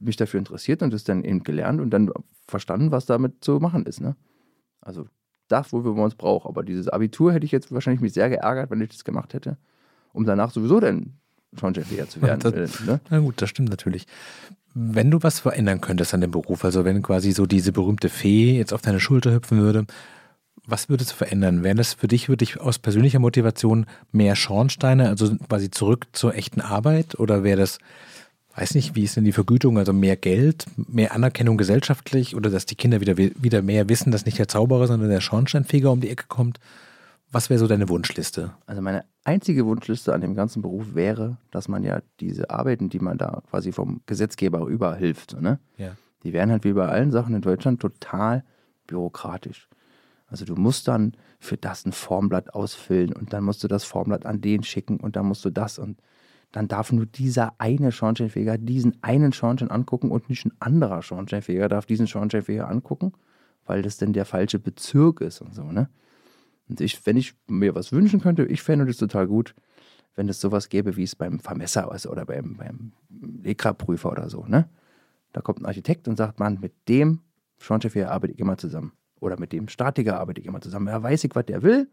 mich 0.00 0.16
dafür 0.16 0.38
interessiert 0.38 0.82
und 0.82 0.92
das 0.92 1.04
dann 1.04 1.24
eben 1.24 1.44
gelernt 1.44 1.80
und 1.80 1.90
dann 1.90 2.10
verstanden, 2.46 2.90
was 2.90 3.06
damit 3.06 3.42
zu 3.42 3.58
machen 3.60 3.86
ist. 3.86 4.00
Ne? 4.00 4.16
Also 4.80 5.06
das, 5.48 5.72
wofür 5.72 5.94
man 5.94 6.08
es 6.08 6.16
braucht. 6.16 6.46
Aber 6.46 6.64
dieses 6.64 6.88
Abitur 6.88 7.32
hätte 7.32 7.46
ich 7.46 7.52
jetzt 7.52 7.72
wahrscheinlich 7.72 8.00
mich 8.00 8.12
sehr 8.12 8.28
geärgert, 8.28 8.70
wenn 8.70 8.80
ich 8.80 8.90
das 8.90 9.04
gemacht 9.04 9.34
hätte, 9.34 9.56
um 10.12 10.24
danach 10.24 10.50
sowieso 10.50 10.80
dann 10.80 11.14
Schornsteinfeger 11.56 12.08
zu 12.08 12.22
werden. 12.22 12.40
Das, 12.40 12.84
ne? 12.84 13.00
Na 13.08 13.20
gut, 13.20 13.40
das 13.40 13.50
stimmt 13.50 13.70
natürlich. 13.70 14.06
Wenn 14.74 15.10
du 15.10 15.22
was 15.22 15.38
verändern 15.38 15.80
könntest 15.80 16.14
an 16.14 16.20
dem 16.20 16.32
Beruf, 16.32 16.64
also 16.64 16.84
wenn 16.84 17.00
quasi 17.00 17.30
so 17.30 17.46
diese 17.46 17.70
berühmte 17.70 18.08
Fee 18.08 18.56
jetzt 18.58 18.72
auf 18.72 18.82
deine 18.82 18.98
Schulter 18.98 19.32
hüpfen 19.32 19.60
würde, 19.60 19.86
was 20.66 20.88
würdest 20.88 21.12
du 21.12 21.14
verändern? 21.14 21.62
Wären 21.62 21.76
das 21.76 21.94
für 21.94 22.08
dich 22.08 22.28
wirklich 22.28 22.60
aus 22.60 22.78
persönlicher 22.78 23.18
Motivation 23.18 23.86
mehr 24.12 24.34
Schornsteine, 24.34 25.08
also 25.08 25.36
quasi 25.48 25.70
zurück 25.70 26.06
zur 26.12 26.34
echten 26.34 26.60
Arbeit? 26.60 27.18
Oder 27.18 27.44
wäre 27.44 27.58
das, 27.58 27.78
weiß 28.56 28.74
nicht, 28.74 28.96
wie 28.96 29.04
ist 29.04 29.16
denn 29.16 29.24
die 29.24 29.32
Vergütung, 29.32 29.78
also 29.78 29.92
mehr 29.92 30.16
Geld, 30.16 30.66
mehr 30.76 31.14
Anerkennung 31.14 31.56
gesellschaftlich 31.56 32.34
oder 32.34 32.50
dass 32.50 32.66
die 32.66 32.76
Kinder 32.76 33.00
wieder, 33.00 33.16
wieder 33.16 33.62
mehr 33.62 33.88
wissen, 33.88 34.10
dass 34.10 34.26
nicht 34.26 34.38
der 34.38 34.48
Zauberer, 34.48 34.86
sondern 34.86 35.10
der 35.10 35.20
Schornsteinfeger 35.20 35.92
um 35.92 36.00
die 36.00 36.10
Ecke 36.10 36.24
kommt? 36.28 36.58
Was 37.34 37.50
wäre 37.50 37.58
so 37.58 37.66
deine 37.66 37.88
Wunschliste? 37.88 38.52
Also 38.64 38.80
meine 38.80 39.04
einzige 39.24 39.66
Wunschliste 39.66 40.14
an 40.14 40.20
dem 40.20 40.36
ganzen 40.36 40.62
Beruf 40.62 40.94
wäre, 40.94 41.36
dass 41.50 41.66
man 41.66 41.82
ja 41.82 42.00
diese 42.20 42.48
Arbeiten, 42.50 42.90
die 42.90 43.00
man 43.00 43.18
da 43.18 43.42
quasi 43.50 43.72
vom 43.72 44.02
Gesetzgeber 44.06 44.64
überhilft, 44.68 45.40
ne? 45.40 45.58
ja. 45.76 45.96
die 46.22 46.32
wären 46.32 46.52
halt 46.52 46.62
wie 46.62 46.74
bei 46.74 46.86
allen 46.86 47.10
Sachen 47.10 47.34
in 47.34 47.42
Deutschland 47.42 47.80
total 47.80 48.44
bürokratisch. 48.86 49.68
Also 50.28 50.44
du 50.44 50.54
musst 50.54 50.86
dann 50.86 51.16
für 51.40 51.56
das 51.56 51.84
ein 51.84 51.90
Formblatt 51.90 52.54
ausfüllen 52.54 53.12
und 53.12 53.32
dann 53.32 53.42
musst 53.42 53.64
du 53.64 53.68
das 53.68 53.82
Formblatt 53.82 54.26
an 54.26 54.40
den 54.40 54.62
schicken 54.62 55.00
und 55.00 55.16
dann 55.16 55.26
musst 55.26 55.44
du 55.44 55.50
das 55.50 55.80
und 55.80 56.00
dann 56.52 56.68
darf 56.68 56.92
nur 56.92 57.06
dieser 57.06 57.54
eine 57.58 57.90
Schornsteinfeger 57.90 58.58
diesen 58.58 59.02
einen 59.02 59.32
Schornstein 59.32 59.72
angucken 59.72 60.12
und 60.12 60.28
nicht 60.28 60.46
ein 60.46 60.52
anderer 60.60 61.02
Schornsteinfeger 61.02 61.68
darf 61.68 61.84
diesen 61.84 62.06
Schornsteinfeger 62.06 62.68
angucken, 62.68 63.12
weil 63.66 63.82
das 63.82 63.96
denn 63.96 64.12
der 64.12 64.24
falsche 64.24 64.60
Bezirk 64.60 65.20
ist 65.20 65.40
und 65.40 65.52
so, 65.52 65.64
ne? 65.64 65.88
Und 66.68 66.80
ich, 66.80 67.04
wenn 67.06 67.16
ich 67.16 67.34
mir 67.46 67.74
was 67.74 67.92
wünschen 67.92 68.20
könnte, 68.20 68.44
ich 68.44 68.62
fände 68.62 68.86
das 68.86 68.96
total 68.96 69.26
gut, 69.26 69.54
wenn 70.14 70.28
es 70.28 70.40
sowas 70.40 70.68
gäbe, 70.68 70.96
wie 70.96 71.02
es 71.02 71.16
beim 71.16 71.40
Vermesser 71.40 71.92
ist 71.94 72.06
oder 72.06 72.24
beim, 72.24 72.56
beim 72.56 72.92
Lekra-Prüfer 73.42 74.12
oder 74.12 74.30
so, 74.30 74.44
ne? 74.46 74.68
Da 75.32 75.40
kommt 75.40 75.60
ein 75.60 75.66
Architekt 75.66 76.06
und 76.06 76.16
sagt, 76.16 76.38
man, 76.38 76.60
mit 76.60 76.72
dem 76.88 77.20
Schornsteinfeger 77.58 78.12
arbeite 78.12 78.32
ich 78.32 78.38
immer 78.38 78.56
zusammen. 78.56 78.92
Oder 79.18 79.38
mit 79.38 79.52
dem 79.52 79.68
Statiker 79.68 80.20
arbeite 80.20 80.40
ich 80.40 80.46
immer 80.46 80.60
zusammen. 80.60 80.86
Er 80.86 81.02
weiß 81.02 81.24
ich, 81.24 81.34
was 81.34 81.46
der 81.46 81.62
will. 81.62 81.90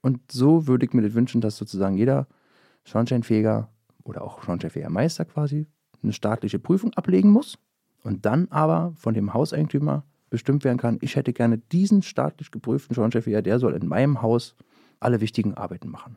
Und 0.00 0.32
so 0.32 0.66
würde 0.66 0.86
ich 0.86 0.94
mir 0.94 1.02
das 1.02 1.12
wünschen, 1.12 1.42
dass 1.42 1.56
sozusagen 1.56 1.96
jeder 1.96 2.26
Schornsteinfeger 2.84 3.68
oder 4.04 4.22
auch 4.22 4.42
Schornsteinfegermeister 4.42 5.26
quasi 5.26 5.66
eine 6.02 6.12
staatliche 6.12 6.58
Prüfung 6.58 6.94
ablegen 6.94 7.30
muss 7.30 7.58
und 8.04 8.24
dann 8.24 8.48
aber 8.48 8.92
von 8.96 9.12
dem 9.12 9.34
Hauseigentümer 9.34 10.04
bestimmt 10.30 10.64
werden 10.64 10.78
kann, 10.78 10.98
ich 11.00 11.16
hätte 11.16 11.32
gerne 11.32 11.58
diesen 11.58 12.02
staatlich 12.02 12.50
geprüften 12.50 12.94
Schornsteinfeger, 12.94 13.42
der 13.42 13.58
soll 13.58 13.74
in 13.74 13.86
meinem 13.86 14.22
Haus 14.22 14.54
alle 15.00 15.20
wichtigen 15.20 15.54
Arbeiten 15.54 15.88
machen. 15.88 16.16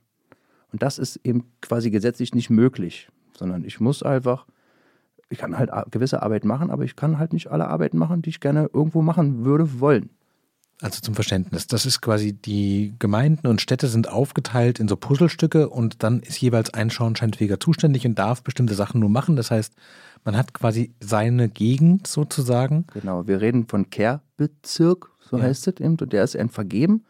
Und 0.71 0.82
das 0.82 0.97
ist 0.97 1.17
eben 1.24 1.45
quasi 1.62 1.91
gesetzlich 1.91 2.34
nicht 2.34 2.50
möglich, 2.50 3.10
sondern 3.38 3.63
ich 3.63 3.80
muss 3.80 4.04
einfach, 4.04 4.45
ich 5.30 5.38
kann 5.38 5.58
halt 5.58 5.71
gewisse 5.91 6.21
Arbeiten 6.21 6.47
machen, 6.47 6.69
aber 6.69 6.84
ich 6.84 6.95
kann 6.95 7.19
halt 7.19 7.34
nicht 7.34 7.47
alle 7.47 7.67
Arbeiten 7.67 7.97
machen, 7.97 8.21
die 8.21 8.30
ich 8.30 8.39
gerne 8.39 8.69
irgendwo 8.74 9.02
machen 9.02 9.45
würde 9.45 9.80
wollen. 9.80 10.10
Also 10.82 11.00
zum 11.00 11.13
Verständnis, 11.13 11.67
das 11.67 11.86
ist 11.86 12.02
quasi, 12.02 12.34
die 12.34 12.96
Gemeinden 12.98 13.46
und 13.46 13.62
Städte 13.62 13.88
sind 13.88 14.10
aufgeteilt 14.10 14.80
in 14.80 14.88
so 14.88 14.96
Puzzlestücke 14.96 15.70
und 15.70 16.02
dann 16.02 16.22
ist 16.22 16.41
jeweils 16.41 16.74
ein 16.74 16.89
Schornsteinfeger 16.89 17.60
zuständig 17.60 18.06
und 18.08 18.17
darf 18.17 18.41
bestimmte 18.41 18.74
Sachen 18.74 19.00
nur 19.00 19.10
machen. 19.10 19.36
Das 19.36 19.52
heißt, 19.52 19.76
man 20.26 20.36
hat 20.36 20.56
quasi 20.56 20.94
seine 21.00 21.50
Gegend 21.50 22.08
sozusagen. 22.08 22.88
Genau, 22.94 23.28
wir 23.28 23.41
reden 23.41 23.67
von 23.67 23.91
Kehrbezirk, 23.91 25.12
so 25.20 25.38
ja. 25.38 25.44
heißt 25.44 25.67
es 25.67 25.80
eben, 25.80 25.98
und 26.02 26.12
der 26.13 26.24
ist 26.24 26.34
eben 26.34 26.50
vergeben. 26.50 27.06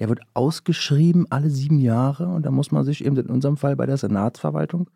Der 0.00 0.08
wird 0.08 0.20
ausgeschrieben 0.34 1.26
alle 1.30 1.50
sieben 1.50 1.78
Jahre 1.78 2.26
und 2.26 2.44
da 2.44 2.50
muss 2.50 2.72
man 2.72 2.84
sich 2.84 3.04
eben 3.04 3.16
in 3.16 3.26
unserem 3.26 3.56
Fall 3.56 3.76
bei 3.76 3.86
der 3.86 3.98
Senatsverwaltung 3.98 4.90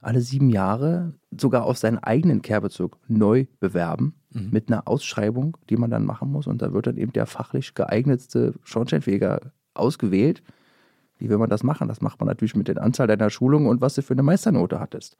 alle 0.00 0.20
sieben 0.20 0.50
Jahre 0.50 1.14
sogar 1.36 1.64
auf 1.64 1.78
seinen 1.78 1.98
eigenen 1.98 2.42
Kehrbezirk 2.42 2.96
neu 3.08 3.46
bewerben 3.58 4.14
mhm. 4.36 4.50
mit 4.50 4.68
einer 4.68 4.86
Ausschreibung, 4.86 5.56
die 5.68 5.76
man 5.76 5.90
dann 5.90 6.04
machen 6.04 6.30
muss. 6.30 6.46
Und 6.46 6.62
da 6.62 6.72
wird 6.72 6.86
dann 6.86 6.96
eben 6.96 7.12
der 7.12 7.26
fachlich 7.26 7.74
geeignetste 7.74 8.54
Schornsteinfeger 8.64 9.52
ausgewählt. 9.74 10.42
Wie 11.18 11.28
will 11.28 11.38
man 11.38 11.50
das 11.50 11.62
machen? 11.62 11.88
Das 11.88 12.00
macht 12.00 12.20
man 12.20 12.26
natürlich 12.28 12.54
mit 12.54 12.68
der 12.68 12.82
Anzahl 12.82 13.06
deiner 13.06 13.30
Schulungen 13.30 13.68
und 13.68 13.80
was 13.80 13.94
du 13.94 14.02
für 14.02 14.14
eine 14.14 14.22
Meisternote 14.22 14.80
hattest. 14.80 15.16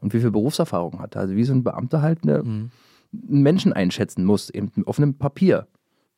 Und 0.00 0.14
wie 0.14 0.20
viel 0.20 0.30
Berufserfahrung 0.30 1.00
hat. 1.00 1.16
Also 1.16 1.34
wie 1.34 1.44
so 1.44 1.52
ein 1.52 1.64
Beamter 1.64 2.02
halt 2.02 2.22
eine, 2.22 2.42
mhm. 2.42 2.70
einen 3.12 3.42
Menschen 3.42 3.72
einschätzen 3.72 4.24
muss, 4.24 4.50
eben 4.50 4.70
auf 4.86 4.98
einem 4.98 5.14
Papier. 5.14 5.66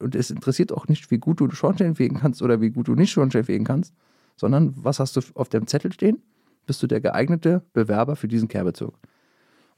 Und 0.01 0.15
es 0.15 0.31
interessiert 0.31 0.73
auch 0.73 0.89
nicht, 0.89 1.11
wie 1.11 1.19
gut 1.19 1.41
du 1.41 1.51
Schornstein 1.51 1.95
fegen 1.95 2.19
kannst 2.19 2.43
oder 2.43 2.61
wie 2.61 2.71
gut 2.71 2.89
du 2.89 2.95
nicht 2.95 3.11
Schornstein 3.11 3.45
fegen 3.45 3.65
kannst, 3.65 3.95
sondern 4.37 4.73
was 4.77 4.99
hast 4.99 5.17
du 5.17 5.21
auf 5.35 5.49
dem 5.49 5.67
Zettel 5.67 5.93
stehen? 5.93 6.23
Bist 6.67 6.83
du 6.83 6.87
der 6.87 7.01
geeignete 7.01 7.63
Bewerber 7.73 8.17
für 8.17 8.29
diesen 8.29 8.49
Kehrbezirk? 8.49 8.95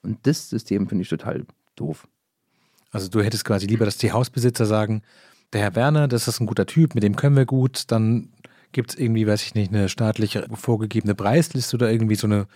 Und 0.03 0.19
das 0.27 0.49
System 0.51 0.89
finde 0.89 1.03
ich 1.03 1.09
total 1.09 1.45
doof. 1.77 2.09
Also 2.93 3.09
du 3.09 3.23
hättest 3.23 3.45
quasi 3.45 3.67
lieber, 3.67 3.85
dass 3.85 3.97
die 3.97 4.13
Hausbesitzer 4.13 4.67
sagen, 4.67 5.03
der 5.53 5.63
Herr 5.63 5.75
Werner, 5.75 6.09
das 6.09 6.29
ist 6.29 6.41
ein 6.41 6.47
guter 6.47 6.67
Typ, 6.67 6.95
mit 6.95 7.03
dem 7.03 7.17
können 7.17 7.37
wir 7.37 7.47
gut, 7.47 7.85
dann 7.89 8.29
gibt 8.73 8.91
es 8.91 8.99
irgendwie, 8.99 9.27
weiß 9.27 9.43
ich 9.43 9.55
nicht, 9.55 9.73
eine 9.73 9.89
staatlich 9.89 10.39
vorgegebene 10.55 11.15
Preisliste 11.15 11.77
oder 11.77 11.91
irgendwie 11.91 12.15
so, 12.15 12.27
eine, 12.27 12.47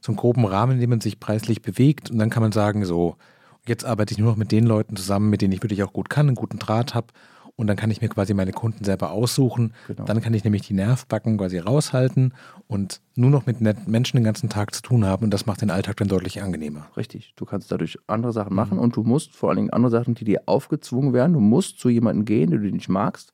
so 0.00 0.12
einen 0.12 0.16
groben 0.16 0.44
Rahmen, 0.44 0.74
in 0.74 0.80
dem 0.80 0.90
man 0.90 1.00
sich 1.00 1.18
preislich 1.18 1.62
bewegt 1.62 2.10
und 2.10 2.18
dann 2.18 2.30
kann 2.30 2.42
man 2.42 2.52
sagen, 2.52 2.84
so, 2.84 3.16
jetzt 3.66 3.84
arbeite 3.84 4.12
ich 4.12 4.18
nur 4.18 4.30
noch 4.30 4.36
mit 4.36 4.52
den 4.52 4.66
Leuten 4.66 4.96
zusammen, 4.96 5.30
mit 5.30 5.42
denen 5.42 5.52
ich 5.52 5.62
wirklich 5.62 5.82
auch 5.82 5.92
gut 5.92 6.10
kann, 6.10 6.28
einen 6.28 6.36
guten 6.36 6.58
Draht 6.58 6.94
habe 6.94 7.08
und 7.56 7.66
dann 7.68 7.76
kann 7.76 7.90
ich 7.90 8.00
mir 8.00 8.08
quasi 8.08 8.34
meine 8.34 8.52
Kunden 8.52 8.84
selber 8.84 9.12
aussuchen. 9.12 9.74
Genau. 9.86 10.04
Dann 10.04 10.20
kann 10.20 10.34
ich 10.34 10.44
nämlich 10.44 10.62
die 10.62 10.74
Nervbacken 10.74 11.38
quasi 11.38 11.58
raushalten 11.58 12.34
und 12.66 13.00
nur 13.14 13.30
noch 13.30 13.46
mit 13.46 13.60
Menschen 13.60 14.16
den 14.16 14.24
ganzen 14.24 14.48
Tag 14.48 14.74
zu 14.74 14.82
tun 14.82 15.04
haben 15.04 15.24
und 15.24 15.30
das 15.30 15.46
macht 15.46 15.62
den 15.62 15.70
Alltag 15.70 15.96
dann 15.98 16.08
deutlich 16.08 16.42
angenehmer. 16.42 16.88
Richtig, 16.96 17.34
du 17.36 17.44
kannst 17.44 17.70
dadurch 17.70 17.98
andere 18.06 18.32
Sachen 18.32 18.54
machen 18.54 18.78
mhm. 18.78 18.82
und 18.82 18.96
du 18.96 19.04
musst 19.04 19.34
vor 19.34 19.50
allen 19.50 19.56
Dingen 19.56 19.70
andere 19.70 19.90
Sachen, 19.90 20.14
die 20.14 20.24
dir 20.24 20.42
aufgezwungen 20.46 21.12
werden, 21.12 21.34
du 21.34 21.40
musst 21.40 21.78
zu 21.78 21.88
jemandem 21.88 22.24
gehen, 22.24 22.50
den 22.50 22.62
du 22.62 22.70
nicht 22.70 22.88
magst 22.88 23.32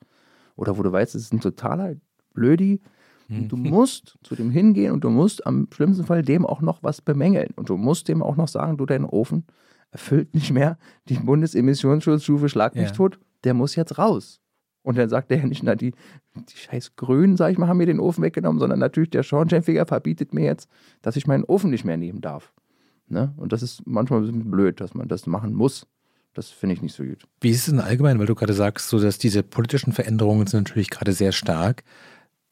oder 0.56 0.76
wo 0.76 0.83
du 0.83 0.92
weißt, 0.92 1.14
es 1.14 1.22
ist 1.22 1.33
ein 1.33 1.40
totaler 1.40 1.94
Blödi. 2.35 2.80
Mhm. 3.28 3.48
Du 3.48 3.56
musst 3.56 4.18
zu 4.22 4.35
dem 4.35 4.50
hingehen 4.50 4.92
und 4.92 5.02
du 5.02 5.09
musst 5.09 5.46
am 5.46 5.68
schlimmsten 5.72 6.04
Fall 6.04 6.22
dem 6.22 6.44
auch 6.44 6.61
noch 6.61 6.83
was 6.83 7.00
bemängeln 7.00 7.54
und 7.56 7.70
du 7.70 7.78
musst 7.78 8.09
dem 8.09 8.22
auch 8.22 8.37
noch 8.37 8.48
sagen, 8.48 8.76
du, 8.76 8.85
dein 8.85 9.06
Ofen 9.06 9.46
erfüllt 9.92 10.35
nicht 10.35 10.52
mehr 10.52 10.78
die 11.09 11.14
Bundesemissionsschutzstufe 11.14 12.48
Schlag 12.48 12.74
mich 12.74 12.90
ja. 12.90 12.90
tot 12.90 13.18
der 13.44 13.55
muss 13.55 13.76
jetzt 13.76 13.98
raus. 13.98 14.40
Und 14.83 14.96
dann 14.96 15.09
sagt 15.09 15.31
er 15.31 15.38
ja 15.38 15.46
nicht, 15.46 15.62
na, 15.62 15.74
die, 15.74 15.92
die 16.35 16.57
scheiß 16.57 16.96
Grünen, 16.96 17.37
sag 17.37 17.53
ich 17.53 17.59
mal, 17.59 17.68
haben 17.68 17.76
mir 17.76 17.87
den 17.87 18.00
Ofen 18.00 18.24
weggenommen, 18.24 18.59
sondern 18.59 18.79
natürlich 18.79 19.11
der 19.11 19.22
Schornsteinfeger 19.22 19.85
verbietet 19.85 20.33
mir 20.33 20.44
jetzt, 20.44 20.68
dass 21.03 21.16
ich 21.16 21.26
meinen 21.26 21.44
Ofen 21.44 21.70
nicht 21.70 21.85
mehr 21.85 21.98
nehmen 21.98 22.20
darf. 22.20 22.53
Ne? 23.09 23.35
Und 23.37 23.53
das 23.53 23.62
ist 23.62 23.83
manchmal 23.87 24.20
ein 24.20 24.26
bisschen 24.26 24.50
blöd, 24.50 24.81
dass 24.81 24.94
man 24.94 25.09
das 25.09 25.26
machen 25.26 25.55
muss. 25.55 25.87
Das 26.33 26.48
finde 26.48 26.74
ich 26.74 26.83
nicht 26.83 26.94
so 26.94 27.03
gut. 27.03 27.26
Wie 27.40 27.50
ist 27.50 27.59
es 27.59 27.66
denn 27.66 27.81
allgemein, 27.81 28.18
weil 28.18 28.26
du 28.26 28.37
gerade 28.37 28.53
sagst, 28.53 28.88
so 28.88 29.00
dass 29.00 29.18
diese 29.18 29.42
politischen 29.42 29.92
Veränderungen 29.92 30.46
sind 30.46 30.68
natürlich 30.68 30.90
gerade 30.90 31.12
sehr 31.12 31.33
stark. 31.33 31.83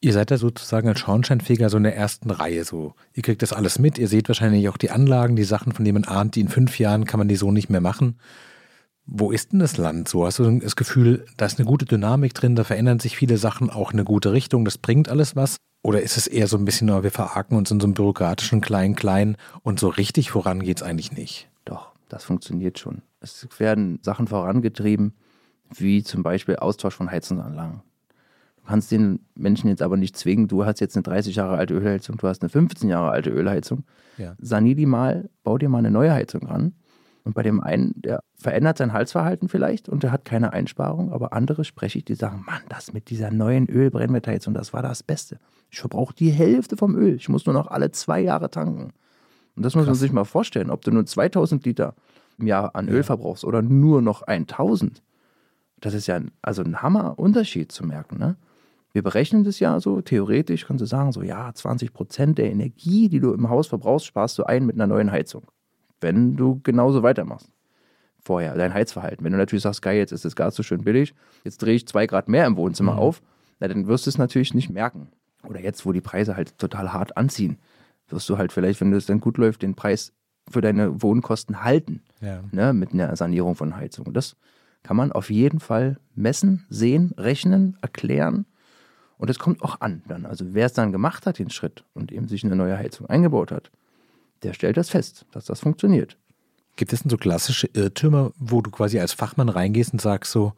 Ihr 0.01 0.13
seid 0.13 0.31
da 0.31 0.37
sozusagen 0.37 0.87
als 0.87 0.99
Schornsteinfeger 0.99 1.69
so 1.69 1.77
in 1.77 1.83
der 1.83 1.95
ersten 1.95 2.29
Reihe. 2.29 2.63
So. 2.65 2.93
Ihr 3.13 3.23
kriegt 3.23 3.41
das 3.41 3.53
alles 3.53 3.79
mit, 3.79 3.97
ihr 3.97 4.07
seht 4.07 4.27
wahrscheinlich 4.27 4.67
auch 4.69 4.77
die 4.77 4.91
Anlagen, 4.91 5.35
die 5.35 5.43
Sachen, 5.43 5.71
von 5.71 5.85
denen 5.85 6.01
man 6.01 6.11
ahnt, 6.11 6.35
die 6.35 6.41
in 6.41 6.49
fünf 6.49 6.77
Jahren 6.77 7.05
kann 7.05 7.19
man 7.19 7.27
die 7.27 7.35
so 7.37 7.51
nicht 7.51 7.69
mehr 7.69 7.81
machen. 7.81 8.17
Wo 9.11 9.31
ist 9.31 9.53
denn 9.53 9.59
das 9.59 9.77
Land 9.77 10.07
so? 10.07 10.25
Hast 10.25 10.37
du 10.37 10.59
das 10.59 10.75
Gefühl, 10.75 11.25
da 11.35 11.47
ist 11.47 11.57
eine 11.57 11.65
gute 11.65 11.85
Dynamik 11.85 12.35
drin, 12.35 12.55
da 12.55 12.63
verändern 12.63 12.99
sich 12.99 13.17
viele 13.17 13.37
Sachen, 13.37 13.71
auch 13.71 13.91
eine 13.91 14.03
gute 14.03 14.33
Richtung, 14.33 14.65
das 14.65 14.77
bringt 14.77 15.09
alles 15.09 15.35
was? 15.35 15.57
Oder 15.81 16.03
ist 16.03 16.15
es 16.15 16.27
eher 16.27 16.45
so 16.45 16.57
ein 16.57 16.65
bisschen, 16.65 16.89
wir 16.89 17.09
verarken 17.09 17.57
uns 17.57 17.71
in 17.71 17.79
so 17.79 17.87
einem 17.87 17.95
bürokratischen 17.95 18.61
Klein-Klein 18.61 19.37
und 19.63 19.79
so 19.79 19.87
richtig 19.87 20.29
voran 20.29 20.61
geht 20.61 20.77
es 20.77 20.83
eigentlich 20.83 21.11
nicht? 21.11 21.49
Doch, 21.65 21.91
das 22.07 22.23
funktioniert 22.23 22.77
schon. 22.77 23.01
Es 23.19 23.47
werden 23.57 23.99
Sachen 24.03 24.27
vorangetrieben, 24.27 25.13
wie 25.73 26.03
zum 26.03 26.21
Beispiel 26.21 26.57
Austausch 26.57 26.93
von 26.93 27.09
Heizungsanlagen. 27.09 27.81
Du 28.57 28.63
kannst 28.67 28.91
den 28.91 29.21
Menschen 29.33 29.69
jetzt 29.69 29.81
aber 29.81 29.97
nicht 29.97 30.17
zwingen, 30.17 30.47
du 30.47 30.65
hast 30.65 30.81
jetzt 30.81 30.95
eine 30.95 31.03
30 31.03 31.37
Jahre 31.37 31.57
alte 31.57 31.73
Ölheizung, 31.73 32.17
du 32.17 32.27
hast 32.27 32.43
eine 32.43 32.49
15 32.49 32.87
Jahre 32.89 33.09
alte 33.09 33.31
Ölheizung. 33.31 33.85
Ja. 34.19 34.35
Sanier 34.39 34.75
die 34.75 34.85
mal, 34.85 35.29
bau 35.43 35.57
dir 35.57 35.69
mal 35.69 35.79
eine 35.79 35.89
neue 35.89 36.13
Heizung 36.13 36.45
ran 36.45 36.73
und 37.23 37.33
bei 37.33 37.43
dem 37.43 37.61
einen, 37.61 37.93
der 37.95 38.23
verändert 38.35 38.77
sein 38.77 38.93
Halsverhalten 38.93 39.49
vielleicht 39.49 39.89
und 39.89 40.03
der 40.03 40.11
hat 40.11 40.25
keine 40.25 40.53
Einsparung, 40.53 41.11
aber 41.11 41.33
andere 41.33 41.63
spreche 41.63 41.99
ich, 41.99 42.05
die 42.05 42.15
sagen, 42.15 42.43
Mann, 42.45 42.61
das 42.69 42.93
mit 42.93 43.09
dieser 43.09 43.31
neuen 43.31 43.67
Ölbrennmetallheizung, 43.69 44.53
das 44.53 44.73
war 44.73 44.81
das 44.81 45.03
Beste. 45.03 45.39
Ich 45.69 45.79
verbrauche 45.79 46.15
die 46.15 46.31
Hälfte 46.31 46.77
vom 46.77 46.95
Öl. 46.95 47.15
Ich 47.15 47.29
muss 47.29 47.45
nur 47.45 47.53
noch 47.53 47.67
alle 47.67 47.91
zwei 47.91 48.21
Jahre 48.21 48.49
tanken. 48.49 48.93
Und 49.55 49.63
das 49.63 49.75
muss 49.75 49.85
Krass. 49.85 49.97
man 49.97 49.99
sich 49.99 50.11
mal 50.11 50.25
vorstellen, 50.25 50.69
ob 50.69 50.81
du 50.81 50.91
nur 50.91 51.05
2000 51.05 51.65
Liter 51.65 51.93
im 52.37 52.47
Jahr 52.47 52.75
an 52.75 52.87
ja. 52.87 52.93
Öl 52.93 53.03
verbrauchst 53.03 53.43
oder 53.43 53.61
nur 53.61 54.01
noch 54.01 54.21
1000. 54.23 55.03
Das 55.81 55.93
ist 55.93 56.07
ja 56.07 56.15
ein, 56.15 56.31
also 56.41 56.63
ein 56.63 56.81
Hammerunterschied 56.81 57.71
zu 57.71 57.85
merken. 57.85 58.17
Ne? 58.17 58.37
Wir 58.93 59.03
berechnen 59.03 59.43
das 59.43 59.59
ja 59.59 59.79
so, 59.79 60.01
theoretisch 60.01 60.65
kannst 60.65 60.81
du 60.81 60.85
sagen, 60.85 61.11
so 61.11 61.21
ja, 61.21 61.53
20 61.53 61.93
Prozent 61.93 62.37
der 62.37 62.51
Energie, 62.51 63.09
die 63.09 63.19
du 63.19 63.33
im 63.33 63.49
Haus 63.49 63.67
verbrauchst, 63.67 64.05
sparst 64.05 64.39
du 64.39 64.43
ein 64.43 64.65
mit 64.65 64.75
einer 64.75 64.87
neuen 64.87 65.11
Heizung 65.11 65.43
wenn 66.01 66.35
du 66.35 66.59
genauso 66.63 67.03
weitermachst. 67.03 67.49
Vorher, 68.21 68.55
dein 68.55 68.73
Heizverhalten. 68.73 69.23
Wenn 69.23 69.31
du 69.31 69.37
natürlich 69.37 69.63
sagst, 69.63 69.81
geil, 69.81 69.97
jetzt 69.97 70.11
ist 70.11 70.25
das 70.25 70.35
Gas 70.35 70.55
so 70.55 70.63
schön 70.63 70.83
billig, 70.83 71.15
jetzt 71.43 71.59
drehe 71.59 71.75
ich 71.75 71.87
zwei 71.87 72.05
Grad 72.05 72.27
mehr 72.27 72.45
im 72.45 72.57
Wohnzimmer 72.57 72.93
mhm. 72.93 72.99
auf, 72.99 73.21
na, 73.59 73.67
dann 73.67 73.87
wirst 73.87 74.05
du 74.05 74.09
es 74.09 74.17
natürlich 74.17 74.53
nicht 74.53 74.69
merken. 74.69 75.09
Oder 75.47 75.61
jetzt, 75.61 75.85
wo 75.85 75.91
die 75.91 76.01
Preise 76.01 76.35
halt 76.35 76.57
total 76.57 76.91
hart 76.91 77.17
anziehen, 77.17 77.57
wirst 78.09 78.27
du 78.29 78.37
halt 78.37 78.51
vielleicht, 78.51 78.81
wenn 78.81 78.91
es 78.93 79.05
dann 79.05 79.19
gut 79.19 79.37
läuft, 79.37 79.61
den 79.61 79.75
Preis 79.75 80.13
für 80.49 80.61
deine 80.61 81.01
Wohnkosten 81.01 81.63
halten. 81.63 82.01
Ja. 82.21 82.43
Ne, 82.51 82.73
mit 82.73 82.93
einer 82.93 83.15
Sanierung 83.15 83.55
von 83.55 83.75
Heizung. 83.75 84.07
Und 84.07 84.15
das 84.15 84.35
kann 84.83 84.97
man 84.97 85.11
auf 85.11 85.29
jeden 85.29 85.59
Fall 85.59 85.97
messen, 86.15 86.65
sehen, 86.69 87.13
rechnen, 87.17 87.77
erklären. 87.81 88.45
Und 89.17 89.29
es 89.29 89.39
kommt 89.39 89.61
auch 89.61 89.81
an 89.81 90.01
dann. 90.07 90.25
Also 90.25 90.53
wer 90.53 90.65
es 90.65 90.73
dann 90.73 90.91
gemacht 90.91 91.25
hat, 91.25 91.39
den 91.39 91.49
Schritt 91.49 91.83
und 91.93 92.11
eben 92.11 92.27
sich 92.27 92.43
eine 92.43 92.55
neue 92.55 92.77
Heizung 92.77 93.07
eingebaut 93.07 93.51
hat, 93.51 93.71
der 94.43 94.53
stellt 94.53 94.77
das 94.77 94.89
fest, 94.89 95.25
dass 95.31 95.45
das 95.45 95.59
funktioniert. 95.59 96.17
Gibt 96.75 96.93
es 96.93 97.01
denn 97.01 97.09
so 97.09 97.17
klassische 97.17 97.67
Irrtümer, 97.73 98.31
wo 98.37 98.61
du 98.61 98.71
quasi 98.71 98.99
als 98.99 99.13
Fachmann 99.13 99.49
reingehst 99.49 99.93
und 99.93 100.01
sagst 100.01 100.31
so, 100.31 100.53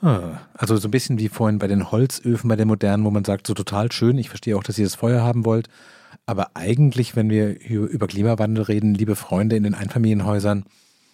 ah, 0.00 0.38
also 0.54 0.76
so 0.76 0.88
ein 0.88 0.92
bisschen 0.92 1.18
wie 1.18 1.28
vorhin 1.28 1.58
bei 1.58 1.66
den 1.66 1.90
Holzöfen, 1.90 2.48
bei 2.48 2.56
den 2.56 2.68
modernen, 2.68 3.04
wo 3.04 3.10
man 3.10 3.24
sagt, 3.24 3.46
so 3.46 3.54
total 3.54 3.92
schön, 3.92 4.18
ich 4.18 4.28
verstehe 4.28 4.56
auch, 4.56 4.62
dass 4.62 4.78
ihr 4.78 4.86
das 4.86 4.94
Feuer 4.94 5.22
haben 5.22 5.44
wollt, 5.44 5.68
aber 6.26 6.52
eigentlich, 6.54 7.16
wenn 7.16 7.30
wir 7.30 7.60
über 7.68 8.06
Klimawandel 8.06 8.64
reden, 8.64 8.94
liebe 8.94 9.16
Freunde 9.16 9.56
in 9.56 9.64
den 9.64 9.74
Einfamilienhäusern, 9.74 10.64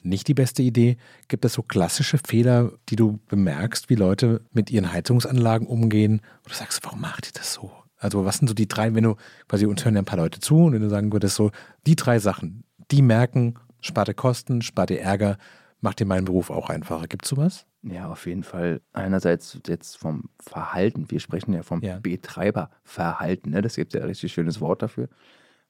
nicht 0.02 0.28
die 0.28 0.34
beste 0.34 0.62
Idee. 0.62 0.96
Gibt 1.26 1.44
es 1.44 1.54
so 1.54 1.62
klassische 1.62 2.18
Fehler, 2.18 2.72
die 2.88 2.96
du 2.96 3.18
bemerkst, 3.28 3.90
wie 3.90 3.94
Leute 3.94 4.40
mit 4.52 4.70
ihren 4.70 4.92
Heizungsanlagen 4.92 5.66
umgehen? 5.66 6.20
Du 6.44 6.54
sagst, 6.54 6.84
warum 6.84 7.00
macht 7.00 7.26
ihr 7.26 7.32
das 7.34 7.54
so? 7.54 7.72
Also 7.98 8.24
was 8.24 8.38
sind 8.38 8.48
so 8.48 8.54
die 8.54 8.68
drei, 8.68 8.94
wenn 8.94 9.04
du 9.04 9.16
quasi 9.48 9.66
uns 9.66 9.84
hören 9.84 9.94
ja 9.94 10.02
ein 10.02 10.06
paar 10.06 10.18
Leute 10.18 10.40
zu 10.40 10.64
und 10.64 10.72
wenn 10.72 10.82
du 10.82 10.88
sagen 10.88 11.12
würdest, 11.12 11.36
so 11.36 11.50
die 11.86 11.96
drei 11.96 12.18
Sachen, 12.18 12.64
die 12.90 13.02
merken, 13.02 13.54
spart 13.80 14.08
dir 14.08 14.14
Kosten, 14.14 14.62
spart 14.62 14.90
dir 14.90 15.00
Ärger, 15.00 15.36
macht 15.80 16.00
dir 16.00 16.06
meinen 16.06 16.24
Beruf 16.24 16.50
auch 16.50 16.70
einfacher. 16.70 17.06
Gibt 17.08 17.24
es 17.24 17.30
sowas? 17.30 17.66
Ja, 17.82 18.08
auf 18.08 18.26
jeden 18.26 18.42
Fall. 18.42 18.80
Einerseits 18.92 19.58
jetzt 19.66 19.98
vom 19.98 20.30
Verhalten. 20.40 21.10
Wir 21.10 21.20
sprechen 21.20 21.52
ja 21.52 21.62
vom 21.62 21.82
Ja. 21.82 21.98
Betreiberverhalten. 22.00 23.52
Ne? 23.52 23.62
Das 23.62 23.76
gibt 23.76 23.94
ja 23.94 24.00
ein 24.00 24.06
richtig 24.06 24.32
schönes 24.32 24.60
Wort 24.60 24.82
dafür. 24.82 25.08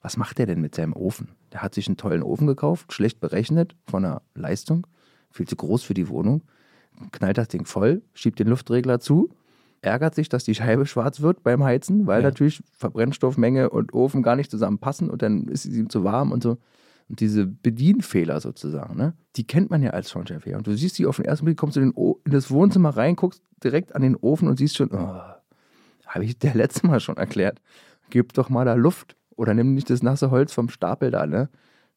Was 0.01 0.17
macht 0.17 0.38
der 0.38 0.47
denn 0.47 0.61
mit 0.61 0.75
seinem 0.75 0.93
Ofen? 0.95 1.29
Der 1.53 1.61
hat 1.62 1.75
sich 1.75 1.88
einen 1.88 1.97
tollen 1.97 2.23
Ofen 2.23 2.47
gekauft, 2.47 2.93
schlecht 2.93 3.21
berechnet 3.21 3.75
von 3.91 4.05
der 4.05 4.23
Leistung, 4.35 4.87
viel 5.31 5.47
zu 5.47 5.57
groß 5.57 5.83
für 5.83 5.95
die 5.95 6.09
Wohnung, 6.09 6.43
knallt 7.11 7.37
das 7.37 7.49
Ding 7.49 7.64
voll, 7.64 8.03
schiebt 8.14 8.38
den 8.38 8.49
Luftregler 8.49 9.01
zu, 9.01 9.31
ärgert 9.83 10.14
sich, 10.14 10.29
dass 10.29 10.45
die 10.45 10.55
Scheibe 10.55 10.87
schwarz 10.87 11.21
wird 11.21 11.43
beim 11.43 11.62
Heizen, 11.64 12.07
weil 12.07 12.23
Ja. 12.23 12.29
natürlich 12.29 12.62
Verbrennstoffmenge 12.73 13.71
und 13.71 13.95
Ofen 13.95 14.23
gar 14.23 14.37
nicht 14.37 14.51
zusammenpassen 14.51 15.09
und 15.11 15.23
dann 15.23 15.49
ist 15.49 15.67
es 15.67 15.75
ihm 15.77 15.88
zu 15.91 16.05
warm 16.05 16.33
und 16.33 16.43
so. 16.43 16.59
Und 17.09 17.21
diese 17.21 17.47
Bedienfehler 17.47 18.38
sozusagen, 18.41 18.97
ne, 18.97 19.14
die 19.37 19.47
kennt 19.47 19.71
man 19.71 19.83
ja 19.83 19.91
als 19.91 20.11
Schornsteinfeger. 20.11 20.59
Und 20.59 20.67
du 20.67 20.77
siehst 20.77 20.99
die 20.99 21.07
auf 21.07 21.17
den 21.17 21.25
ersten 21.25 21.47
Blick, 21.47 21.57
kommst 21.57 21.77
du 21.77 21.81
in, 21.81 21.93
in 21.93 22.33
das 22.33 22.51
Wohnzimmer 22.51 22.91
rein, 22.91 23.17
guckst 23.17 23.43
direkt 23.64 23.95
an 23.95 24.03
den 24.03 24.14
Ofen 24.17 24.47
und 24.47 24.59
siehst 24.59 24.77
schon, 24.77 24.91
oh, 24.93 25.21
habe 26.07 26.25
ich 26.25 26.38
dir 26.38 26.53
letztes 26.55 26.83
Mal 26.83 27.01
schon 27.01 27.17
erklärt, 27.17 27.61
gib 28.11 28.35
doch 28.35 28.51
mal 28.51 28.64
da 28.67 28.75
Luft 28.75 29.17
oder 29.37 29.55
nimm 29.55 29.75
nicht 29.75 29.88
das 29.88 30.03
nasse 30.03 30.31
Holz 30.31 30.53
vom 30.53 30.69
Stapel 30.69 31.11
da. 31.11 31.27
Ne? 31.27 31.49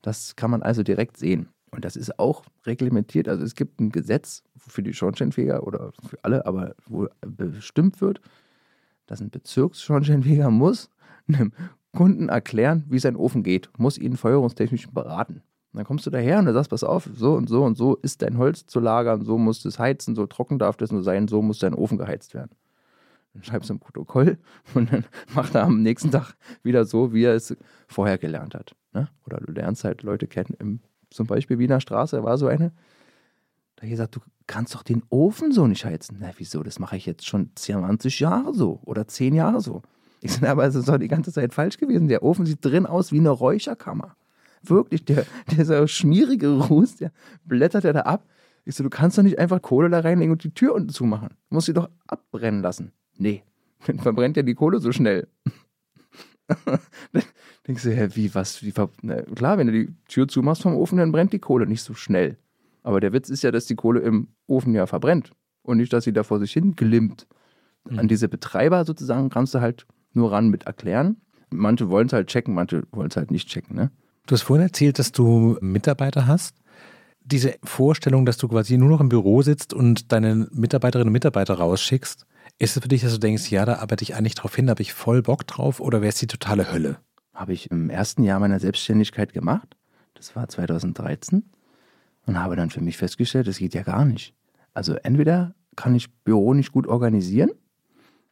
Das 0.02 0.36
kann 0.38 0.50
man 0.52 0.62
also 0.62 0.82
direkt 0.84 1.18
sehen. 1.18 1.50
Und 1.72 1.86
das 1.86 1.96
ist 1.96 2.20
auch 2.20 2.44
reglementiert. 2.66 3.28
Also 3.28 3.44
es 3.44 3.56
gibt 3.56 3.80
ein 3.80 3.92
Gesetz 3.92 4.44
für 4.58 4.84
die 4.84 4.94
Schornsteinfeger 4.94 5.66
oder 5.66 5.94
für 6.06 6.18
alle, 6.24 6.46
aber 6.46 6.76
wo 6.86 7.08
bestimmt 7.22 8.02
wird, 8.02 8.22
dass 9.08 9.22
ein 9.22 9.30
Bezirksschornsteinfeger 9.30 10.52
muss 10.52 10.90
einem 11.28 11.54
Kunden 11.96 12.30
erklären, 12.30 12.86
wie 12.90 13.00
sein 13.00 13.16
Ofen 13.16 13.44
geht, 13.44 13.70
muss 13.78 13.98
ihn 13.98 14.18
feuerungstechnisch 14.18 14.90
beraten. 14.90 15.42
Und 15.74 15.78
dann 15.78 15.86
kommst 15.86 16.06
du 16.06 16.10
daher 16.10 16.40
und 16.40 16.46
du 16.46 16.54
sagst, 16.54 16.70
pass 16.70 16.84
auf, 16.84 17.10
so 17.14 17.34
und 17.34 17.48
so 17.48 17.64
und 17.64 17.78
so 17.78 17.96
ist 17.96 18.22
dein 18.22 18.38
Holz 18.38 18.66
zu 18.66 18.80
lagern, 18.80 19.24
so 19.24 19.38
muss 19.38 19.64
es 19.64 19.80
heizen, 19.80 20.16
so 20.16 20.26
trocken 20.26 20.60
darf 20.60 20.76
das 20.78 20.92
nur 20.92 21.04
sein, 21.04 21.28
so 21.28 21.42
muss 21.42 21.60
dein 21.60 21.74
Ofen 21.74 21.98
geheizt 21.98 22.34
werden. 22.34 22.52
Dann 23.34 23.44
schreibst 23.44 23.70
du 23.70 23.76
ein 23.76 23.80
Protokoll 23.80 24.38
und 24.74 24.92
dann 24.92 25.06
macht 25.34 25.56
er 25.56 25.64
am 25.64 25.82
nächsten 25.82 26.12
Tag 26.12 26.36
wieder 26.64 26.84
so, 26.84 27.14
wie 27.14 27.24
er 27.24 27.36
es 27.36 27.56
vorher 27.88 28.18
gelernt 28.18 28.56
hat. 28.56 28.76
Ne? 28.94 29.08
Oder 29.26 29.40
du 29.40 29.52
lernst 29.54 29.86
halt 29.86 30.04
Leute 30.04 30.28
kennen, 30.28 30.56
im, 30.60 30.80
zum 31.12 31.28
Beispiel 31.28 31.60
Wiener 31.60 31.82
Straße 31.82 32.24
war 32.24 32.38
so 32.38 32.48
eine, 32.48 32.72
da 33.76 33.84
hat 33.84 33.90
gesagt, 33.90 34.16
du 34.16 34.20
kannst 34.48 34.74
doch 34.76 34.84
den 34.84 35.04
Ofen 35.10 35.52
so 35.52 35.68
nicht 35.68 35.86
heizen. 35.86 36.18
Na, 36.20 36.32
wieso? 36.38 36.64
Das 36.64 36.80
mache 36.80 36.98
ich 36.98 37.06
jetzt 37.06 37.26
schon 37.26 37.52
20 37.56 38.20
Jahre 38.20 38.54
so 38.54 38.80
oder 38.84 39.08
10 39.08 39.34
Jahre 39.34 39.62
so. 39.62 39.82
Ich 40.22 40.34
sage, 40.34 40.50
aber 40.52 40.66
es 40.66 40.76
ist 40.76 40.88
doch 40.88 40.98
die 40.98 41.08
ganze 41.08 41.32
Zeit 41.32 41.54
falsch 41.54 41.78
gewesen. 41.78 42.08
Der 42.08 42.24
Ofen 42.24 42.46
sieht 42.46 42.64
drin 42.64 42.86
aus 42.86 43.12
wie 43.12 43.20
eine 43.20 43.30
Räucherkammer. 43.30 44.16
Wirklich, 44.64 45.06
der, 45.06 45.26
dieser 45.52 45.88
schmierige 45.88 46.50
Ruß, 46.50 46.98
der 46.98 47.12
blättert 47.46 47.86
er 47.86 47.94
da 47.94 48.02
ab. 48.02 48.28
Ich 48.64 48.76
so, 48.76 48.84
du 48.84 48.90
kannst 48.90 49.18
doch 49.18 49.24
nicht 49.24 49.40
einfach 49.40 49.62
Kohle 49.62 49.90
da 49.90 50.02
reinlegen 50.02 50.32
und 50.32 50.44
die 50.44 50.54
Tür 50.54 50.76
unten 50.76 50.90
zumachen. 50.90 51.30
Du 51.50 51.56
musst 51.56 51.66
sie 51.66 51.74
doch 51.74 51.90
abbrennen 52.06 52.62
lassen. 52.62 52.92
Nee, 53.18 53.44
dann 53.88 54.00
verbrennt 54.00 54.38
ja 54.38 54.44
die 54.44 54.56
Kohle 54.56 54.80
so 54.80 54.92
schnell. 54.92 55.28
dann 56.48 57.24
denkst 57.68 57.84
du, 57.84 57.92
hä, 57.92 58.10
wie, 58.14 58.34
was, 58.34 58.64
wie, 58.64 58.74
na, 59.02 59.22
klar, 59.22 59.58
wenn 59.58 59.68
du 59.68 59.74
die 59.74 59.94
Tür 60.08 60.28
zumachst 60.28 60.64
vom 60.64 60.76
Ofen, 60.76 60.98
dann 60.98 61.12
brennt 61.12 61.34
die 61.34 61.40
Kohle 61.40 61.68
nicht 61.68 61.84
so 61.84 61.94
schnell. 61.94 62.38
Aber 62.84 63.00
der 63.00 63.14
Witz 63.14 63.30
ist 63.30 63.44
ja, 63.44 63.52
dass 63.52 63.66
die 63.66 63.76
Kohle 63.76 64.00
im 64.00 64.30
Ofen 64.48 64.74
ja 64.74 64.88
verbrennt 64.88 65.32
und 65.62 65.78
nicht, 65.78 65.94
dass 65.94 66.04
sie 66.04 66.14
da 66.14 66.24
vor 66.24 66.40
sich 66.40 66.52
hin 66.52 66.76
glimmt. 66.76 67.28
An 67.90 68.08
diese 68.08 68.28
Betreiber 68.28 68.86
sozusagen 68.86 69.30
kannst 69.30 69.56
du 69.56 69.62
halt 69.62 69.88
nur 70.14 70.32
ran 70.32 70.50
mit 70.50 70.64
erklären. 70.64 71.18
Manche 71.50 71.90
wollen 71.90 72.08
es 72.08 72.14
halt 72.14 72.28
checken, 72.28 72.54
manche 72.54 72.84
wollen 72.92 73.10
es 73.10 73.18
halt 73.18 73.32
nicht 73.32 73.50
checken. 73.50 73.76
Ne? 73.76 73.92
Du 74.28 74.34
hast 74.34 74.44
vorhin 74.44 74.66
erzählt, 74.66 75.00
dass 75.00 75.12
du 75.12 75.58
Mitarbeiter 75.62 76.28
hast. 76.28 76.58
Diese 77.24 77.56
Vorstellung, 77.64 78.26
dass 78.26 78.38
du 78.38 78.48
quasi 78.48 78.78
nur 78.78 78.90
noch 78.90 79.02
im 79.02 79.10
Büro 79.10 79.42
sitzt 79.42 79.74
und 79.74 80.12
deine 80.12 80.48
Mitarbeiterinnen 80.52 81.10
und 81.10 81.14
Mitarbeiter 81.14 81.56
rausschickst, 81.56 82.26
ist 82.60 82.78
es 82.78 82.84
für 82.84 82.88
dich, 82.88 83.02
dass 83.02 83.14
du 83.14 83.20
denkst, 83.20 83.52
ja, 83.52 83.66
da 83.66 83.76
arbeite 83.76 84.04
ich 84.04 84.16
eigentlich 84.16 84.36
drauf 84.36 84.56
hin, 84.56 84.68
da 84.68 84.72
habe 84.72 84.82
ich 84.82 84.94
voll 84.94 85.22
Bock 85.22 85.46
drauf 85.48 85.80
oder 85.80 86.02
wäre 86.02 86.10
es 86.10 86.20
die 86.20 86.28
totale 86.28 86.72
Hölle? 86.72 86.98
Habe 87.34 87.54
ich 87.54 87.72
im 87.72 87.90
ersten 87.90 88.24
Jahr 88.24 88.40
meiner 88.40 88.60
Selbstständigkeit 88.60 89.34
gemacht. 89.34 89.76
Das 90.14 90.36
war 90.36 90.48
2013. 90.48 91.44
Und 92.28 92.40
habe 92.40 92.56
dann 92.56 92.70
für 92.70 92.82
mich 92.82 92.98
festgestellt, 92.98 93.48
das 93.48 93.58
geht 93.58 93.74
ja 93.74 93.84
gar 93.84 94.06
nicht. 94.06 94.36
Also 94.74 94.94
entweder 94.94 95.56
kann 95.76 95.96
ich 95.96 96.14
Büro 96.24 96.54
nicht 96.54 96.72
gut 96.72 96.88
organisieren, 96.88 97.52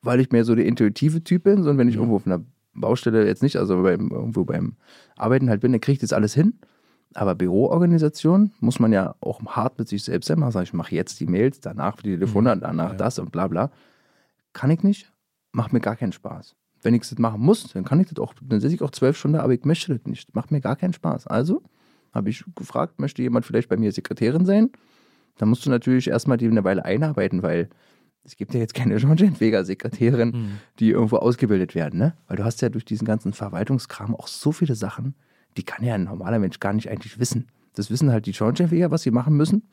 weil 0.01 0.19
ich 0.19 0.31
mehr 0.31 0.45
so 0.45 0.55
der 0.55 0.65
intuitive 0.65 1.23
Typ 1.23 1.43
bin, 1.43 1.57
sondern 1.57 1.79
wenn 1.79 1.89
ich 1.89 1.95
irgendwo 1.95 2.17
auf 2.17 2.25
einer 2.25 2.43
Baustelle 2.73 3.25
jetzt 3.25 3.43
nicht, 3.43 3.57
also 3.57 3.81
beim, 3.81 4.09
irgendwo 4.09 4.45
beim 4.45 4.75
Arbeiten 5.15 5.49
halt 5.49 5.61
bin, 5.61 5.71
dann 5.71 5.81
kriege 5.81 5.93
ich 5.93 5.99
das 5.99 6.13
alles 6.13 6.33
hin. 6.33 6.59
Aber 7.15 7.33
Büroorganisation 7.33 8.51
muss 8.59 8.79
man 8.79 8.93
ja 8.93 9.15
auch 9.19 9.43
hart 9.45 9.79
mit 9.79 9.87
sich 9.87 10.03
selbst 10.03 10.27
sein. 10.27 10.39
Man 10.39 10.51
sagt, 10.51 10.67
ich 10.67 10.73
mache 10.73 10.93
jetzt 10.93 11.19
die 11.19 11.25
Mails, 11.25 11.59
danach 11.59 11.97
die 11.97 12.11
Telefone, 12.11 12.55
danach 12.57 12.91
ja. 12.91 12.97
das 12.97 13.17
und 13.17 13.31
bla 13.31 13.47
bla. 13.47 13.71
Kann 14.53 14.69
ich 14.69 14.83
nicht, 14.83 15.11
macht 15.51 15.73
mir 15.73 15.79
gar 15.79 15.95
keinen 15.95 16.11
Spaß. 16.11 16.55
Wenn 16.81 16.93
ich 16.93 17.01
das 17.01 17.17
machen 17.17 17.41
muss, 17.41 17.67
dann 17.73 17.83
kann 17.83 17.99
ich 17.99 18.07
das 18.07 18.19
auch, 18.19 18.33
dann 18.41 18.59
sitze 18.61 18.75
ich 18.75 18.81
auch 18.81 18.91
zwölf 18.91 19.17
Stunden, 19.17 19.37
aber 19.37 19.53
ich 19.53 19.65
möchte 19.65 19.93
das 19.93 20.05
nicht. 20.05 20.33
Macht 20.33 20.51
mir 20.51 20.61
gar 20.61 20.75
keinen 20.75 20.93
Spaß. 20.93 21.27
Also 21.27 21.61
habe 22.13 22.29
ich 22.29 22.43
gefragt, 22.55 22.99
möchte 22.99 23.21
jemand 23.21 23.45
vielleicht 23.45 23.69
bei 23.69 23.77
mir 23.77 23.91
Sekretärin 23.91 24.45
sein? 24.45 24.69
Da 25.37 25.45
musst 25.45 25.65
du 25.65 25.69
natürlich 25.69 26.07
erstmal 26.07 26.37
die 26.37 26.47
eine 26.47 26.63
Weile 26.63 26.85
einarbeiten, 26.85 27.43
weil 27.43 27.69
es 28.23 28.35
gibt 28.35 28.53
ja 28.53 28.59
jetzt 28.59 28.73
keine 28.73 28.99
Schornsteinfeger-Sekretärin, 28.99 30.59
die 30.79 30.89
irgendwo 30.91 31.17
ausgebildet 31.17 31.75
werden, 31.75 31.99
ne? 31.99 32.15
Weil 32.27 32.37
du 32.37 32.45
hast 32.45 32.61
ja 32.61 32.69
durch 32.69 32.85
diesen 32.85 33.05
ganzen 33.05 33.33
Verwaltungskram 33.33 34.15
auch 34.15 34.27
so 34.27 34.51
viele 34.51 34.75
Sachen, 34.75 35.15
die 35.57 35.63
kann 35.63 35.83
ja 35.83 35.95
ein 35.95 36.03
normaler 36.03 36.39
Mensch 36.39 36.59
gar 36.59 36.73
nicht 36.73 36.89
eigentlich 36.89 37.19
wissen. 37.19 37.47
Das 37.73 37.89
wissen 37.89 38.11
halt 38.11 38.25
die 38.25 38.33
Schornsteinfeger, 38.33 38.91
was 38.91 39.03
sie 39.03 39.11
machen 39.11 39.35
müssen. 39.35 39.63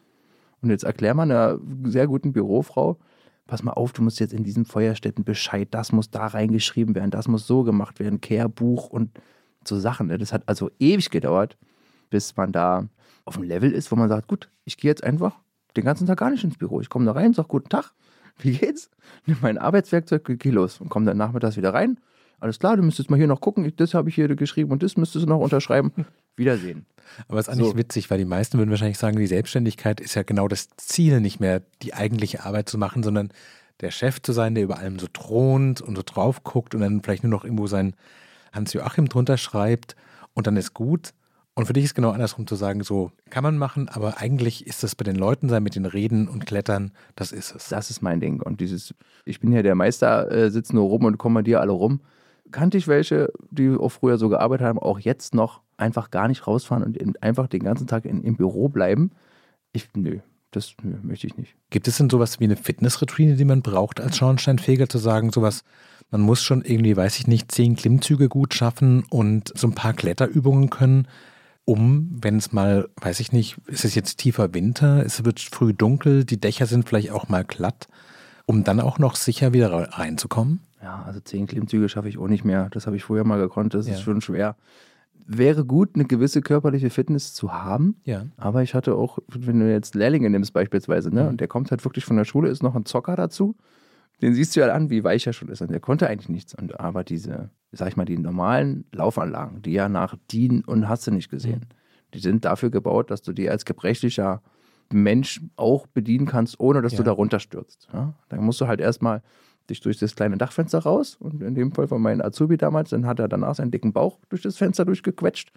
Und 0.63 0.71
jetzt 0.71 0.85
erklär 0.85 1.15
mal 1.15 1.25
einer 1.25 1.59
sehr 1.85 2.07
guten 2.07 2.33
Bürofrau, 2.33 2.99
pass 3.47 3.63
mal 3.63 3.73
auf, 3.73 3.93
du 3.93 4.03
musst 4.03 4.21
jetzt 4.21 4.33
in 4.33 4.45
diesem 4.45 4.65
Feuerstätten 4.65 5.25
Bescheid, 5.25 5.69
das 5.71 5.93
muss 5.93 6.11
da 6.11 6.27
reingeschrieben 6.27 6.95
werden, 6.95 7.11
das 7.11 7.29
muss 7.29 7.47
so 7.47 7.63
gemacht 7.63 8.01
werden, 8.01 8.21
Kehrbuch 8.21 8.89
und 8.89 9.11
so 9.65 9.79
Sachen. 9.79 10.09
Ne? 10.09 10.19
Das 10.19 10.33
hat 10.33 10.43
also 10.47 10.71
ewig 10.79 11.11
gedauert, 11.11 11.57
bis 12.11 12.37
man 12.37 12.53
da 12.53 12.89
auf 13.25 13.37
einem 13.37 13.49
Level 13.49 13.73
ist, 13.73 13.91
wo 13.91 13.97
man 13.97 14.09
sagt, 14.09 14.29
gut, 14.29 14.51
ich 14.65 14.77
gehe 14.77 14.91
jetzt 14.91 15.05
einfach 15.05 15.39
den 15.77 15.85
ganzen 15.85 16.07
Tag 16.07 16.19
gar 16.19 16.31
nicht 16.31 16.45
ins 16.45 16.59
Büro. 16.59 16.81
Ich 16.81 16.89
komme 16.89 17.05
da 17.05 17.13
rein, 17.13 17.35
sage 17.35 17.49
guten 17.49 17.69
Tag, 17.69 17.93
wie 18.39 18.53
geht's? 18.53 18.91
Nimm 19.27 19.39
mein 19.41 19.59
Arbeitswerkzeug, 19.59 20.39
geh 20.39 20.51
los 20.51 20.81
und 20.81 20.89
komme 20.89 21.07
dann 21.07 21.17
nachmittags 21.17 21.57
wieder 21.57 21.75
rein. 21.75 21.99
Alles 22.39 22.59
klar, 22.59 22.77
du 22.77 22.83
müsstest 22.83 23.11
mal 23.11 23.17
hier 23.17 23.27
noch 23.27 23.41
gucken, 23.41 23.73
das 23.77 23.95
habe 23.95 24.09
ich 24.09 24.15
hier 24.15 24.35
geschrieben 24.35 24.71
und 24.71 24.83
das 24.83 24.97
müsstest 24.97 25.25
du 25.25 25.29
noch 25.29 25.41
unterschreiben. 25.41 25.93
Wiedersehen. 26.37 26.87
Aber 27.29 27.39
es 27.39 27.47
ist 27.49 27.53
eigentlich 27.55 27.71
So. 27.71 27.77
witzig, 27.77 28.11
weil 28.11 28.19
die 28.19 28.25
meisten 28.25 28.59
würden 28.59 28.71
wahrscheinlich 28.71 28.99
sagen, 28.99 29.17
die 29.19 29.27
Selbstständigkeit 29.27 30.01
ist 30.01 30.15
ja 30.15 30.23
genau 30.23 30.49
das 30.49 30.69
Ziel, 30.77 31.21
nicht 31.21 31.41
mehr 31.41 31.63
die 31.83 31.95
eigentliche 31.95 32.45
Arbeit 32.45 32.69
zu 32.69 32.79
machen, 32.79 33.03
sondern 33.03 33.31
der 33.81 33.91
Chef 33.91 34.21
zu 34.23 34.33
sein, 34.33 34.55
der 34.55 34.65
über 34.65 34.79
allem 34.79 34.99
so 34.99 35.07
thront 35.07 35.81
und 35.81 35.97
so 35.97 36.03
drauf 36.05 36.43
guckt 36.45 36.75
und 36.75 36.81
dann 36.81 37.03
vielleicht 37.03 37.23
nur 37.23 37.31
noch 37.31 37.45
irgendwo 37.45 37.67
sein 37.67 37.95
Hans-Joachim 38.53 39.09
drunter 39.09 39.37
schreibt 39.37 39.97
und 40.35 40.47
dann 40.47 40.57
ist 40.57 40.75
gut. 40.75 41.11
Und 41.55 41.65
für 41.67 41.73
dich 41.73 41.85
ist 41.85 41.95
genau 41.95 42.11
andersrum 42.11 42.47
zu 42.47 42.55
sagen, 42.55 42.83
so 42.83 43.13
kann 43.31 43.43
man 43.43 43.57
machen, 43.57 43.89
aber 43.89 44.19
eigentlich 44.19 44.67
ist 44.67 44.83
das 44.83 44.95
bei 44.95 45.05
den 45.05 45.17
Leuten 45.17 45.49
sein, 45.49 45.63
mit 45.63 45.75
den 45.75 45.87
Reden 45.87 46.29
und 46.29 46.45
Klettern, 46.45 46.93
das 47.15 47.33
ist 47.33 47.55
es. 47.55 47.69
Das 47.69 47.89
ist 47.89 48.03
mein 48.03 48.21
Ding. 48.21 48.43
Und 48.43 48.61
dieses, 48.61 48.95
ich 49.25 49.41
bin 49.41 49.53
ja 49.53 49.63
der 49.63 49.75
Meister, 49.75 50.31
äh, 50.31 50.51
sitze 50.51 50.75
nur 50.75 50.85
rum 50.85 51.05
und 51.05 51.17
kommandiere 51.17 51.61
alle 51.61 51.73
rum. 51.73 52.01
Kannte 52.51 52.77
ich 52.77 52.89
welche, 52.89 53.33
die 53.51 53.71
auch 53.71 53.89
früher 53.89 54.19
so 54.19 54.29
gearbeitet 54.29 54.67
haben, 54.67 54.79
auch 54.79 54.99
jetzt 54.99 55.35
noch 55.35 55.63
einfach 55.77 56.11
gar 56.11 56.29
nicht 56.29 56.47
rausfahren 56.47 56.83
und 56.85 56.97
in, 56.97 57.17
einfach 57.21 57.49
den 57.49 57.63
ganzen 57.63 57.87
Tag 57.87 58.05
in, 58.05 58.23
im 58.23 58.37
Büro 58.37 58.69
bleiben? 58.69 59.11
Ich, 59.73 59.89
nö, 59.95 60.19
das 60.51 60.75
nö, 60.83 60.97
möchte 61.03 61.27
ich 61.27 61.37
nicht. 61.37 61.55
Gibt 61.71 61.89
es 61.89 61.99
denn 61.99 62.09
sowas 62.11 62.41
wie 62.41 62.45
eine 62.45 62.57
Fitnessroutine, 62.57 63.37
die 63.37 63.45
man 63.45 63.63
braucht 63.63 64.01
als 64.01 64.17
Schornsteinfeger, 64.17 64.89
zu 64.89 64.99
sagen, 64.99 65.31
sowas, 65.31 65.65
man 66.11 66.21
muss 66.21 66.43
schon 66.43 66.63
irgendwie, 66.63 66.97
weiß 66.97 67.19
ich 67.19 67.27
nicht, 67.27 67.53
zehn 67.53 67.77
Klimmzüge 67.77 68.29
gut 68.29 68.55
schaffen 68.55 69.05
und 69.11 69.53
so 69.57 69.67
ein 69.67 69.75
paar 69.75 69.93
Kletterübungen 69.93 70.71
können, 70.71 71.09
um, 71.65 72.09
wenn 72.23 72.37
es 72.37 72.53
mal, 72.53 72.89
weiß 73.01 73.19
ich 73.19 73.33
nicht, 73.33 73.59
ist 73.67 73.85
es 73.85 73.97
jetzt 73.97 74.19
tiefer 74.19 74.55
Winter, 74.55 75.05
es 75.05 75.25
wird 75.25 75.41
früh 75.41 75.75
dunkel, 75.75 76.25
die 76.25 76.41
Dächer 76.41 76.67
sind 76.67 76.89
vielleicht 76.89 77.11
auch 77.11 77.29
mal 77.29 77.43
glatt, 77.45 77.89
um 78.47 78.63
dann 78.63 78.81
auch 78.81 79.01
noch 79.01 79.17
sicher 79.17 79.53
wieder 79.53 79.73
reinzukommen? 79.73 80.61
Ja, 80.81 81.03
also 81.05 81.19
zehn 81.19 81.49
Klimmzüge 81.49 81.89
schaffe 81.89 82.09
ich 82.09 82.19
auch 82.19 82.29
nicht 82.29 82.45
mehr. 82.45 82.69
Das 82.71 82.87
habe 82.87 82.95
ich 82.97 83.03
früher 83.03 83.25
mal 83.25 83.41
gekonnt, 83.41 83.75
das 83.75 83.89
Ja. 83.89 83.95
ist 83.95 84.03
schon 84.03 84.21
schwer. 84.21 84.55
Wäre 85.29 85.65
gut, 85.65 85.91
eine 85.95 86.05
gewisse 86.05 86.41
körperliche 86.41 86.89
Fitness 86.91 87.35
zu 87.35 87.53
haben. 87.53 87.97
Ja. 88.05 88.27
Aber 88.37 88.63
ich 88.63 88.75
hatte 88.75 88.95
auch, 88.95 89.19
wenn 89.29 89.59
du 89.61 89.71
jetzt 89.71 89.95
Lehrlinge 89.95 90.31
nimmst 90.31 90.53
beispielsweise, 90.53 91.13
ne, 91.13 91.29
und 91.29 91.41
der 91.41 91.49
kommt 91.49 91.71
halt 91.71 91.85
wirklich 91.85 92.05
von 92.05 92.17
der 92.17 92.25
Schule, 92.25 92.49
ist 92.49 92.63
noch 92.63 92.77
ein 92.77 92.85
Zocker 92.87 93.17
dazu, 93.17 93.57
den 94.23 94.35
siehst 94.35 94.55
du 94.55 94.61
ja 94.61 94.73
an, 94.73 94.89
wie 94.89 95.03
weich 95.05 95.27
er 95.27 95.33
schon 95.33 95.49
ist. 95.49 95.61
Und 95.61 95.71
der 95.71 95.81
konnte 95.81 96.09
eigentlich 96.09 96.29
nichts. 96.29 96.55
Und 96.55 96.79
aber 96.81 97.03
diese, 97.05 97.51
sag 97.73 97.89
ich 97.89 97.97
mal, 97.97 98.05
die 98.05 98.17
normalen 98.19 98.85
Laufanlagen, 98.93 99.63
die 99.63 99.73
ja 99.73 99.89
nach 99.89 100.17
DIN 100.33 100.63
und 100.65 100.89
hast 100.89 101.07
du 101.07 101.11
nicht 101.11 101.29
gesehen, 101.31 101.67
die 102.15 102.21
sind 102.21 102.45
dafür 102.45 102.71
gebaut, 102.71 103.11
dass 103.11 103.23
du 103.23 103.33
die 103.33 103.51
als 103.51 103.65
gebrechlicher 103.65 104.43
Mensch 104.93 105.43
auch 105.57 105.87
bedienen 105.89 106.27
kannst, 106.27 106.61
ohne 106.61 106.81
dass 106.81 106.93
Ja. 106.93 106.99
du 106.99 107.03
da 107.03 107.13
runterstürzt. 107.13 107.89
Ja? 107.93 108.15
Dann 108.29 108.45
musst 108.45 108.61
du 108.61 108.69
halt 108.69 108.81
erstmal 108.81 109.23
dich 109.67 109.81
durch 109.81 109.99
das 109.99 110.15
kleine 110.15 110.37
Dachfenster 110.37 110.79
raus 110.81 111.17
und 111.19 111.43
in 111.43 111.55
dem 111.55 111.73
Fall 111.73 111.89
von 111.89 112.01
meinem 112.01 112.21
Azubi 112.21 112.57
damals, 112.57 112.91
dann 112.91 113.07
hat 113.07 113.19
er 113.19 113.29
danach 113.29 113.55
seinen 113.55 113.71
dicken 113.71 113.93
Bauch 113.93 114.19
durch 114.29 114.43
das 114.43 114.57
Fenster 114.57 114.85
durchgequetscht 114.85 115.53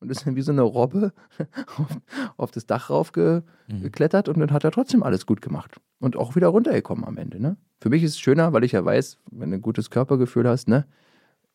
und 0.00 0.10
ist 0.10 0.26
dann 0.26 0.36
wie 0.36 0.42
so 0.42 0.52
eine 0.52 0.62
Robbe 0.62 1.12
auf, 1.76 1.98
auf 2.36 2.50
das 2.50 2.66
Dach 2.66 2.90
raufgeklettert 2.90 4.28
und 4.28 4.38
dann 4.40 4.50
hat 4.50 4.64
er 4.64 4.70
trotzdem 4.70 5.02
alles 5.02 5.26
gut 5.26 5.40
gemacht. 5.40 5.76
Und 6.00 6.16
auch 6.16 6.34
wieder 6.34 6.48
runtergekommen 6.48 7.04
am 7.04 7.16
Ende. 7.16 7.40
Ne? 7.40 7.56
Für 7.80 7.88
mich 7.88 8.02
ist 8.02 8.12
es 8.12 8.20
schöner, 8.20 8.52
weil 8.52 8.64
ich 8.64 8.72
ja 8.72 8.84
weiß, 8.84 9.18
wenn 9.30 9.50
du 9.50 9.56
ein 9.56 9.62
gutes 9.62 9.90
Körpergefühl 9.90 10.48
hast, 10.48 10.68
ne, 10.68 10.86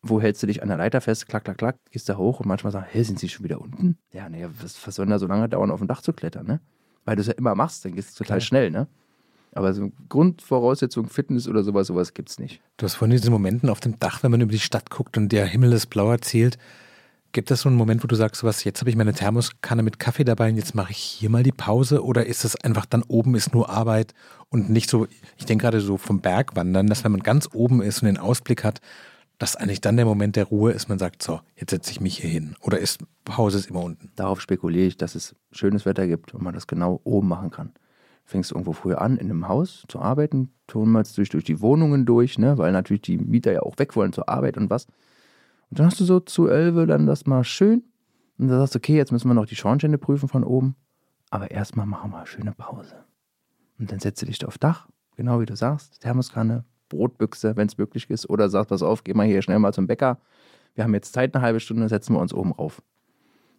wo 0.02 0.22
hältst 0.22 0.42
du 0.44 0.48
dich 0.48 0.62
an 0.62 0.70
der 0.70 0.78
Leiter 0.78 1.02
fest, 1.02 1.28
klack, 1.28 1.44
klack, 1.44 1.58
klack, 1.58 1.78
gehst 1.92 2.08
da 2.08 2.18
hoch 2.18 2.40
und 2.40 2.48
manchmal 2.48 2.72
sagst, 2.72 2.94
hey, 2.94 3.04
sind 3.04 3.20
sie 3.20 3.30
schon 3.30 3.44
wieder 3.44 3.60
unten? 3.60 3.98
Ja, 4.14 4.30
naja, 4.30 4.50
was, 4.62 4.86
was 4.88 4.96
soll 4.96 5.06
denn 5.06 5.12
da 5.12 5.20
so 5.20 5.28
lange 5.28 5.50
dauern, 5.50 5.72
auf 5.72 5.80
dem 5.80 5.88
Dach 5.88 6.02
zu 6.02 6.14
klettern, 6.14 6.48
ne? 6.48 6.62
Weil 7.06 7.16
du 7.16 7.22
es 7.22 7.28
ja 7.28 7.34
immer 7.34 7.56
machst, 7.56 7.84
dann 7.86 7.94
gehst 7.94 8.12
du 8.12 8.24
total 8.24 8.38
Klar. 8.38 8.42
schnell, 8.42 8.72
ne? 8.72 8.88
Aber 9.54 9.74
so 9.74 9.92
Grundvoraussetzung, 10.10 11.08
Fitness 11.08 11.48
oder 11.48 11.64
sowas, 11.64 11.88
sowas 11.88 12.14
gibt's 12.14 12.40
nicht. 12.40 12.62
Du 12.78 12.86
hast 12.86 12.96
vorhin 12.96 13.18
diese 13.18 13.32
Momenten 13.32 13.70
auf 13.70 13.80
dem 13.80 13.98
Dach, 14.00 14.24
wenn 14.24 14.32
man 14.32 14.42
über 14.42 14.52
die 14.52 14.60
Stadt 14.60 14.90
guckt 14.90 15.18
und 15.18 15.32
der 15.32 15.46
Himmel 15.46 15.74
ist 15.74 15.88
blau 15.88 16.12
erzählt. 16.12 16.58
Gibt 17.34 17.52
es 17.52 17.62
so 17.62 17.70
einen 17.70 17.78
Moment, 17.78 18.04
wo 18.04 18.08
du 18.08 18.16
sagst, 18.16 18.44
was, 18.44 18.64
jetzt 18.64 18.80
habe 18.80 18.90
ich 18.90 18.96
meine 18.96 19.14
Thermoskanne 19.14 19.84
mit 19.84 20.00
Kaffee 20.00 20.24
dabei 20.24 20.50
und 20.50 20.56
jetzt 20.56 20.76
mache 20.76 20.92
ich 20.92 20.98
hier 20.98 21.30
mal 21.30 21.44
die 21.44 21.52
Pause? 21.52 22.04
Oder 22.04 22.26
ist 22.26 22.46
es 22.46 22.56
einfach 22.64 22.86
dann 22.86 23.04
oben 23.04 23.36
ist 23.36 23.54
nur 23.54 23.70
Arbeit 23.70 24.14
und 24.50 24.70
nicht 24.70 24.90
so, 24.90 25.08
ich 25.38 25.46
denke 25.46 25.64
gerade 25.64 25.82
so 25.82 25.98
vom 25.98 26.22
Bergwandern, 26.22 26.88
dass 26.88 27.04
wenn 27.04 27.12
man 27.12 27.22
ganz 27.22 27.50
oben 27.54 27.82
ist 27.82 28.02
und 28.02 28.08
den 28.08 28.18
Ausblick 28.18 28.64
hat, 28.64 28.80
dass 29.38 29.56
eigentlich 29.56 29.82
dann 29.82 29.98
der 29.98 30.06
Moment 30.06 30.36
der 30.36 30.46
Ruhe 30.46 30.72
ist, 30.72 30.90
man 30.90 31.00
sagt, 31.00 31.22
so, 31.22 31.42
jetzt 31.56 31.70
setze 31.70 31.92
ich 31.92 32.02
mich 32.02 32.18
hier 32.18 32.30
hin. 32.30 32.56
Oder 32.62 32.80
ist 32.80 33.04
Pause 33.24 33.60
ist 33.60 33.70
immer 33.70 33.84
unten? 33.84 34.12
Darauf 34.16 34.42
spekuliere 34.42 34.88
ich, 34.88 34.98
dass 34.98 35.16
es 35.16 35.36
schönes 35.52 35.86
Wetter 35.86 36.08
gibt 36.08 36.34
und 36.34 36.42
man 36.42 36.56
das 36.56 36.66
genau 36.66 37.02
oben 37.04 37.28
machen 37.28 37.52
kann. 37.52 37.74
Fängst 38.28 38.52
du 38.52 38.56
irgendwo 38.56 38.74
früher 38.74 39.00
an, 39.00 39.16
in 39.16 39.32
einem 39.32 39.48
Haus 39.48 39.86
zu 39.88 40.00
arbeiten, 40.00 40.50
tummelst 40.68 41.18
durch, 41.18 41.30
durch 41.30 41.46
die 41.46 41.62
Wohnungen 41.62 42.06
durch, 42.06 42.38
ne? 42.38 42.58
weil 42.58 42.74
natürlich 42.74 43.02
die 43.02 43.18
Mieter 43.18 43.54
ja 43.54 43.62
auch 43.62 43.80
weg 43.80 43.96
wollen 43.96 44.12
zur 44.12 44.28
Arbeit 44.28 44.58
und 44.58 44.70
was. 44.70 44.86
Und 45.70 45.80
dann 45.80 45.86
hast 45.86 46.02
du 46.02 46.04
so 46.04 46.20
zu 46.20 46.50
elf 46.50 46.76
dann 46.88 47.08
das 47.08 47.26
mal 47.26 47.46
schön 47.46 47.84
und 48.38 48.50
dann 48.50 48.60
sagst 48.60 48.76
du, 48.76 48.80
okay, 48.80 48.98
jetzt 48.98 49.14
müssen 49.14 49.30
wir 49.30 49.34
noch 49.34 49.46
die 49.46 49.56
Schornsteine 49.56 49.98
prüfen 49.98 50.28
von 50.28 50.44
oben, 50.44 50.76
aber 51.30 51.52
erstmal 51.52 51.86
machen 51.86 52.12
wir 52.12 52.18
eine 52.18 52.28
schöne 52.28 52.52
Pause. 52.52 53.06
Und 53.80 53.94
dann 53.94 54.00
setzt 54.00 54.22
du 54.22 54.26
dich 54.26 54.46
auf 54.46 54.58
Dach, 54.58 54.90
genau 55.16 55.40
wie 55.40 55.46
du 55.46 55.56
sagst, 55.56 56.02
Thermoskanne, 56.02 56.66
Brotbüchse, 56.90 57.56
wenn 57.56 57.68
es 57.68 57.78
möglich 57.78 58.10
ist, 58.10 58.30
oder 58.30 58.50
sagst, 58.50 58.70
pass 58.70 58.84
auf, 58.84 59.06
geh 59.06 59.14
mal 59.14 59.26
hier 59.26 59.42
schnell 59.42 59.60
mal 59.60 59.74
zum 59.74 59.88
Bäcker. 59.88 60.20
Wir 60.76 60.84
haben 60.84 60.94
jetzt 60.94 61.14
Zeit, 61.14 61.34
eine 61.34 61.42
halbe 61.42 61.62
Stunde, 61.62 61.88
setzen 61.88 62.14
wir 62.14 62.20
uns 62.20 62.34
oben 62.34 62.52
rauf. 62.52 62.82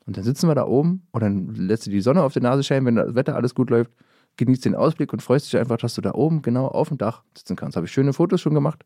Und 0.05 0.19
dann 0.19 0.25
sitzen 0.25 0.47
wir 0.47 0.55
da 0.55 0.67
oben 0.67 1.07
und 1.11 1.23
dann 1.23 1.55
lässt 1.55 1.87
du 1.87 1.91
die 1.91 2.03
Sonne 2.03 2.23
auf 2.23 2.35
die 2.35 2.41
Nase 2.41 2.63
scheinen, 2.63 2.87
wenn 2.87 2.97
das 2.97 3.15
Wetter 3.15 3.35
alles 3.35 3.55
gut 3.55 3.71
läuft, 3.71 3.93
genießt 4.39 4.65
den 4.65 4.75
Ausblick 4.75 5.13
und 5.13 5.21
freust 5.21 5.47
dich 5.47 5.59
einfach, 5.59 5.77
dass 5.77 5.95
du 5.95 6.01
da 6.01 6.13
oben 6.15 6.41
genau 6.41 6.67
auf 6.67 6.89
dem 6.89 6.97
Dach 6.99 7.23
sitzen 7.37 7.57
kannst. 7.57 7.77
Habe 7.77 7.87
ich 7.87 7.93
schöne 7.93 8.13
Fotos 8.15 8.41
schon 8.41 8.55
gemacht, 8.55 8.85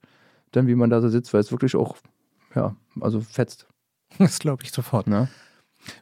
dann 0.51 0.67
wie 0.67 0.75
man 0.75 0.91
da 0.91 1.01
so 1.01 1.09
sitzt, 1.09 1.33
weil 1.33 1.41
es 1.41 1.53
wirklich 1.53 1.77
auch, 1.77 1.97
ja, 2.55 2.75
also 3.01 3.21
fetzt. 3.21 3.67
Das 4.19 4.39
glaube 4.39 4.63
ich 4.65 4.73
sofort. 4.73 5.07
Ne? 5.07 5.29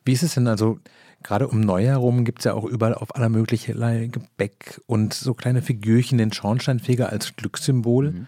Wie 0.05 0.13
ist 0.13 0.25
es 0.25 0.35
denn 0.35 0.49
also, 0.49 0.81
gerade 1.23 1.47
um 1.47 1.61
Neujahr 1.61 2.01
herum 2.01 2.25
gibt 2.25 2.41
es 2.41 2.45
ja 2.45 2.55
auch 2.55 2.65
überall 2.65 2.95
auf 2.95 3.15
aller 3.15 3.29
mögliche 3.29 3.75
Gebäck 3.75 4.81
und 4.87 5.15
so 5.15 5.35
kleine 5.35 5.63
Figürchen, 5.63 6.19
den 6.19 6.33
Schornsteinfeger 6.33 7.11
als 7.11 7.37
Glückssymbol. 7.37 8.13
Mhm. 8.13 8.27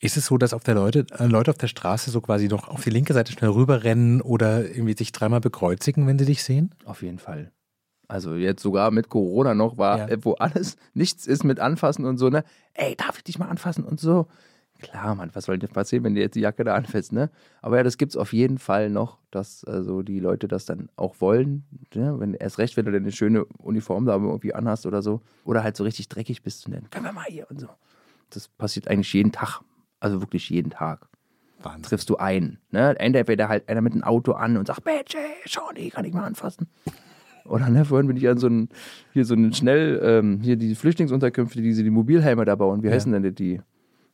Ist 0.00 0.16
es 0.16 0.26
so, 0.26 0.36
dass 0.36 0.52
auf 0.52 0.64
der 0.64 0.74
Leute, 0.74 1.06
äh, 1.16 1.26
Leute 1.26 1.52
auf 1.52 1.58
der 1.58 1.68
Straße 1.68 2.10
so 2.10 2.20
quasi 2.20 2.48
noch 2.48 2.68
auf 2.68 2.82
die 2.82 2.90
linke 2.90 3.14
Seite 3.14 3.32
schnell 3.32 3.50
rüberrennen 3.50 4.20
oder 4.20 4.68
irgendwie 4.68 4.96
sich 4.96 5.12
dreimal 5.12 5.40
bekreuzigen, 5.40 6.08
wenn 6.08 6.18
sie 6.18 6.24
dich 6.24 6.42
sehen? 6.42 6.74
Auf 6.84 7.02
jeden 7.02 7.20
Fall. 7.20 7.52
Also 8.12 8.34
jetzt 8.34 8.62
sogar 8.62 8.90
mit 8.90 9.08
Corona 9.08 9.54
noch 9.54 9.78
war, 9.78 10.10
Ja. 10.10 10.16
wo 10.24 10.34
alles 10.34 10.76
nichts 10.94 11.26
ist 11.26 11.44
mit 11.44 11.60
anfassen 11.60 12.04
und 12.04 12.18
so, 12.18 12.28
ne? 12.28 12.44
Ey, 12.74 12.94
darf 12.94 13.16
ich 13.16 13.24
dich 13.24 13.38
mal 13.38 13.48
anfassen 13.48 13.84
und 13.84 13.98
so? 14.00 14.26
Klar, 14.82 15.14
Mann, 15.14 15.30
was 15.32 15.44
soll 15.46 15.58
denn 15.58 15.70
passieren, 15.70 16.04
wenn 16.04 16.14
dir 16.14 16.20
jetzt 16.20 16.34
die 16.34 16.40
Jacke 16.40 16.62
da 16.62 16.74
anfasst, 16.74 17.12
ne? 17.12 17.30
Aber 17.62 17.78
ja, 17.78 17.82
das 17.84 17.96
gibt's 17.96 18.16
auf 18.16 18.34
jeden 18.34 18.58
Fall 18.58 18.90
noch, 18.90 19.16
dass 19.30 19.64
also 19.64 20.02
die 20.02 20.20
Leute 20.20 20.46
das 20.46 20.66
dann 20.66 20.90
auch 20.96 21.20
wollen. 21.20 21.64
Ne? 21.94 22.14
Wenn, 22.20 22.34
erst 22.34 22.58
recht, 22.58 22.76
wenn 22.76 22.84
du 22.84 22.92
dann 22.92 23.02
eine 23.02 23.12
schöne 23.12 23.46
Uniform 23.58 24.04
da 24.04 24.12
irgendwie 24.14 24.52
anhast 24.54 24.84
oder 24.84 25.00
so. 25.00 25.22
Oder 25.44 25.62
halt 25.62 25.76
so 25.78 25.84
richtig 25.84 26.08
dreckig 26.10 26.42
bist 26.42 26.66
und 26.66 26.74
dann, 26.74 26.90
können 26.90 27.06
wir 27.06 27.12
mal 27.12 27.24
hier 27.28 27.46
und 27.48 27.60
so. 27.60 27.68
Das 28.28 28.48
passiert 28.48 28.88
eigentlich 28.88 29.12
jeden 29.14 29.32
Tag. 29.32 29.60
Also 30.00 30.20
wirklich 30.20 30.50
jeden 30.50 30.70
Tag 30.70 31.06
Wahnsinn. 31.62 31.82
triffst 31.84 32.10
du 32.10 32.16
einen. 32.18 32.58
Ne? 32.72 32.94
Entweder 32.98 33.48
halt 33.48 33.68
einer 33.70 33.80
mit 33.80 33.94
einem 33.94 34.02
Auto 34.02 34.32
an 34.32 34.58
und 34.58 34.66
sagt, 34.66 34.84
Mensch, 34.84 35.14
ey, 35.14 35.48
Shawnee, 35.48 35.88
kann 35.88 36.04
ich 36.04 36.12
mal 36.12 36.24
anfassen? 36.24 36.68
Oder 37.44 37.68
ne, 37.70 37.84
vorhin 37.84 38.06
bin 38.06 38.16
ich 38.16 38.28
an 38.28 38.38
so 38.38 38.46
einen, 38.46 38.68
hier 39.12 39.24
so 39.24 39.34
einen 39.34 39.52
schnell, 39.52 40.00
ähm, 40.02 40.40
hier 40.42 40.56
die 40.56 40.74
Flüchtlingsunterkünfte, 40.74 41.60
diese 41.62 41.82
die 41.82 41.90
Mobilhelme 41.90 42.44
da 42.44 42.54
bauen. 42.56 42.82
Wie 42.82 42.88
Ja. 42.88 42.94
heißen 42.94 43.12
denn 43.12 43.34
die? 43.34 43.60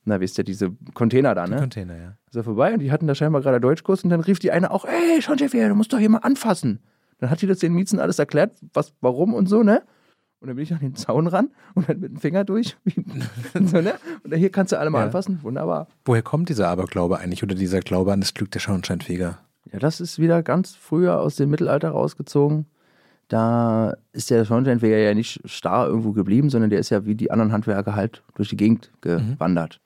Na, 0.04 0.20
wisst 0.20 0.38
ihr, 0.38 0.44
diese 0.44 0.70
Container 0.94 1.34
da, 1.34 1.44
Die 1.44 1.50
ne? 1.52 1.58
Container, 1.60 1.96
ja. 1.96 2.16
Ist 2.30 2.36
er 2.36 2.44
vorbei 2.44 2.72
und 2.72 2.80
die 2.80 2.90
hatten 2.90 3.06
da 3.06 3.14
scheinbar 3.14 3.42
gerade 3.42 3.60
Deutschkurs 3.60 4.04
und 4.04 4.10
dann 4.10 4.20
rief 4.20 4.38
die 4.38 4.50
eine 4.50 4.70
auch, 4.70 4.84
ey, 4.86 5.20
Sean 5.20 5.36
Jeffy, 5.36 5.58
du 5.68 5.74
musst 5.74 5.92
doch 5.92 5.98
hier 5.98 6.08
mal 6.08 6.18
anfassen. 6.18 6.80
Dann 7.18 7.30
hat 7.30 7.42
die 7.42 7.46
das 7.46 7.58
den 7.58 7.74
Miezen 7.74 7.98
alles 8.00 8.18
erklärt, 8.18 8.52
was, 8.72 8.94
warum 9.00 9.34
und 9.34 9.46
so, 9.48 9.62
ne? 9.62 9.82
Und 10.40 10.46
dann 10.46 10.54
bin 10.56 10.62
ich 10.62 10.72
an 10.72 10.78
den 10.78 10.94
Zaun 10.94 11.26
ran 11.26 11.50
und 11.74 11.88
dann 11.88 11.98
mit 11.98 12.12
dem 12.12 12.18
Finger 12.18 12.44
durch. 12.44 12.76
so, 13.54 13.80
ne? 13.80 13.94
Und 14.22 14.34
hier 14.34 14.50
kannst 14.50 14.72
du 14.72 14.78
alle 14.78 14.88
mal 14.88 15.00
Ja. 15.00 15.06
anfassen. 15.06 15.40
Wunderbar. 15.42 15.88
Woher 16.04 16.22
kommt 16.22 16.48
dieser 16.48 16.68
Aberglaube 16.68 17.18
eigentlich 17.18 17.42
oder 17.42 17.56
dieser 17.56 17.80
Glaube 17.80 18.12
an 18.12 18.20
das 18.20 18.34
Glück 18.34 18.50
der 18.52 18.60
Schornsteinfeger? 18.60 19.38
Ja, 19.72 19.78
das 19.80 20.00
ist 20.00 20.18
wieder 20.20 20.42
ganz 20.44 20.74
früher 20.76 21.20
aus 21.20 21.34
dem 21.36 21.50
Mittelalter 21.50 21.90
rausgezogen. 21.90 22.66
Da 23.28 23.94
ist 24.12 24.30
der 24.30 24.44
Schornsteinfeger 24.44 24.96
ja 24.96 25.14
nicht 25.14 25.40
starr 25.44 25.86
irgendwo 25.86 26.12
geblieben, 26.12 26.48
sondern 26.50 26.70
der 26.70 26.78
ist 26.78 26.90
ja 26.90 27.04
wie 27.04 27.14
die 27.14 27.30
anderen 27.30 27.52
Handwerker 27.52 27.94
halt 27.94 28.22
durch 28.34 28.48
die 28.48 28.56
Gegend 28.56 28.90
gewandert. 29.00 29.80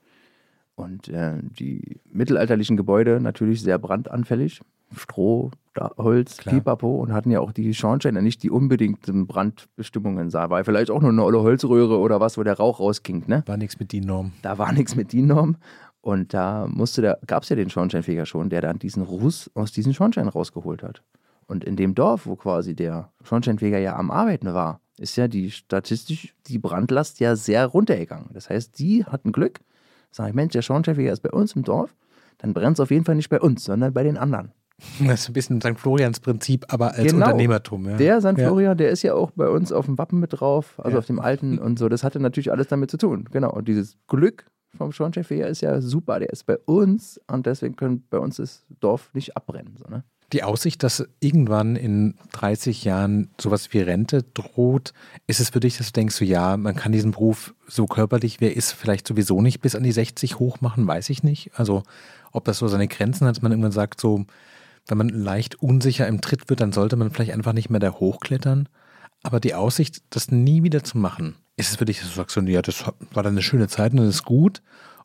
Und 0.75 1.09
äh, 1.09 1.39
die 1.43 2.01
mittelalterlichen 2.11 2.77
Gebäude 2.77 3.21
natürlich 3.21 3.63
sehr 3.63 3.79
brandanfällig. 3.79 4.61
Stroh, 4.97 5.51
Holz, 5.97 6.37
Klar. 6.37 6.55
Pipapo 6.55 6.97
und 6.97 7.13
hatten 7.13 7.31
ja 7.31 7.41
auch 7.41 7.53
die 7.53 7.73
Schornsteine 7.73 8.23
nicht 8.23 8.43
die 8.43 8.51
unbedingten 8.51 9.27
Brandbestimmungen 9.27 10.31
sah. 10.31 10.51
War 10.51 10.65
vielleicht 10.65 10.91
auch 10.91 11.01
nur 11.01 11.11
eine 11.11 11.25
olle 11.25 11.41
Holzröhre 11.41 11.99
oder 11.99 12.21
was, 12.21 12.37
wo 12.37 12.43
der 12.43 12.59
Rauch 12.59 12.79
rausging, 12.79 13.25
ne? 13.27 13.43
War 13.47 13.57
nichts 13.57 13.79
mit 13.79 13.93
DIN-Norm. 13.93 14.33
Da 14.43 14.59
war 14.59 14.73
nichts 14.73 14.95
mit 14.95 15.13
DIN-Norm. 15.13 15.57
Und 16.01 16.35
da 16.35 16.67
musste 16.69 17.01
der, 17.01 17.19
gab 17.27 17.45
es 17.45 17.49
ja 17.49 17.57
den 17.57 17.71
Schornsteinfeger 17.71 18.27
schon, 18.27 18.51
der 18.51 18.61
dann 18.61 18.79
diesen 18.79 19.03
Ruß 19.03 19.53
aus 19.55 19.73
diesen 19.73 19.95
Schornstein 19.95 20.29
rausgeholt 20.29 20.83
hat. 20.83 21.03
Und 21.53 21.65
in 21.65 21.77
dem 21.77 21.95
Dorf, 21.95 22.25
wo 22.27 22.35
quasi 22.35 22.75
der 22.75 23.13
Schornsteinfeger 23.25 23.77
ja 23.79 23.95
am 23.97 24.11
Arbeiten 24.11 24.55
war, 24.55 24.81
ist 24.97 25.17
ja 25.17 25.29
die 25.29 25.51
statistisch 25.51 26.35
die 26.47 26.59
Brandlast 26.59 27.21
ja 27.21 27.37
sehr 27.37 27.67
runtergegangen. 27.67 28.31
Das 28.33 28.49
heißt, 28.49 28.79
die 28.79 29.05
hatten 29.05 29.33
Glück. 29.33 29.61
Sag 30.11 30.29
ich, 30.31 30.35
Mensch, 30.35 30.53
der 30.55 30.63
Schornsteinfeger 30.63 31.13
ist 31.13 31.21
bei 31.23 31.31
uns 31.31 31.55
im 31.55 31.63
Dorf, 31.63 31.95
dann 32.39 32.55
brennt 32.55 32.77
es 32.79 32.81
auf 32.81 32.91
jeden 32.91 33.05
Fall 33.05 33.17
nicht 33.17 33.29
bei 33.29 33.39
uns, 33.39 33.65
sondern 33.65 33.93
bei 33.93 34.03
den 34.03 34.17
anderen. 34.17 34.53
Das 35.07 35.21
ist 35.21 35.29
ein 35.29 35.35
bisschen 35.35 35.61
St. 35.61 35.79
Florians 35.79 36.21
Prinzip, 36.21 36.65
aber 36.73 36.95
als 36.95 37.05
Genau. 37.13 37.27
Unternehmertum. 37.27 37.87
Ja. 37.87 37.97
Der 37.99 38.21
St. 38.23 38.39
Ja. 38.39 38.47
Florian, 38.49 38.79
der 38.79 38.89
ist 38.91 39.03
ja 39.03 39.13
auch 39.13 39.31
bei 39.33 39.49
uns 39.51 39.73
auf 39.73 39.85
dem 39.85 39.99
Wappen 39.99 40.21
mit 40.21 40.41
drauf, 40.41 40.75
also 40.79 40.93
Ja. 40.93 40.99
auf 41.01 41.07
dem 41.07 41.21
alten 41.21 41.59
und 41.59 41.79
so. 41.79 41.91
Das 41.91 42.03
hatte 42.03 42.19
natürlich 42.19 42.51
alles 42.51 42.69
damit 42.69 42.91
zu 42.91 42.97
tun. 42.97 43.29
Genau. 43.31 43.53
Und 43.53 43.69
dieses 43.69 43.99
Glück 44.09 44.47
vom 44.75 44.91
Schornsteinfeger 44.91 45.47
ist 45.49 45.61
ja 45.61 45.83
super. 45.83 46.19
Der 46.19 46.31
ist 46.31 46.47
bei 46.47 46.57
uns 46.65 47.21
und 47.31 47.45
deswegen 47.45 47.77
können 47.77 48.05
bei 48.09 48.19
uns 48.19 48.37
das 48.37 48.65
Dorf 48.81 49.11
nicht 49.13 49.37
abbrennen. 49.37 49.77
So, 49.77 49.85
ne? 49.91 50.03
Die 50.33 50.43
Aussicht, 50.43 50.83
dass 50.83 51.07
irgendwann 51.21 51.77
in 51.77 52.15
30 52.33 52.85
Jahren 52.85 53.31
sowas 53.39 53.73
wie 53.73 53.81
Rente 53.81 54.25
droht, 54.35 54.95
ist 55.27 55.41
es 55.41 55.51
für 55.51 55.61
dich, 55.61 55.77
dass 55.77 55.89
du 55.89 55.93
denkst, 55.93 56.15
so, 56.15 56.25
ja, 56.25 56.57
man 56.57 56.75
kann 56.75 56.93
diesen 56.93 57.11
Beruf 57.11 57.55
so 57.67 57.87
körperlich, 57.87 58.41
wer 58.41 58.57
ist, 58.57 58.73
vielleicht 58.73 59.07
sowieso 59.07 59.43
nicht 59.43 59.61
bis 59.61 59.75
an 59.75 59.83
die 59.83 59.93
60 59.93 60.39
hochmachen, 60.39 60.87
weiß 60.87 61.11
ich 61.11 61.23
nicht. 61.23 61.51
Also, 61.57 61.83
ob 62.33 62.47
das 62.47 62.59
so 62.59 62.69
seine 62.69 62.89
Grenzen 62.89 63.27
hat, 63.27 63.37
dass 63.37 63.43
man 63.43 63.53
irgendwann 63.53 63.73
sagt, 63.73 64.01
so, 64.01 64.25
wenn 64.87 64.99
man 64.99 65.11
leicht 65.11 65.57
unsicher 65.57 66.09
im 66.09 66.23
Tritt 66.23 66.49
wird, 66.49 66.61
dann 66.61 66.73
sollte 66.73 66.97
man 66.97 67.11
vielleicht 67.11 67.33
einfach 67.33 67.53
nicht 67.53 67.69
mehr 67.69 67.81
da 67.81 67.93
hochklettern. 67.93 68.69
Aber 69.23 69.39
die 69.39 69.55
Aussicht, 69.55 70.03
das 70.11 70.31
nie 70.31 70.63
wieder 70.63 70.83
zu 70.83 70.99
machen, 70.99 71.37
ist 71.57 71.71
es 71.71 71.77
für 71.77 71.85
dich, 71.85 72.01
dass 72.01 72.09
du 72.09 72.15
sagst, 72.15 72.35
so, 72.35 72.41
ja, 72.41 72.63
das 72.63 72.85
war 73.13 73.23
dann 73.23 73.35
eine 73.35 73.43
schöne 73.43 73.69
Zeit 73.69 73.93
und 73.93 73.99
das 73.99 74.09
ist 74.09 74.25
gut? 74.25 74.63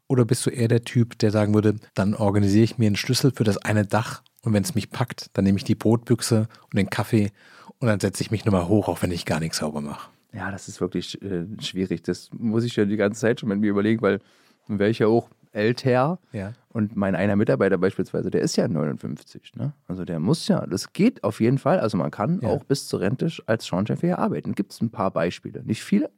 Oder 0.07 0.23
bist 0.23 0.45
du 0.45 0.49
eher 0.49 0.69
der 0.69 0.85
Typ, 0.85 1.19
der 1.19 1.31
sagen 1.31 1.53
würde, 1.53 1.75
dann 1.93 2.15
organisiere 2.15 2.63
ich 2.63 2.77
mir 2.77 2.87
einen 2.87 2.95
Schlüssel 2.95 3.33
für 3.35 3.43
das 3.43 3.57
eine 3.57 3.85
Dach 3.85 4.23
und 4.47 4.53
wenn 4.53 4.63
es 4.63 4.75
mich 4.75 4.89
packt, 4.89 5.29
dann 5.33 5.43
nehme 5.43 5.57
ich 5.57 5.65
die 5.65 5.75
Brotbüchse 5.75 6.47
und 6.71 6.77
den 6.77 6.89
Kaffee 6.89 7.31
und 7.79 7.87
dann 7.89 7.99
setze 7.99 8.23
ich 8.23 8.31
mich 8.31 8.45
nochmal 8.45 8.69
hoch, 8.69 8.87
auch 8.87 9.01
wenn 9.01 9.11
ich 9.11 9.25
gar 9.25 9.41
nichts 9.41 9.57
sauber 9.57 9.81
mache. 9.81 10.09
Ja, 10.33 10.51
das 10.51 10.69
ist 10.69 10.79
wirklich 10.79 11.21
äh, 11.21 11.45
schwierig. 11.61 12.01
Das 12.03 12.29
muss 12.31 12.63
ich 12.63 12.77
ja 12.77 12.85
die 12.85 12.95
ganze 12.95 13.19
Zeit 13.19 13.41
schon 13.41 13.49
mit 13.49 13.59
mir 13.59 13.69
überlegen, 13.71 14.01
weil 14.01 14.21
dann 14.69 14.79
wäre 14.79 14.89
ich 14.89 14.99
ja 14.99 15.07
auch 15.07 15.29
älter. 15.51 16.19
Ja. 16.31 16.53
Und 16.69 16.95
mein 16.95 17.13
einer 17.15 17.35
Mitarbeiter 17.35 17.77
beispielsweise, 17.77 18.29
der 18.29 18.39
ist 18.41 18.55
ja 18.55 18.69
59. 18.69 19.55
Ne? 19.55 19.73
Also 19.87 20.05
der 20.05 20.19
muss 20.21 20.47
ja, 20.47 20.65
das 20.65 20.93
geht 20.93 21.25
auf 21.25 21.41
jeden 21.41 21.57
Fall. 21.57 21.79
Also 21.81 21.97
man 21.97 22.09
kann 22.09 22.39
Ja. 22.41 22.47
auch 22.47 22.63
bis 22.63 22.87
zur 22.87 23.01
Rente 23.01 23.29
als 23.47 23.67
Schornsteinfeger 23.67 24.17
arbeiten. 24.17 24.55
Gibt 24.55 24.71
es 24.71 24.79
ein 24.81 24.91
paar 24.91 25.11
Beispiele. 25.11 25.61
Nicht 25.63 25.83
viele, 25.83 26.09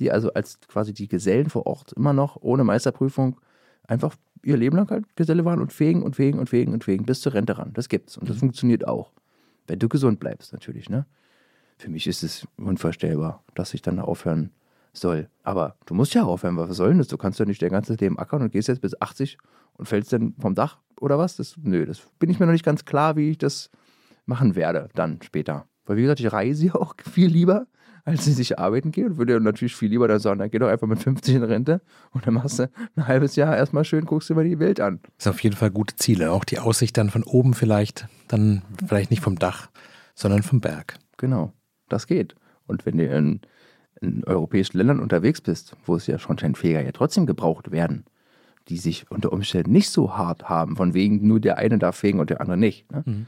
die 0.00 0.10
also 0.10 0.32
als 0.32 0.58
quasi 0.66 0.92
die 0.92 1.06
Gesellen 1.06 1.50
vor 1.50 1.66
Ort 1.66 1.92
immer 1.92 2.12
noch 2.12 2.36
ohne 2.40 2.64
Meisterprüfung 2.64 3.40
einfach 3.86 4.16
ihr 4.42 4.56
Leben 4.56 4.76
lang 4.76 4.90
halt 4.90 5.04
Geselle 5.16 5.44
waren 5.44 5.60
und 5.60 5.72
fegen 5.72 6.02
und 6.02 6.16
fegen 6.16 6.38
und 6.38 6.48
fegen 6.48 6.72
und 6.72 6.84
fegen 6.84 7.04
bis 7.04 7.20
zur 7.20 7.34
Rente 7.34 7.58
ran. 7.58 7.72
Das 7.74 7.88
gibt's 7.88 8.16
und 8.16 8.28
das 8.28 8.38
funktioniert 8.38 8.86
auch. 8.86 9.12
Wenn 9.66 9.78
du 9.78 9.88
gesund 9.88 10.20
bleibst, 10.20 10.52
natürlich, 10.52 10.88
ne? 10.88 11.06
Für 11.78 11.90
mich 11.90 12.06
ist 12.06 12.22
es 12.22 12.46
unvorstellbar, 12.56 13.42
dass 13.54 13.72
ich 13.72 13.80
dann 13.80 13.98
aufhören 13.98 14.50
soll. 14.92 15.28
Aber 15.42 15.76
du 15.86 15.94
musst 15.94 16.14
ja 16.14 16.24
aufhören, 16.24 16.56
was 16.56 16.76
soll 16.76 16.90
denn 16.90 16.98
das? 16.98 17.08
Du 17.08 17.16
kannst 17.16 17.38
ja 17.38 17.46
nicht 17.46 17.62
dein 17.62 17.70
ganzes 17.70 17.98
Leben 18.00 18.18
ackern 18.18 18.42
und 18.42 18.52
gehst 18.52 18.68
jetzt 18.68 18.82
bis 18.82 19.00
80 19.00 19.38
und 19.74 19.86
fällst 19.86 20.12
dann 20.12 20.34
vom 20.38 20.54
Dach 20.54 20.78
oder 21.00 21.18
was? 21.18 21.36
Das, 21.36 21.56
nö, 21.62 21.86
das 21.86 22.02
bin 22.18 22.30
ich 22.30 22.38
mir 22.38 22.46
noch 22.46 22.52
nicht 22.52 22.64
ganz 22.64 22.84
klar, 22.84 23.16
wie 23.16 23.30
ich 23.30 23.38
das 23.38 23.70
machen 24.26 24.56
werde, 24.56 24.88
dann 24.94 25.20
später. 25.22 25.66
Weil 25.86 25.96
wie 25.96 26.02
gesagt, 26.02 26.20
ich 26.20 26.32
reise 26.32 26.66
ja 26.66 26.74
auch 26.76 26.94
viel 27.10 27.28
lieber, 27.28 27.66
als 28.04 28.24
dass 28.26 28.38
ich 28.38 28.58
arbeiten 28.58 28.90
gehe 28.90 29.06
und 29.06 29.18
würde 29.18 29.40
natürlich 29.40 29.74
viel 29.74 29.90
lieber 29.90 30.08
dann 30.08 30.18
sagen, 30.18 30.38
dann 30.38 30.50
geh 30.50 30.58
doch 30.58 30.68
einfach 30.68 30.86
mit 30.86 30.98
50 30.98 31.36
in 31.36 31.42
Rente 31.42 31.80
und 32.12 32.26
dann 32.26 32.34
machst 32.34 32.58
du 32.58 32.70
ein 32.96 33.06
halbes 33.06 33.36
Jahr 33.36 33.56
erstmal 33.56 33.84
schön, 33.84 34.04
guckst 34.04 34.30
dir 34.30 34.34
mal 34.34 34.44
die 34.44 34.58
Welt 34.58 34.80
an. 34.80 35.00
Das 35.16 35.24
sind 35.24 35.32
auf 35.32 35.40
jeden 35.42 35.56
Fall 35.56 35.70
gute 35.70 35.96
Ziele. 35.96 36.32
Auch 36.32 36.44
die 36.44 36.58
Aussicht 36.58 36.96
dann 36.96 37.10
von 37.10 37.22
oben 37.22 37.54
vielleicht, 37.54 38.06
dann 38.28 38.62
vielleicht 38.86 39.10
nicht 39.10 39.22
vom 39.22 39.38
Dach, 39.38 39.70
sondern 40.14 40.42
vom 40.42 40.60
Berg. 40.60 40.98
Genau, 41.16 41.52
das 41.88 42.06
geht. 42.06 42.34
Und 42.66 42.86
wenn 42.86 42.98
du 42.98 43.06
in, 43.06 43.40
in 44.00 44.24
europäischen 44.24 44.78
Ländern 44.78 45.00
unterwegs 45.00 45.40
bist, 45.40 45.76
wo 45.84 45.96
es 45.96 46.06
ja 46.06 46.18
Schornsteinfeger 46.18 46.82
ja 46.82 46.92
trotzdem 46.92 47.26
gebraucht 47.26 47.70
werden, 47.70 48.04
die 48.68 48.76
sich 48.76 49.10
unter 49.10 49.32
Umständen 49.32 49.72
nicht 49.72 49.90
so 49.90 50.16
hart 50.16 50.48
haben, 50.48 50.76
von 50.76 50.94
wegen 50.94 51.26
nur 51.26 51.40
der 51.40 51.58
eine 51.58 51.78
darf 51.78 51.96
fegen 51.96 52.20
und 52.20 52.30
der 52.30 52.40
andere 52.40 52.56
nicht. 52.56 52.90
Ne? 52.92 53.02
Mhm. 53.04 53.26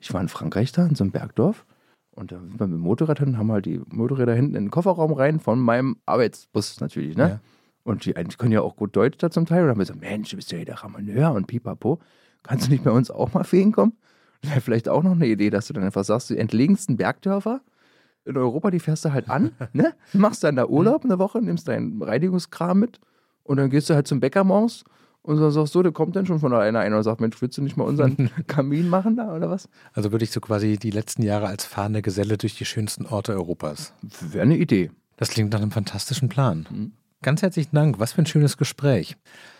Ich 0.00 0.12
war 0.12 0.20
in 0.20 0.28
Frankreich 0.28 0.72
da, 0.72 0.86
in 0.86 0.94
so 0.94 1.04
einem 1.04 1.12
Bergdorf, 1.12 1.64
und 2.12 2.32
da 2.32 2.38
sind 2.38 2.58
wir 2.58 2.66
mit 2.66 2.76
dem 2.76 2.82
Motorrad 2.82 3.18
hin, 3.18 3.38
haben 3.38 3.52
halt 3.52 3.66
die 3.66 3.80
Motorräder 3.90 4.34
hinten 4.34 4.54
in 4.54 4.64
den 4.64 4.70
Kofferraum 4.70 5.12
rein 5.12 5.40
von 5.40 5.58
meinem 5.60 5.96
Arbeitsbus 6.06 6.80
natürlich, 6.80 7.16
ne? 7.16 7.28
Ja. 7.28 7.40
Und 7.82 8.04
die, 8.04 8.12
die 8.12 8.36
können 8.36 8.52
ja 8.52 8.60
auch 8.60 8.76
gut 8.76 8.94
Deutsch 8.94 9.16
da 9.18 9.30
zum 9.30 9.46
Teil. 9.46 9.60
Und 9.60 9.68
dann 9.68 9.70
haben 9.70 9.78
wir 9.78 9.84
gesagt, 9.84 10.00
Mensch, 10.00 10.30
du 10.30 10.36
bist 10.36 10.52
ja 10.52 10.58
hier 10.58 10.66
der 10.66 10.82
Ramoneur 10.82 11.32
und 11.32 11.46
pipapo. 11.46 11.98
Kannst 12.42 12.66
du 12.66 12.70
nicht 12.70 12.84
bei 12.84 12.90
uns 12.90 13.10
auch 13.10 13.32
mal 13.32 13.44
fegen 13.44 13.72
kommen? 13.72 13.94
Wäre 14.42 14.60
vielleicht 14.60 14.88
auch 14.88 15.02
noch 15.02 15.12
eine 15.12 15.26
Idee, 15.26 15.50
dass 15.50 15.66
du 15.66 15.72
dann 15.72 15.84
einfach 15.84 16.04
sagst, 16.04 16.30
die 16.30 16.38
entlegensten 16.38 16.96
Bergdörfer 16.96 17.62
in 18.24 18.36
Europa, 18.36 18.70
die 18.70 18.80
fährst 18.80 19.04
du 19.04 19.12
halt 19.12 19.30
an, 19.30 19.52
ne? 19.72 19.94
Machst 20.12 20.44
dann 20.44 20.56
da 20.56 20.66
Urlaub 20.66 21.04
eine 21.04 21.18
Woche, 21.18 21.40
nimmst 21.40 21.68
deinen 21.68 22.02
Reinigungskram 22.02 22.78
mit 22.78 23.00
und 23.44 23.56
dann 23.56 23.70
gehst 23.70 23.88
du 23.88 23.94
halt 23.94 24.06
zum 24.06 24.20
Bäcker 24.20 24.44
morgens 24.44 24.84
und 25.22 25.38
dann 25.38 25.50
sagst 25.50 25.74
du, 25.74 25.82
der 25.82 25.92
kommt 25.92 26.16
dann 26.16 26.26
schon 26.26 26.40
von 26.40 26.52
alleine 26.52 26.78
ein 26.78 26.94
und 26.94 27.02
sagt, 27.02 27.20
Mensch, 27.20 27.40
willst 27.42 27.58
du 27.58 27.62
nicht 27.62 27.76
mal 27.76 27.84
unseren 27.84 28.30
Kamin 28.46 28.88
machen 28.88 29.16
da 29.16 29.34
oder 29.34 29.50
was? 29.50 29.68
Also 29.92 30.12
würde 30.12 30.24
ich 30.24 30.30
so 30.30 30.40
quasi 30.40 30.78
die 30.78 30.90
letzten 30.90 31.22
Jahre 31.22 31.46
als 31.46 31.66
fahrende 31.66 32.00
Geselle 32.02 32.38
durch 32.38 32.56
die 32.56 32.64
schönsten 32.64 33.04
Orte 33.06 33.32
Europas. 33.32 33.92
Wäre 34.20 34.42
eine 34.42 34.56
Idee. 34.56 34.90
Das 35.16 35.28
klingt 35.28 35.52
nach 35.52 35.60
einem 35.60 35.70
fantastischen 35.70 36.30
Plan. 36.30 36.66
Mhm. 36.70 36.92
Ganz 37.22 37.42
herzlichen 37.42 37.76
Dank, 37.76 37.98
was 37.98 38.12
für 38.12 38.22
ein 38.22 38.26
schönes 38.26 38.56
Gespräch. 38.56 39.18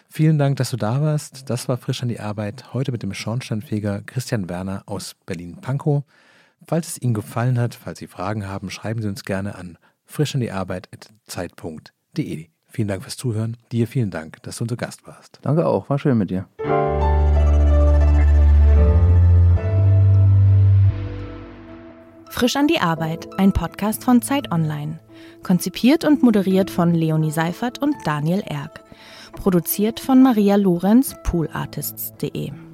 Vielen 0.08 0.38
Dank, 0.38 0.56
dass 0.56 0.70
du 0.70 0.78
da 0.78 1.02
warst. 1.02 1.50
Das 1.50 1.68
war 1.68 1.76
frisch 1.76 2.02
an 2.02 2.08
die 2.08 2.20
Arbeit. 2.20 2.72
Heute 2.72 2.90
mit 2.90 3.02
dem 3.02 3.12
Schornsteinfeger 3.12 4.00
Christian 4.06 4.48
Werner 4.48 4.84
aus 4.86 5.14
Berlin-Pankow. 5.26 6.04
Falls 6.66 6.88
es 6.88 7.02
Ihnen 7.02 7.12
gefallen 7.14 7.58
hat, 7.58 7.74
falls 7.74 7.98
Sie 7.98 8.06
Fragen 8.06 8.46
haben, 8.48 8.70
schreiben 8.70 9.02
Sie 9.02 9.08
uns 9.08 9.24
gerne 9.24 9.56
an 9.56 9.76
frischandiarbeit.zeit.de. 10.06 12.48
Vielen 12.70 12.88
Dank 12.88 13.02
fürs 13.02 13.16
Zuhören. 13.16 13.56
Dir 13.72 13.86
vielen 13.86 14.10
Dank, 14.10 14.42
dass 14.42 14.58
du 14.58 14.64
unser 14.64 14.76
Gast 14.76 15.06
warst. 15.06 15.40
Danke 15.42 15.66
auch, 15.66 15.90
war 15.90 15.98
schön 15.98 16.16
mit 16.16 16.30
dir. 16.30 16.46
Frisch 22.30 22.56
an 22.56 22.68
die 22.68 22.78
Arbeit, 22.78 23.28
ein 23.38 23.52
Podcast 23.52 24.04
von 24.04 24.22
Zeit 24.22 24.50
Online. 24.52 24.98
Konzipiert 25.42 26.04
und 26.04 26.22
moderiert 26.22 26.70
von 26.70 26.94
Leonie 26.94 27.32
Seifert 27.32 27.82
und 27.82 27.96
Daniel 28.04 28.42
Erck. 28.46 28.82
Produziert 29.32 30.00
von 30.00 30.22
Maria 30.22 30.56
Lorenz, 30.56 31.16
poolartists.de. 31.24 32.69